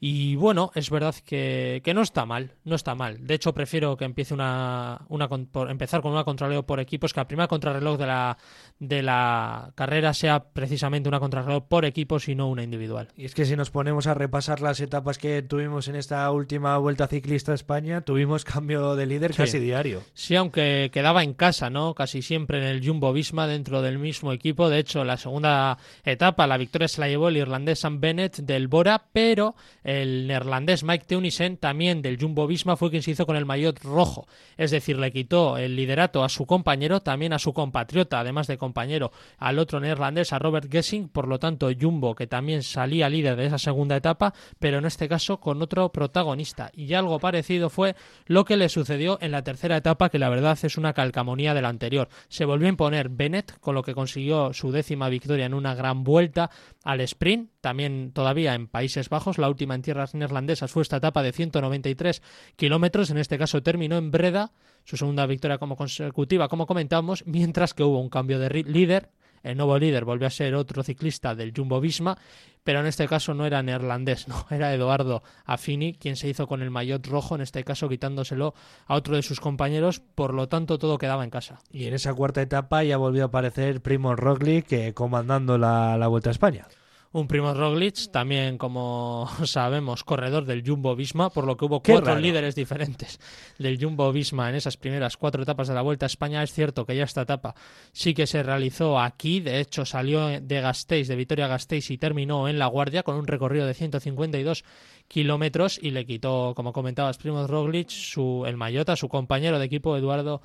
Y 0.00 0.36
bueno, 0.36 0.70
es 0.74 0.90
verdad 0.90 1.14
que, 1.24 1.80
que 1.84 1.94
no 1.94 2.02
está 2.02 2.26
mal, 2.26 2.52
no 2.64 2.76
está 2.76 2.94
mal. 2.94 3.26
De 3.26 3.34
hecho, 3.34 3.54
prefiero 3.54 3.96
que 3.96 4.04
empiece 4.04 4.34
una, 4.34 5.00
una 5.08 5.28
por 5.28 5.70
empezar 5.70 6.02
con 6.02 6.12
una 6.12 6.24
contrarreloj 6.24 6.64
por 6.64 6.80
equipos, 6.80 7.12
que 7.12 7.20
la 7.20 7.28
primera 7.28 7.48
contrarreloj 7.48 7.98
de 7.98 8.06
la, 8.06 8.38
de 8.78 9.02
la 9.02 9.72
carrera 9.74 10.12
sea 10.14 10.44
precisamente 10.44 11.08
una 11.08 11.20
contrarreloj 11.20 11.64
por 11.68 11.84
equipos 11.84 12.28
y 12.28 12.34
no 12.34 12.48
una 12.48 12.62
individual. 12.62 13.08
Y 13.16 13.24
es 13.24 13.34
que 13.34 13.44
si 13.44 13.56
nos 13.56 13.70
ponemos 13.70 14.06
a 14.06 14.14
repasar 14.14 14.60
las 14.60 14.80
etapas 14.80 15.18
que 15.18 15.42
tuvimos 15.42 15.88
en 15.88 15.96
esta 15.96 16.30
última 16.30 16.76
vuelta 16.78 17.06
ciclista 17.06 17.52
a 17.52 17.54
España, 17.54 18.02
tuvimos 18.02 18.44
cambio 18.44 18.96
de 18.96 19.06
líder 19.06 19.34
casi 19.34 19.58
diario. 19.58 20.02
Sí, 20.12 20.36
aunque 20.36 20.90
quedaba 20.92 21.22
en 21.22 21.34
casa, 21.34 21.70
¿no? 21.70 21.94
Casi 21.94 22.22
siempre 22.22 22.58
en 22.58 22.64
el 22.64 22.86
Jumbo 22.86 23.12
Visma 23.12 23.46
dentro 23.46 23.82
del 23.82 23.93
mismo 23.98 24.32
equipo. 24.32 24.68
De 24.68 24.78
hecho, 24.78 25.04
la 25.04 25.16
segunda 25.16 25.78
etapa, 26.04 26.46
la 26.46 26.56
victoria 26.56 26.88
se 26.88 27.00
la 27.00 27.08
llevó 27.08 27.28
el 27.28 27.36
irlandés 27.36 27.80
Sam 27.80 28.00
Bennett 28.00 28.38
del 28.38 28.68
Bora, 28.68 29.06
pero 29.12 29.54
el 29.82 30.26
neerlandés 30.26 30.84
Mike 30.84 31.04
Teunissen, 31.06 31.56
también 31.56 32.02
del 32.02 32.20
Jumbo 32.20 32.46
Visma, 32.46 32.76
fue 32.76 32.90
quien 32.90 33.02
se 33.02 33.12
hizo 33.12 33.26
con 33.26 33.36
el 33.36 33.46
maillot 33.46 33.82
rojo. 33.82 34.26
Es 34.56 34.70
decir, 34.70 34.98
le 34.98 35.12
quitó 35.12 35.56
el 35.56 35.76
liderato 35.76 36.24
a 36.24 36.28
su 36.28 36.46
compañero, 36.46 37.00
también 37.00 37.32
a 37.32 37.38
su 37.38 37.52
compatriota, 37.52 38.20
además 38.20 38.46
de 38.46 38.58
compañero, 38.58 39.12
al 39.38 39.58
otro 39.58 39.80
neerlandés, 39.80 40.32
a 40.32 40.38
Robert 40.38 40.70
Gessing. 40.70 41.08
Por 41.08 41.28
lo 41.28 41.38
tanto, 41.38 41.68
Jumbo, 41.78 42.14
que 42.14 42.26
también 42.26 42.62
salía 42.62 43.08
líder 43.08 43.36
de 43.36 43.46
esa 43.46 43.58
segunda 43.58 43.96
etapa, 43.96 44.34
pero 44.58 44.78
en 44.78 44.86
este 44.86 45.08
caso 45.08 45.38
con 45.40 45.62
otro 45.62 45.90
protagonista. 45.92 46.70
Y 46.74 46.94
algo 46.94 47.18
parecido 47.18 47.70
fue 47.70 47.94
lo 48.26 48.44
que 48.44 48.56
le 48.56 48.68
sucedió 48.68 49.18
en 49.20 49.30
la 49.30 49.42
tercera 49.42 49.76
etapa, 49.76 50.08
que 50.08 50.18
la 50.18 50.28
verdad 50.28 50.58
es 50.62 50.76
una 50.76 50.92
calcamonía 50.92 51.54
de 51.54 51.62
la 51.62 51.68
anterior. 51.68 52.08
Se 52.28 52.44
volvió 52.44 52.66
a 52.66 52.70
imponer 52.70 53.08
Bennett, 53.08 53.58
con 53.60 53.74
lo 53.74 53.82
que 53.84 53.94
consiguió 53.94 54.52
su 54.52 54.72
décima 54.72 55.08
victoria 55.08 55.46
en 55.46 55.54
una 55.54 55.74
gran 55.74 56.04
vuelta 56.04 56.50
al 56.82 57.00
sprint, 57.02 57.50
también 57.60 58.12
todavía 58.12 58.54
en 58.54 58.66
Países 58.66 59.08
Bajos, 59.08 59.38
la 59.38 59.48
última 59.48 59.74
en 59.74 59.82
tierras 59.82 60.14
neerlandesas 60.14 60.70
fue 60.70 60.82
esta 60.82 60.96
etapa 60.96 61.22
de 61.22 61.32
193 61.32 62.22
kilómetros, 62.56 63.10
en 63.10 63.18
este 63.18 63.38
caso 63.38 63.62
terminó 63.62 63.96
en 63.96 64.10
Breda, 64.10 64.52
su 64.84 64.96
segunda 64.96 65.26
victoria 65.26 65.58
como 65.58 65.76
consecutiva, 65.76 66.48
como 66.48 66.66
comentamos, 66.66 67.24
mientras 67.26 67.74
que 67.74 67.84
hubo 67.84 68.00
un 68.00 68.10
cambio 68.10 68.38
de 68.38 68.64
líder 68.64 69.10
El 69.44 69.58
nuevo 69.58 69.78
líder 69.78 70.04
volvió 70.04 70.26
a 70.26 70.30
ser 70.30 70.56
otro 70.56 70.82
ciclista 70.82 71.34
del 71.36 71.52
Jumbo 71.56 71.80
Visma, 71.80 72.18
pero 72.64 72.80
en 72.80 72.86
este 72.86 73.06
caso 73.06 73.34
no 73.34 73.46
era 73.46 73.62
neerlandés, 73.62 74.26
no, 74.28 74.46
era 74.50 74.74
Eduardo 74.74 75.22
Affini 75.44 75.94
quien 75.94 76.16
se 76.16 76.28
hizo 76.28 76.48
con 76.48 76.62
el 76.62 76.70
maillot 76.70 77.06
rojo, 77.06 77.36
en 77.36 77.42
este 77.42 77.62
caso 77.62 77.88
quitándoselo 77.88 78.54
a 78.86 78.94
otro 78.94 79.14
de 79.14 79.22
sus 79.22 79.38
compañeros, 79.38 80.00
por 80.00 80.34
lo 80.34 80.48
tanto 80.48 80.78
todo 80.78 80.98
quedaba 80.98 81.22
en 81.22 81.30
casa. 81.30 81.60
Y 81.70 81.84
en 81.86 81.94
esa 81.94 82.12
cuarta 82.14 82.42
etapa 82.42 82.82
ya 82.82 82.96
volvió 82.96 83.22
a 83.22 83.26
aparecer 83.26 83.82
Primo 83.82 84.16
Roglic 84.16 84.66
que 84.66 84.94
comandando 84.94 85.58
la, 85.58 85.96
la 85.98 86.08
Vuelta 86.08 86.30
a 86.30 86.32
España 86.32 86.66
un 87.14 87.28
Primo 87.28 87.54
Roglic, 87.54 88.10
también 88.10 88.58
como 88.58 89.30
sabemos, 89.44 90.02
corredor 90.02 90.44
del 90.46 90.64
Jumbo 90.66 90.96
Visma, 90.96 91.30
por 91.30 91.46
lo 91.46 91.56
que 91.56 91.64
hubo 91.64 91.80
cuatro 91.80 92.16
líderes 92.16 92.56
diferentes 92.56 93.20
del 93.56 93.78
Jumbo 93.80 94.12
Visma 94.12 94.48
en 94.50 94.56
esas 94.56 94.76
primeras 94.76 95.16
cuatro 95.16 95.44
etapas 95.44 95.68
de 95.68 95.74
la 95.74 95.82
Vuelta 95.82 96.06
a 96.06 96.08
España. 96.08 96.42
Es 96.42 96.52
cierto 96.52 96.84
que 96.84 96.96
ya 96.96 97.04
esta 97.04 97.22
etapa 97.22 97.54
sí 97.92 98.14
que 98.14 98.26
se 98.26 98.42
realizó 98.42 98.98
aquí, 98.98 99.38
de 99.38 99.60
hecho 99.60 99.84
salió 99.84 100.40
de 100.40 100.60
Gasteiz, 100.60 101.06
de 101.06 101.14
Vitoria 101.14 101.46
Gasteiz 101.46 101.88
y 101.92 101.98
terminó 101.98 102.48
en 102.48 102.58
La 102.58 102.66
Guardia 102.66 103.04
con 103.04 103.14
un 103.14 103.28
recorrido 103.28 103.66
de 103.66 103.74
152 103.74 104.64
kilómetros 105.06 105.78
y 105.80 105.92
le 105.92 106.06
quitó, 106.06 106.52
como 106.56 106.72
comentabas, 106.72 107.18
Primo 107.18 107.46
Roglic, 107.46 107.90
su, 107.90 108.44
el 108.44 108.56
Mayota, 108.56 108.96
su 108.96 109.08
compañero 109.08 109.60
de 109.60 109.66
equipo 109.66 109.96
Eduardo 109.96 110.42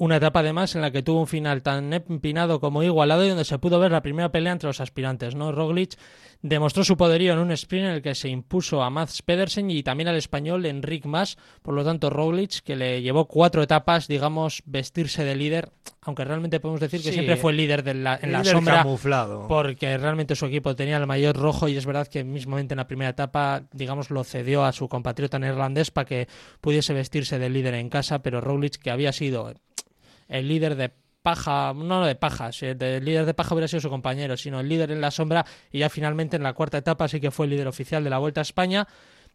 una 0.00 0.16
etapa 0.16 0.40
además 0.40 0.74
en 0.74 0.80
la 0.80 0.90
que 0.90 1.02
tuvo 1.02 1.20
un 1.20 1.26
final 1.26 1.62
tan 1.62 1.92
empinado 1.92 2.58
como 2.58 2.82
igualado 2.82 3.22
y 3.22 3.28
donde 3.28 3.44
se 3.44 3.58
pudo 3.58 3.78
ver 3.78 3.92
la 3.92 4.00
primera 4.00 4.32
pelea 4.32 4.52
entre 4.52 4.68
los 4.68 4.80
aspirantes. 4.80 5.34
¿no? 5.34 5.52
Roglic 5.52 5.98
demostró 6.40 6.84
su 6.84 6.96
poderío 6.96 7.34
en 7.34 7.38
un 7.38 7.50
sprint 7.50 7.84
en 7.84 7.92
el 7.92 8.02
que 8.02 8.14
se 8.14 8.30
impuso 8.30 8.82
a 8.82 8.88
Mats 8.88 9.20
Pedersen 9.20 9.70
y 9.70 9.82
también 9.82 10.08
al 10.08 10.16
español 10.16 10.64
Enric 10.64 11.04
Mas. 11.04 11.36
Por 11.60 11.74
lo 11.74 11.84
tanto, 11.84 12.08
Roglic, 12.08 12.62
que 12.62 12.76
le 12.76 13.02
llevó 13.02 13.26
cuatro 13.26 13.62
etapas, 13.62 14.08
digamos, 14.08 14.62
vestirse 14.64 15.22
de 15.22 15.36
líder, 15.36 15.70
aunque 16.00 16.24
realmente 16.24 16.60
podemos 16.60 16.80
decir 16.80 17.02
que 17.02 17.12
siempre 17.12 17.36
fue 17.36 17.50
el 17.50 17.58
líder 17.58 17.82
de 17.82 17.92
la, 17.92 18.18
en 18.22 18.32
la 18.32 18.42
sombra. 18.42 18.76
Camuflado. 18.76 19.48
Porque 19.48 19.98
realmente 19.98 20.34
su 20.34 20.46
equipo 20.46 20.74
tenía 20.74 20.96
el 20.96 21.06
mayor 21.06 21.36
rojo 21.36 21.68
y 21.68 21.76
es 21.76 21.84
verdad 21.84 22.06
que 22.06 22.24
mismamente 22.24 22.72
en 22.72 22.78
la 22.78 22.86
primera 22.86 23.10
etapa, 23.10 23.64
digamos, 23.72 24.08
lo 24.08 24.24
cedió 24.24 24.64
a 24.64 24.72
su 24.72 24.88
compatriota 24.88 25.38
neerlandés 25.38 25.90
para 25.90 26.06
que 26.06 26.26
pudiese 26.62 26.94
vestirse 26.94 27.38
de 27.38 27.50
líder 27.50 27.74
en 27.74 27.90
casa, 27.90 28.22
pero 28.22 28.40
Roglic, 28.40 28.76
que 28.76 28.90
había 28.90 29.12
sido 29.12 29.52
el 30.30 30.48
líder 30.48 30.76
de 30.76 30.90
paja, 31.22 31.74
no 31.74 32.04
de 32.06 32.14
paja, 32.14 32.50
el 32.60 33.04
líder 33.04 33.26
de 33.26 33.34
paja 33.34 33.54
hubiera 33.54 33.68
sido 33.68 33.80
su 33.80 33.90
compañero, 33.90 34.36
sino 34.36 34.60
el 34.60 34.68
líder 34.68 34.90
en 34.90 35.00
la 35.00 35.10
sombra 35.10 35.44
y 35.70 35.80
ya 35.80 35.90
finalmente 35.90 36.36
en 36.36 36.42
la 36.42 36.54
cuarta 36.54 36.78
etapa 36.78 37.08
sí 37.08 37.20
que 37.20 37.30
fue 37.30 37.46
el 37.46 37.50
líder 37.50 37.68
oficial 37.68 38.02
de 38.02 38.10
la 38.10 38.18
Vuelta 38.18 38.40
a 38.40 38.42
España 38.42 38.88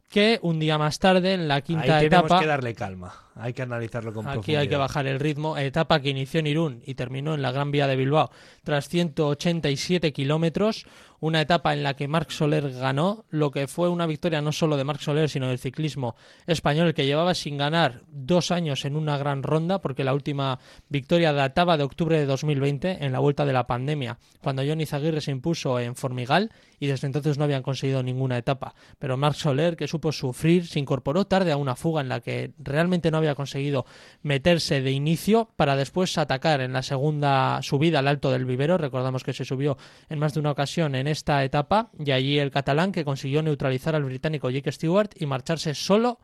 que 0.09 0.39
un 0.41 0.59
día 0.59 0.77
más 0.77 0.99
tarde, 0.99 1.33
en 1.33 1.47
la 1.47 1.61
quinta 1.61 1.97
Ahí 1.97 2.05
etapa. 2.05 2.23
Tenemos 2.27 2.41
que 2.41 2.47
darle 2.47 2.75
calma, 2.75 3.13
hay 3.35 3.53
que 3.53 3.61
analizarlo 3.61 4.13
con 4.13 4.27
Aquí 4.27 4.55
hay 4.55 4.67
que 4.67 4.77
bajar 4.77 5.07
el 5.07 5.19
ritmo. 5.19 5.57
Etapa 5.57 5.99
que 5.99 6.09
inició 6.09 6.39
en 6.39 6.47
Irún 6.47 6.81
y 6.85 6.95
terminó 6.95 7.35
en 7.35 7.41
la 7.41 7.51
Gran 7.51 7.71
Vía 7.71 7.87
de 7.87 7.95
Bilbao, 7.95 8.31
tras 8.63 8.87
187 8.87 10.13
kilómetros 10.13 10.85
una 11.25 11.41
etapa 11.41 11.73
en 11.73 11.81
la 11.81 11.95
que 11.95 12.07
Marc 12.07 12.29
Soler 12.29 12.71
ganó, 12.71 13.25
lo 13.29 13.49
que 13.49 13.67
fue 13.67 13.89
una 13.89 14.05
victoria 14.05 14.41
no 14.41 14.51
solo 14.51 14.77
de 14.77 14.83
Marc 14.83 14.99
Soler, 14.99 15.27
sino 15.27 15.47
del 15.47 15.57
ciclismo 15.57 16.15
español, 16.45 16.93
que 16.93 17.07
llevaba 17.07 17.33
sin 17.33 17.57
ganar 17.57 18.01
dos 18.11 18.51
años 18.51 18.85
en 18.85 18.95
una 18.95 19.17
gran 19.17 19.41
ronda, 19.41 19.81
porque 19.81 20.03
la 20.03 20.13
última 20.13 20.59
victoria 20.87 21.33
databa 21.33 21.77
de 21.77 21.83
octubre 21.83 22.19
de 22.19 22.27
2020, 22.27 23.03
en 23.03 23.11
la 23.11 23.17
vuelta 23.17 23.43
de 23.43 23.53
la 23.53 23.65
pandemia, 23.65 24.19
cuando 24.43 24.63
Johnny 24.63 24.85
Zaguirre 24.85 25.19
se 25.19 25.31
impuso 25.31 25.79
en 25.79 25.95
Formigal 25.95 26.51
y 26.79 26.85
desde 26.85 27.07
entonces 27.07 27.39
no 27.39 27.45
habían 27.45 27.63
conseguido 27.63 28.03
ninguna 28.03 28.37
etapa. 28.37 28.75
Pero 28.99 29.17
Marc 29.17 29.35
Soler, 29.35 29.75
que 29.75 29.87
supo 29.87 30.11
sufrir, 30.11 30.67
se 30.67 30.79
incorporó 30.79 31.25
tarde 31.25 31.51
a 31.51 31.57
una 31.57 31.75
fuga 31.75 32.01
en 32.01 32.09
la 32.09 32.19
que 32.19 32.51
realmente 32.59 33.09
no 33.09 33.17
había 33.17 33.24
conseguido 33.33 33.87
meterse 34.21 34.81
de 34.81 34.91
inicio 34.91 35.49
para 35.55 35.75
después 35.75 36.19
atacar 36.19 36.61
en 36.61 36.73
la 36.73 36.83
segunda 36.83 37.59
subida 37.63 37.97
al 37.97 38.07
alto 38.07 38.29
del 38.31 38.45
vivero. 38.45 38.77
Recordamos 38.77 39.23
que 39.23 39.33
se 39.33 39.45
subió 39.45 39.77
en 40.09 40.19
más 40.19 40.35
de 40.35 40.41
una 40.41 40.51
ocasión 40.51 40.93
en 40.93 41.07
esta 41.07 41.43
etapa 41.43 41.89
y 41.97 42.11
allí 42.11 42.37
el 42.37 42.51
catalán 42.51 42.91
que 42.91 43.03
consiguió 43.03 43.41
neutralizar 43.41 43.95
al 43.95 44.03
británico 44.03 44.51
Jake 44.51 44.71
Stewart 44.71 45.09
y 45.15 45.25
marcharse 45.25 45.73
solo 45.73 46.19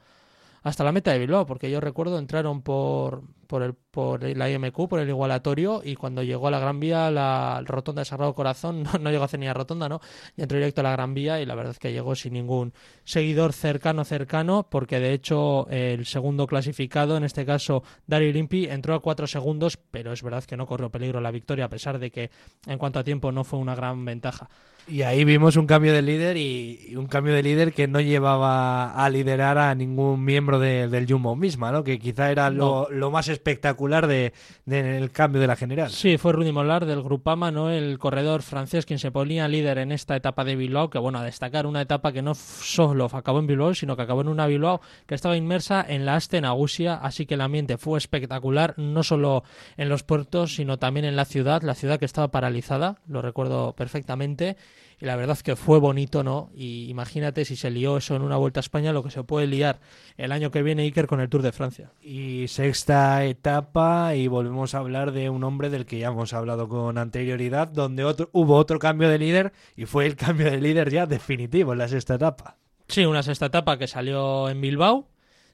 hasta 0.64 0.84
la 0.84 0.92
meta 0.92 1.12
de 1.12 1.20
Bilbao, 1.20 1.46
porque 1.46 1.72
yo 1.72 1.80
recuerdo 1.80 2.20
entraron 2.20 2.62
por, 2.62 3.24
por, 3.48 3.64
el, 3.64 3.74
por 3.74 4.24
la 4.24 4.50
IMQ, 4.50 4.88
por 4.88 5.00
el 5.00 5.10
igualatorio, 5.10 5.82
y 5.84 5.96
cuando 5.96 6.22
llegó 6.22 6.48
a 6.48 6.52
la 6.52 6.60
Gran 6.60 6.80
Vía, 6.80 7.10
la 7.10 7.64
rotonda 7.66 8.02
de 8.02 8.06
Sagrado 8.06 8.36
Corazón, 8.36 8.84
no, 9.02 9.10
llegó 9.10 9.24
a 9.24 9.26
hacer 9.26 9.40
ni 9.40 9.48
a 9.48 9.54
rotonda, 9.54 9.90
¿no? 9.90 10.02
Y 10.38 10.44
entró 10.44 10.58
directo 10.58 10.82
a 10.82 10.84
la 10.84 10.92
Gran 10.92 11.16
Vía, 11.16 11.42
y 11.42 11.48
la 11.48 11.56
verdad 11.56 11.72
es 11.72 11.80
que 11.80 11.92
llegó 11.92 12.14
sin 12.14 12.34
ningún 12.34 12.74
seguidor 13.04 13.54
cercano, 13.54 14.06
cercano, 14.06 14.68
porque 14.70 15.00
de 15.00 15.14
hecho 15.14 15.68
el 15.70 16.06
segundo 16.06 16.46
clasificado, 16.46 17.18
en 17.18 17.24
este 17.24 17.44
caso 17.44 17.84
Dario 18.06 18.32
Limpi, 18.32 18.66
entró 18.66 18.94
a 18.94 19.02
cuatro 19.02 19.26
segundos, 19.26 19.78
pero 19.78 20.14
es 20.14 20.22
verdad 20.22 20.44
que 20.44 20.58
no 20.58 20.68
corrió 20.68 20.92
peligro 20.92 21.20
la 21.22 21.32
victoria, 21.32 21.66
a 21.66 21.70
pesar 21.70 21.98
de 21.98 22.12
que 22.12 22.30
en 22.68 22.78
cuanto 22.78 23.00
a 23.00 23.04
tiempo 23.04 23.32
no 23.32 23.44
fue 23.44 23.58
una 23.58 23.74
gran 23.74 24.06
ventaja. 24.06 24.48
Y 24.88 25.04
ahí 25.04 25.24
vimos 25.24 25.56
un 25.56 25.68
cambio 25.68 25.94
de 25.94 26.02
líder 26.02 26.38
y, 26.38 26.96
un 26.98 27.08
cambio 27.08 27.34
de 27.34 27.44
líder 27.44 27.72
que 27.72 27.88
no 27.88 28.02
llevaba 28.02 28.92
a 28.92 29.10
liderar 29.10 29.58
a 29.58 29.74
ningún 29.76 30.24
miembro 30.24 30.60
del 30.60 31.06
Jumbo 31.08 31.36
misma, 31.36 31.72
¿no? 31.72 31.84
Que 31.84 32.00
quizá 32.00 32.32
era 32.32 32.50
lo, 32.50 32.90
más 33.12 33.28
espectacular 33.28 34.08
del 34.08 34.34
de, 34.66 35.10
cambio 35.14 35.40
de 35.40 35.48
la 35.48 35.56
general. 35.56 35.92
Sí, 35.92 36.18
fue 36.18 36.34
Rudy 36.34 36.52
Mollard 36.52 36.88
del 36.88 37.04
Grupama, 37.04 37.52
¿no? 37.52 37.70
El 37.70 38.00
corredor 38.00 38.42
francés 38.42 38.86
quien 38.86 39.00
se 39.00 39.12
ponía 39.12 39.48
líder 39.48 39.78
en 39.78 39.92
esta 39.92 40.16
etapa 40.16 40.44
de 40.44 40.56
Bilbao, 40.56 40.90
que 40.90 41.00
bueno, 41.00 41.20
a 41.20 41.24
destacar 41.24 41.66
una 41.68 41.82
etapa 41.82 42.12
que 42.12 42.22
no 42.22 42.34
solo 42.36 43.06
acabó 43.14 43.40
en 43.40 43.48
Bilbao, 43.48 43.74
sino 43.74 43.96
que 43.96 44.02
acabó 44.02 44.22
en 44.22 44.28
una 44.28 44.48
Bilbao 44.48 44.82
que 45.06 45.16
estaba 45.16 45.38
inmersa 45.38 45.86
en 45.88 46.06
la 46.06 46.16
Aste 46.16 46.40
Agusia, 46.40 46.96
así 46.96 47.26
que 47.26 47.36
el 47.36 47.42
ambiente 47.42 47.78
fue 47.78 47.98
espectacular, 47.98 48.74
no 48.78 49.04
solo 49.04 49.44
en 49.78 49.90
los 49.90 50.04
puertos, 50.04 50.56
sino 50.56 50.80
también 50.80 51.06
en 51.06 51.16
la 51.16 51.26
ciudad, 51.26 51.62
la 51.62 51.76
ciudad 51.76 52.00
que 52.00 52.06
estaba 52.06 52.30
paralizada, 52.30 52.98
lo 53.08 53.22
recuerdo 53.22 53.74
perfectamente 53.74 54.58
y 55.02 55.06
la 55.06 55.16
verdad 55.16 55.38
que 55.40 55.56
fue 55.56 55.80
bonito, 55.80 56.24
¿no? 56.24 56.52
Y 56.54 56.88
imagínate 56.90 57.44
si 57.44 57.56
se 57.56 57.72
lió 57.72 57.98
eso 57.98 58.16
en 58.16 58.22
una 58.22 58.38
Vuelta 58.38 58.60
a 58.60 58.62
España, 58.62 58.94
lo 58.94 59.04
que 59.04 59.10
se 59.10 59.24
puede 59.24 59.48
liar 59.48 59.80
el 60.16 60.32
año 60.32 60.52
que 60.52 60.62
viene 60.62 60.84
Iker 60.84 61.08
con 61.08 61.20
el 61.20 61.30
Tour 61.30 61.42
de 61.42 61.52
Francia. 61.52 61.92
Y 62.02 62.48
sexta 62.48 63.26
etapa 63.26 64.16
y 64.16 64.28
volvemos 64.28 64.76
a 64.76 64.78
hablar 64.78 65.12
de 65.12 65.30
un 65.30 65.44
hombre 65.44 65.72
del 65.72 65.88
que 65.88 66.00
ya 66.00 66.10
hemos 66.10 66.34
hablado 66.34 66.70
con 66.70 67.00
anterioridad, 67.00 67.68
donde 67.68 68.04
otro, 68.04 68.30
hubo 68.32 68.56
otro 68.56 68.78
cambio 68.78 69.10
de 69.10 69.18
líder 69.18 69.54
y 69.76 69.86
fue 69.86 70.06
el 70.06 70.16
cambio 70.16 70.52
de 70.52 70.62
líder 70.62 70.92
ya 70.92 71.08
definitivo 71.08 71.74
en 71.74 71.80
la 71.80 71.88
sexta 71.88 72.16
etapa. 72.16 72.58
Sí, 72.88 73.06
una 73.06 73.24
sexta 73.24 73.48
etapa 73.48 73.78
que 73.78 73.88
salió 73.88 74.50
en 74.50 74.62
Bilbao 74.62 75.11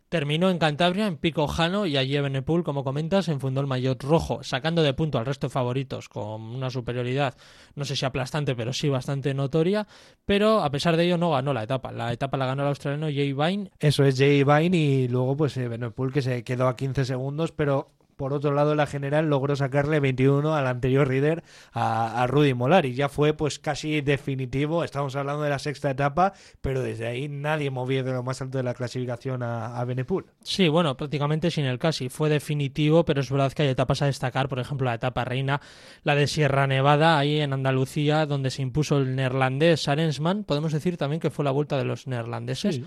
Terminó 0.10 0.50
en 0.50 0.58
Cantabria, 0.58 1.06
en 1.06 1.18
Pico 1.18 1.48
Jano, 1.48 1.86
y 1.86 1.98
allí 1.98 2.18
Benepul, 2.18 2.64
como 2.64 2.86
comentas, 2.86 3.28
enfundó 3.28 3.60
el 3.60 3.68
maillot 3.68 4.02
rojo, 4.04 4.42
sacando 4.42 4.82
de 4.82 4.94
punto 4.94 5.18
al 5.18 5.26
resto 5.26 5.48
de 5.48 5.52
favoritos 5.52 6.08
con 6.08 6.42
una 6.42 6.70
superioridad, 6.70 7.36
no 7.76 7.84
sé 7.84 7.96
si 7.98 8.06
aplastante, 8.06 8.56
pero 8.56 8.72
sí 8.72 8.88
bastante 8.88 9.34
notoria. 9.34 9.86
Pero 10.26 10.64
a 10.64 10.72
pesar 10.72 10.96
de 10.96 11.06
ello, 11.06 11.18
no 11.18 11.32
ganó 11.32 11.54
la 11.54 11.64
etapa. 11.64 11.92
La 11.92 12.14
etapa 12.14 12.38
la 12.38 12.46
ganó 12.46 12.64
el 12.64 12.70
australiano 12.70 13.08
Jay 13.08 13.34
Vine. 13.34 13.70
Eso 13.80 14.06
es 14.06 14.18
Jay 14.18 14.44
Vine, 14.44 14.78
y 14.78 15.08
luego, 15.10 15.36
pues 15.36 15.58
Benepul 15.58 16.14
que 16.14 16.22
se 16.22 16.44
quedó 16.44 16.68
a 16.68 16.78
15 16.78 17.04
segundos, 17.04 17.52
pero 17.52 17.97
por 18.18 18.34
otro 18.34 18.52
lado, 18.52 18.74
la 18.74 18.88
general 18.88 19.30
logró 19.30 19.56
sacarle 19.56 20.00
21 20.00 20.56
al 20.56 20.66
anterior 20.66 21.08
líder, 21.08 21.44
a, 21.72 22.26
Rudy 22.28 22.56
Molar, 22.56 22.88
y 22.88 22.96
ya 22.96 23.10
fue 23.10 23.34
pues 23.34 23.60
casi 23.60 24.02
definitivo. 24.02 24.84
Estamos 24.84 25.16
hablando 25.16 25.44
de 25.44 25.52
la 25.52 25.60
sexta 25.60 25.92
etapa, 25.92 26.34
pero 26.60 26.82
desde 26.82 27.06
ahí 27.06 27.30
nadie 27.30 27.70
movía 27.70 28.02
de 28.02 28.12
lo 28.12 28.24
más 28.24 28.42
alto 28.42 28.58
de 28.58 28.64
la 28.64 28.74
clasificación 28.74 29.44
a, 29.44 29.78
a 29.78 29.86
Benepul. 29.86 30.26
Sí, 30.42 30.68
bueno, 30.68 30.98
prácticamente 30.98 31.52
sin 31.52 31.66
el 31.66 31.78
casi. 31.78 32.10
Fue 32.10 32.28
definitivo, 32.28 33.06
pero 33.06 33.22
es 33.22 33.30
verdad 33.30 33.54
que 33.54 33.62
hay 33.62 33.70
etapas 33.70 34.02
a 34.02 34.08
destacar, 34.08 34.50
por 34.50 34.60
ejemplo, 34.60 34.86
la 34.86 34.96
etapa 34.96 35.24
reina, 35.24 35.62
la 36.04 36.16
de 36.16 36.26
Sierra 36.26 36.66
Nevada, 36.66 37.20
ahí 37.20 37.40
en 37.40 37.54
Andalucía, 37.54 38.26
donde 38.26 38.50
se 38.50 38.64
impuso 38.64 38.98
el 38.98 39.16
neerlandés 39.16 39.84
Sarensman. 39.84 40.44
Podemos 40.44 40.74
decir 40.74 40.98
también 40.98 41.20
que 41.20 41.30
fue 41.30 41.46
la 41.46 41.52
vuelta 41.52 41.78
de 41.78 41.86
los 41.86 42.08
neerlandeses. 42.08 42.82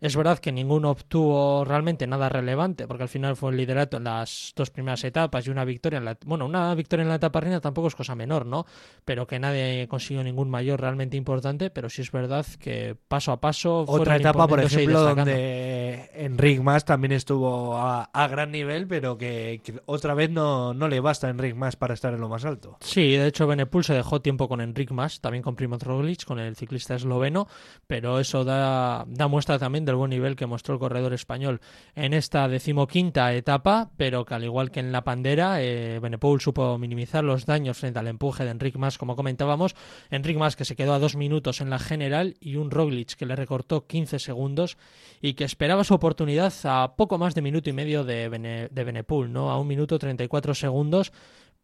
Es 0.00 0.14
verdad 0.14 0.38
que 0.38 0.52
ninguno 0.52 0.90
obtuvo 0.90 1.64
realmente 1.64 2.06
nada 2.06 2.28
relevante, 2.28 2.86
porque 2.86 3.02
al 3.02 3.08
final 3.08 3.34
fue 3.34 3.50
el 3.50 3.56
liderato 3.56 3.96
en 3.96 4.04
las 4.04 4.52
dos 4.54 4.70
primeras 4.70 5.02
etapas 5.02 5.46
y 5.46 5.50
una 5.50 5.64
victoria 5.64 5.98
en 5.98 6.04
la... 6.04 6.16
Bueno, 6.24 6.46
una 6.46 6.72
victoria 6.76 7.02
en 7.02 7.08
la 7.08 7.16
etapa 7.16 7.40
reina 7.40 7.60
tampoco 7.60 7.88
es 7.88 7.96
cosa 7.96 8.14
menor, 8.14 8.46
¿no? 8.46 8.64
Pero 9.04 9.26
que 9.26 9.40
nadie 9.40 9.88
consiguió 9.88 10.22
ningún 10.22 10.50
mayor 10.50 10.80
realmente 10.80 11.16
importante, 11.16 11.70
pero 11.70 11.90
sí 11.90 12.02
es 12.02 12.12
verdad 12.12 12.46
que 12.60 12.96
paso 13.08 13.32
a 13.32 13.40
paso... 13.40 13.84
Otra 13.88 14.16
etapa, 14.16 14.46
por 14.46 14.60
ejemplo, 14.60 15.00
donde 15.00 16.10
Enric 16.14 16.60
Mas 16.60 16.84
también 16.84 17.10
estuvo 17.10 17.76
a, 17.76 18.08
gran 18.28 18.52
nivel, 18.52 18.86
pero 18.86 19.18
que, 19.18 19.60
otra 19.86 20.14
vez 20.14 20.30
no, 20.30 20.74
no 20.74 20.86
le 20.86 21.00
basta 21.00 21.26
a 21.26 21.30
Enric 21.30 21.56
Mas 21.56 21.74
para 21.74 21.94
estar 21.94 22.14
en 22.14 22.20
lo 22.20 22.28
más 22.28 22.44
alto. 22.44 22.76
Sí, 22.80 23.16
de 23.16 23.26
hecho 23.26 23.48
Benepul 23.48 23.82
se 23.82 23.94
dejó 23.94 24.20
tiempo 24.20 24.48
con 24.48 24.60
Enric 24.60 24.92
Mas, 24.92 25.20
también 25.20 25.42
con 25.42 25.56
Primoz 25.56 25.82
Roglic, 25.82 26.24
con 26.24 26.38
el 26.38 26.54
ciclista 26.54 26.94
esloveno, 26.94 27.48
pero 27.88 28.20
eso 28.20 28.44
da, 28.44 29.04
da 29.08 29.26
muestra 29.26 29.58
también 29.58 29.87
del 29.88 29.96
buen 29.96 30.10
nivel 30.10 30.36
que 30.36 30.46
mostró 30.46 30.74
el 30.74 30.80
corredor 30.80 31.12
español 31.12 31.60
en 31.94 32.14
esta 32.14 32.46
decimoquinta 32.48 33.32
etapa, 33.34 33.90
pero 33.96 34.24
que 34.24 34.34
al 34.34 34.44
igual 34.44 34.70
que 34.70 34.80
en 34.80 34.92
la 34.92 35.02
pandera, 35.02 35.62
eh, 35.62 35.98
Benepul 36.00 36.40
supo 36.40 36.78
minimizar 36.78 37.24
los 37.24 37.46
daños 37.46 37.78
frente 37.78 37.98
al 37.98 38.06
empuje 38.06 38.44
de 38.44 38.50
Enric 38.50 38.76
Mas, 38.76 38.98
como 38.98 39.16
comentábamos. 39.16 39.74
Enric 40.10 40.36
Mas 40.36 40.56
que 40.56 40.64
se 40.64 40.76
quedó 40.76 40.92
a 40.92 40.98
dos 40.98 41.16
minutos 41.16 41.60
en 41.60 41.70
la 41.70 41.78
general 41.78 42.36
y 42.40 42.56
un 42.56 42.70
Roglic 42.70 43.14
que 43.16 43.26
le 43.26 43.36
recortó 43.36 43.86
15 43.86 44.18
segundos 44.18 44.76
y 45.20 45.34
que 45.34 45.44
esperaba 45.44 45.84
su 45.84 45.94
oportunidad 45.94 46.52
a 46.64 46.94
poco 46.96 47.18
más 47.18 47.34
de 47.34 47.42
minuto 47.42 47.70
y 47.70 47.72
medio 47.72 48.04
de, 48.04 48.28
Benepul, 48.70 49.32
¿no? 49.32 49.50
A 49.50 49.58
un 49.58 49.66
minuto 49.66 49.98
34 49.98 50.54
segundos 50.54 51.12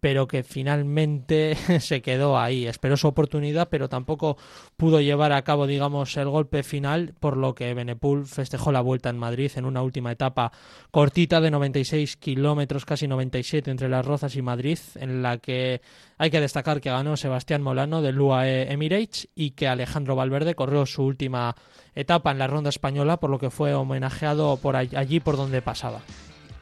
pero 0.05 0.29
que 0.29 0.43
finalmente 0.43 1.57
se 1.81 2.03
quedó 2.03 2.39
ahí. 2.39 2.67
Esperó 2.67 2.95
su 2.99 3.09
oportunidad, 3.09 3.71
pero 3.71 3.89
tampoco 3.89 4.37
pudo 4.77 5.01
llevar 5.01 5.33
a 5.33 5.41
cabo, 5.45 5.67
digamos, 5.67 6.15
el 6.19 6.29
golpe 6.29 6.63
final, 6.63 7.15
por 7.21 7.39
lo 7.39 7.55
que 7.55 7.73
Benepul 7.73 8.27
festejó 8.27 8.71
la 8.71 8.83
vuelta 8.83 9.09
en 9.09 9.17
Madrid 9.17 9.51
en 9.57 9.65
una 9.65 9.81
última 9.81 10.13
etapa 10.13 10.53
cortita 10.91 11.41
de 11.41 11.51
96 11.51 12.19
kilómetros, 12.19 12.85
casi 12.85 13.09
97 13.09 13.71
entre 13.71 13.89
Las 13.89 14.05
Rozas 14.05 14.37
y 14.37 14.43
Madrid, 14.43 14.79
en 14.97 15.23
la 15.23 15.39
que 15.39 15.81
hay 16.19 16.31
que 16.31 16.43
destacar 16.43 16.83
que 16.83 16.91
ganó 16.91 17.17
Sebastián 17.17 17.63
Molano 17.63 18.03
del 18.03 18.21
UAE 18.21 18.71
Emirates 18.75 19.31
y 19.35 19.53
que 19.53 19.69
Alejandro 19.69 20.17
Valverde 20.17 20.55
corrió 20.55 20.85
su 20.85 21.03
última 21.03 21.57
etapa 21.95 22.31
en 22.31 22.41
la 22.41 22.47
ronda 22.47 22.69
española, 22.69 23.21
por 23.21 23.31
lo 23.31 23.39
que 23.39 23.49
fue 23.49 23.73
homenajeado 23.73 24.59
por 24.59 24.77
allí 24.77 25.21
por 25.21 25.39
donde 25.39 25.63
pasaba 25.63 26.03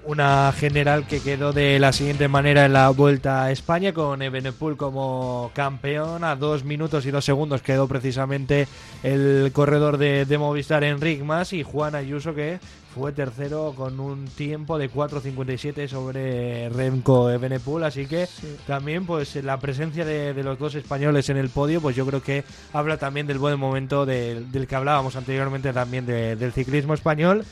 una 0.05 0.53
general 0.53 1.07
que 1.07 1.21
quedó 1.21 1.53
de 1.53 1.79
la 1.79 1.93
siguiente 1.93 2.29
manera 2.29 2.65
en 2.65 2.73
la 2.73 2.91
Vuelta 2.91 3.45
a 3.45 3.53
España 3.53 3.93
con 3.93 4.23
Ebenepul 4.23 4.77
como 4.77 5.51
campeón. 5.55 6.25
A 6.25 6.37
dos 6.37 6.65
minutos 6.65 7.07
y 7.07 7.11
dos 7.11 7.25
segundos 7.25 7.63
quedó 7.63 7.87
precisamente 7.87 8.67
el 9.03 9.51
corredor 9.53 9.99
de, 9.99 10.27
Movistar 10.39 10.83
Enric 10.83 11.23
Mas 11.23 11.53
y 11.53 11.63
Juan 11.63 11.95
Ayuso 11.95 12.35
que 12.35 12.59
fue 12.95 13.13
tercero 13.13 13.75
con 13.77 14.01
un 14.01 14.27
tiempo 14.27 14.77
de 14.77 14.91
4.57 14.91 15.89
sobre 15.89 16.69
Remco 16.69 17.31
Ebenepul. 17.31 17.85
Así 17.85 18.07
que 18.07 18.29
también 18.67 19.07
pues 19.07 19.37
la 19.37 19.59
presencia 19.59 20.05
de, 20.05 20.35
los 20.43 20.59
dos 20.59 20.75
españoles 20.75 21.29
en 21.31 21.37
el 21.37 21.49
podio 21.49 21.81
pues 21.81 21.95
yo 21.95 22.05
creo 22.07 22.23
que 22.23 22.45
habla 22.73 22.97
también 22.97 23.27
del 23.27 23.39
buen 23.39 23.59
momento 23.59 24.05
del 24.05 24.67
que 24.67 24.75
hablábamos 24.75 25.17
anteriormente 25.17 25.73
también 25.73 26.07
del 26.07 26.53
ciclismo 26.53 26.95
español 26.95 27.45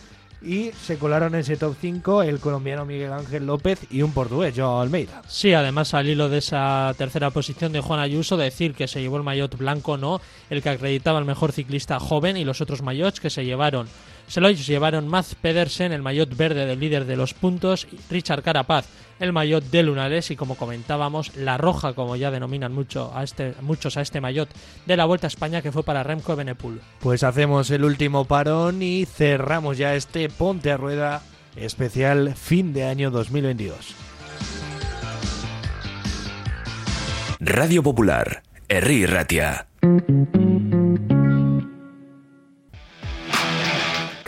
y 0.43 0.70
se 0.72 0.99
colaron 0.99 1.34
en 1.34 1.41
ese 1.41 1.57
top 1.57 1.76
5 1.80 2.22
el 2.22 2.41
colombiano 2.41 2.84
Miguel 2.84 3.12
Ángel 3.12 3.47
López 3.47 3.80
y 3.91 4.03
un 4.03 4.12
portugués, 4.12 4.55
Joao 4.57 4.80
Almeida. 4.80 5.22
Sí, 5.28 5.53
además 5.53 5.95
al 5.95 6.09
hilo 6.09 6.28
de 6.28 6.38
esa 6.38 6.95
tercera 6.97 7.30
posición 7.30 7.72
de 7.72 7.80
Juan 7.80 8.01
Ayuso, 8.01 8.36
decir 8.36 8.74
que 8.74 8.88
se 8.88 9.01
llevó 9.01 9.16
el 9.16 9.22
maillot 9.22 9.57
blanco, 9.57 9.97
no, 9.97 10.20
el 10.49 10.62
que 10.62 10.70
acreditaba 10.70 11.18
el 11.18 11.24
mejor 11.24 11.53
ciclista 11.53 12.01
joven 12.01 12.36
y 12.36 12.45
los 12.45 12.61
otros 12.61 12.82
maillots 12.82 13.20
que 13.20 13.30
se 13.30 13.45
llevaron 13.45 13.88
se 14.30 14.41
lo 14.41 14.49
llevaron 14.49 15.09
Mats 15.09 15.34
Pedersen, 15.34 15.91
el 15.91 16.03
maillot 16.03 16.36
verde 16.36 16.64
del 16.64 16.78
líder 16.78 17.05
de 17.05 17.16
los 17.16 17.34
puntos, 17.34 17.88
Richard 18.09 18.45
Carapaz, 18.45 18.86
el 19.20 19.32
maillot 19.32 19.64
de 19.70 19.82
Lunares 19.82 20.30
y 20.30 20.36
como 20.36 20.56
comentábamos, 20.56 21.36
la 21.36 21.56
roja, 21.56 21.92
como 21.92 22.16
ya 22.16 22.30
denominan 22.30 22.72
mucho 22.72 23.12
a 23.14 23.22
este, 23.22 23.54
muchos 23.60 23.96
a 23.96 24.00
este 24.00 24.20
maillot 24.20 24.48
de 24.86 24.96
la 24.96 25.04
Vuelta 25.04 25.26
a 25.26 25.28
España 25.28 25.62
que 25.62 25.70
fue 25.70 25.84
para 25.84 26.02
Remco 26.02 26.34
Benepul. 26.34 26.80
Pues 26.98 27.22
hacemos 27.22 27.70
el 27.70 27.84
último 27.84 28.24
parón 28.24 28.82
y 28.82 29.04
cerramos 29.04 29.78
ya 29.78 29.94
este 29.94 30.28
Ponte 30.28 30.72
a 30.72 30.76
Rueda 30.76 31.22
especial 31.56 32.34
fin 32.34 32.72
de 32.72 32.84
año 32.84 33.10
2022. 33.10 33.94
Radio 37.40 37.82
Popular, 37.82 38.42
Herri 38.68 39.06
Ratia. 39.06 39.66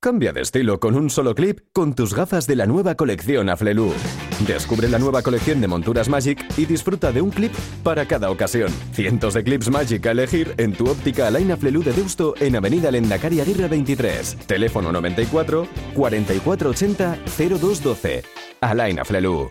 Cambia 0.00 0.32
de 0.32 0.42
estilo 0.42 0.78
con 0.78 0.94
un 0.94 1.10
solo 1.10 1.34
clip 1.34 1.58
con 1.72 1.92
tus 1.92 2.14
gafas 2.14 2.46
de 2.46 2.54
la 2.54 2.66
nueva 2.66 2.94
colección 2.94 3.48
Aflelu. 3.48 3.92
Descubre 4.46 4.88
la 4.88 5.00
nueva 5.00 5.22
colección 5.22 5.60
de 5.60 5.66
monturas 5.66 6.08
Magic 6.08 6.44
y 6.56 6.66
disfruta 6.66 7.10
de 7.10 7.20
un 7.20 7.30
clip 7.30 7.52
para 7.82 8.06
cada 8.06 8.30
ocasión. 8.30 8.72
Cientos 8.92 9.34
de 9.34 9.42
clips 9.42 9.70
Magic 9.70 10.06
a 10.06 10.12
elegir 10.12 10.54
en 10.56 10.72
tu 10.72 10.88
óptica 10.88 11.26
Alain 11.26 11.50
Aflelu 11.50 11.82
de 11.82 11.92
Deusto 11.92 12.34
en 12.38 12.54
Avenida 12.54 12.92
Lendakari 12.92 13.40
Aguirre 13.40 13.66
23. 13.66 14.36
Teléfono 14.46 14.92
94 14.92 15.66
4480 15.96 17.18
0212. 17.58 18.22
Alain 18.60 19.00
Aflelu. 19.00 19.50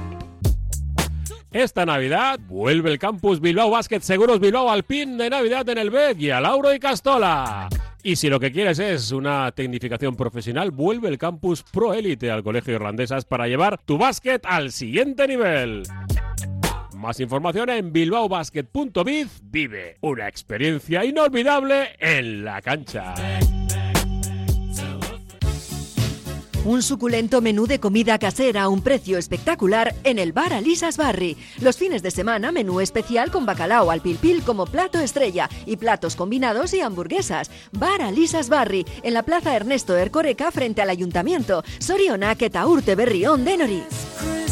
Esta 1.51 1.85
Navidad 1.85 2.39
vuelve 2.47 2.91
el 2.91 2.97
campus 2.97 3.41
Bilbao 3.41 3.69
Basket 3.69 3.99
Seguros 3.99 4.39
Bilbao 4.39 4.71
al 4.71 4.83
pin 4.83 5.17
de 5.17 5.29
Navidad 5.29 5.67
en 5.67 5.77
el 5.77 5.89
BED 5.89 6.17
y 6.17 6.29
a 6.29 6.39
Lauro 6.39 6.73
y 6.73 6.79
Castola. 6.79 7.67
Y 8.03 8.15
si 8.15 8.29
lo 8.29 8.39
que 8.39 8.53
quieres 8.53 8.79
es 8.79 9.11
una 9.11 9.51
tecnificación 9.51 10.15
profesional, 10.15 10.71
vuelve 10.71 11.09
el 11.09 11.17
campus 11.17 11.61
Pro 11.63 11.93
Elite 11.93 12.31
al 12.31 12.41
Colegio 12.41 12.75
Irlandesas 12.75 13.25
para 13.25 13.49
llevar 13.49 13.79
tu 13.83 13.97
básquet 13.97 14.45
al 14.45 14.71
siguiente 14.71 15.27
nivel. 15.27 15.83
Más 16.95 17.19
información 17.19 17.69
en 17.69 17.91
bilbaobasket.biz. 17.91 19.41
Vive 19.43 19.97
una 19.99 20.29
experiencia 20.29 21.03
inolvidable 21.03 21.89
en 21.99 22.45
la 22.45 22.61
cancha. 22.61 23.13
Un 26.63 26.83
suculento 26.83 27.41
menú 27.41 27.65
de 27.65 27.79
comida 27.79 28.19
casera 28.19 28.63
a 28.63 28.69
un 28.69 28.83
precio 28.83 29.17
espectacular 29.17 29.95
en 30.03 30.19
el 30.19 30.31
bar 30.31 30.53
Alisas 30.53 30.95
Barri. 30.95 31.35
Los 31.59 31.77
fines 31.77 32.03
de 32.03 32.11
semana, 32.11 32.51
menú 32.51 32.81
especial 32.81 33.31
con 33.31 33.47
bacalao 33.47 33.89
al 33.89 34.01
pilpil 34.01 34.43
como 34.43 34.67
plato 34.67 34.99
estrella 34.99 35.49
y 35.65 35.77
platos 35.77 36.15
combinados 36.15 36.75
y 36.75 36.81
hamburguesas. 36.81 37.49
Bar 37.71 38.03
Alisas 38.03 38.49
Barri, 38.49 38.85
en 39.01 39.15
la 39.15 39.23
plaza 39.23 39.55
Ernesto 39.55 39.97
Ercoreca 39.97 40.51
frente 40.51 40.83
al 40.83 40.91
ayuntamiento. 40.91 41.63
Soriona, 41.79 42.37
Urte 42.67 42.93
Berrión 42.93 43.43
de. 43.43 44.50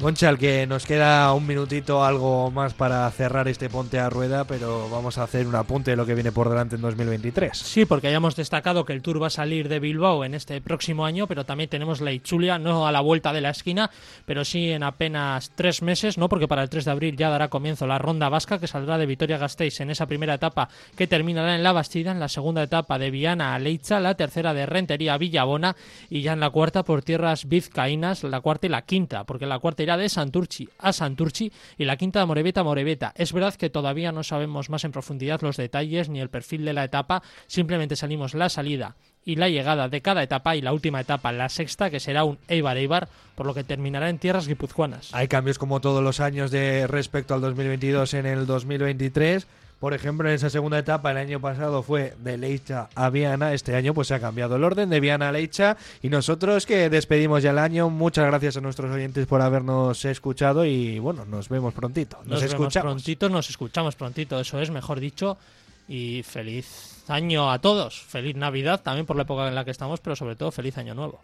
Gonchal, 0.00 0.38
que 0.38 0.64
nos 0.68 0.86
queda 0.86 1.32
un 1.32 1.44
minutito 1.44 2.04
algo 2.04 2.52
más 2.52 2.72
para 2.72 3.10
cerrar 3.10 3.48
este 3.48 3.68
ponte 3.68 3.98
a 3.98 4.08
rueda, 4.08 4.44
pero 4.44 4.88
vamos 4.88 5.18
a 5.18 5.24
hacer 5.24 5.44
un 5.48 5.56
apunte 5.56 5.90
de 5.90 5.96
lo 5.96 6.06
que 6.06 6.14
viene 6.14 6.30
por 6.30 6.48
delante 6.48 6.76
en 6.76 6.82
2023. 6.82 7.58
Sí, 7.58 7.84
porque 7.84 8.06
hayamos 8.06 8.36
destacado 8.36 8.84
que 8.84 8.92
el 8.92 9.02
Tour 9.02 9.20
va 9.20 9.26
a 9.26 9.30
salir 9.30 9.68
de 9.68 9.80
Bilbao 9.80 10.24
en 10.24 10.34
este 10.34 10.60
próximo 10.60 11.04
año, 11.04 11.26
pero 11.26 11.44
también 11.44 11.68
tenemos 11.68 12.00
la 12.00 12.12
Itzulia, 12.12 12.60
no 12.60 12.86
a 12.86 12.92
la 12.92 13.00
vuelta 13.00 13.32
de 13.32 13.40
la 13.40 13.50
esquina, 13.50 13.90
pero 14.24 14.44
sí 14.44 14.70
en 14.70 14.84
apenas 14.84 15.50
tres 15.56 15.82
meses, 15.82 16.16
¿no? 16.16 16.28
Porque 16.28 16.46
para 16.46 16.62
el 16.62 16.70
3 16.70 16.84
de 16.84 16.90
abril 16.92 17.16
ya 17.16 17.28
dará 17.28 17.48
comienzo 17.48 17.88
la 17.88 17.98
ronda 17.98 18.28
vasca, 18.28 18.60
que 18.60 18.68
saldrá 18.68 18.98
de 18.98 19.06
Vitoria-Gasteiz 19.06 19.80
en 19.80 19.90
esa 19.90 20.06
primera 20.06 20.34
etapa 20.34 20.68
que 20.96 21.08
terminará 21.08 21.56
en 21.56 21.64
La 21.64 21.72
Bastida, 21.72 22.12
en 22.12 22.20
la 22.20 22.28
segunda 22.28 22.62
etapa 22.62 23.00
de 23.00 23.10
Viana 23.10 23.52
a 23.52 23.58
Leitza, 23.58 23.98
la 23.98 24.14
tercera 24.14 24.54
de 24.54 24.64
Rentería 24.64 25.14
a 25.14 25.18
Villabona 25.18 25.74
y 26.08 26.22
ya 26.22 26.34
en 26.34 26.40
la 26.40 26.50
cuarta 26.50 26.84
por 26.84 27.02
tierras 27.02 27.48
vizcaínas, 27.48 28.22
la 28.22 28.40
cuarta 28.40 28.68
y 28.68 28.70
la 28.70 28.82
quinta, 28.82 29.24
porque 29.24 29.46
la 29.46 29.58
cuarta 29.58 29.87
de 29.96 30.08
Santurchi 30.08 30.68
a 30.78 30.92
Santurchi 30.92 31.52
y 31.76 31.84
la 31.84 31.96
quinta 31.96 32.20
de 32.20 32.26
Moreveta 32.26 32.60
a 32.60 32.64
Moreveta. 32.64 33.12
Es 33.16 33.32
verdad 33.32 33.54
que 33.54 33.70
todavía 33.70 34.12
no 34.12 34.22
sabemos 34.22 34.70
más 34.70 34.84
en 34.84 34.92
profundidad 34.92 35.40
los 35.42 35.56
detalles 35.56 36.08
ni 36.08 36.20
el 36.20 36.30
perfil 36.30 36.64
de 36.64 36.72
la 36.72 36.84
etapa, 36.84 37.22
simplemente 37.46 37.96
salimos 37.96 38.34
la 38.34 38.48
salida 38.48 38.96
y 39.24 39.36
la 39.36 39.48
llegada 39.48 39.88
de 39.88 40.00
cada 40.00 40.22
etapa 40.22 40.56
y 40.56 40.62
la 40.62 40.72
última 40.72 41.00
etapa, 41.00 41.32
la 41.32 41.48
sexta, 41.50 41.90
que 41.90 42.00
será 42.00 42.24
un 42.24 42.38
Eibar-Eibar, 42.48 43.08
por 43.34 43.44
lo 43.46 43.52
que 43.52 43.62
terminará 43.62 44.08
en 44.08 44.18
tierras 44.18 44.48
guipuzcoanas. 44.48 45.14
Hay 45.14 45.28
cambios 45.28 45.58
como 45.58 45.80
todos 45.80 46.02
los 46.02 46.20
años 46.20 46.50
de 46.50 46.86
respecto 46.86 47.34
al 47.34 47.42
2022 47.42 48.14
en 48.14 48.26
el 48.26 48.46
2023. 48.46 49.46
Por 49.78 49.94
ejemplo, 49.94 50.28
en 50.28 50.34
esa 50.34 50.50
segunda 50.50 50.78
etapa 50.78 51.12
el 51.12 51.18
año 51.18 51.40
pasado 51.40 51.82
fue 51.82 52.14
de 52.18 52.36
Leicha 52.36 52.88
a 52.96 53.10
Viana, 53.10 53.54
este 53.54 53.76
año 53.76 53.94
pues 53.94 54.08
se 54.08 54.14
ha 54.14 54.20
cambiado 54.20 54.56
el 54.56 54.64
orden 54.64 54.90
de 54.90 54.98
Viana 54.98 55.28
a 55.28 55.32
Leicha 55.32 55.76
y 56.02 56.08
nosotros 56.08 56.66
que 56.66 56.90
despedimos 56.90 57.42
ya 57.44 57.50
el 57.50 57.58
año, 57.58 57.88
muchas 57.88 58.26
gracias 58.26 58.56
a 58.56 58.60
nuestros 58.60 58.90
oyentes 58.90 59.26
por 59.26 59.40
habernos 59.40 60.04
escuchado 60.04 60.64
y 60.64 60.98
bueno, 60.98 61.24
nos 61.24 61.48
vemos 61.48 61.74
prontito. 61.74 62.18
Nos, 62.24 62.28
nos 62.28 62.42
escuchamos 62.42 62.92
prontito, 62.92 63.28
nos 63.28 63.50
escuchamos 63.50 63.94
prontito, 63.94 64.40
eso 64.40 64.60
es, 64.60 64.70
mejor 64.70 64.98
dicho. 64.98 65.38
y 65.86 66.22
feliz 66.24 66.98
año 67.08 67.50
a 67.50 67.58
todos. 67.58 68.00
Feliz 68.00 68.36
Navidad 68.36 68.82
también 68.82 69.06
por 69.06 69.16
la 69.16 69.22
época 69.22 69.48
en 69.48 69.54
la 69.54 69.64
que 69.64 69.70
estamos, 69.70 70.00
pero 70.00 70.16
sobre 70.16 70.36
todo 70.36 70.50
feliz 70.50 70.76
año 70.78 70.94
nuevo. 70.94 71.20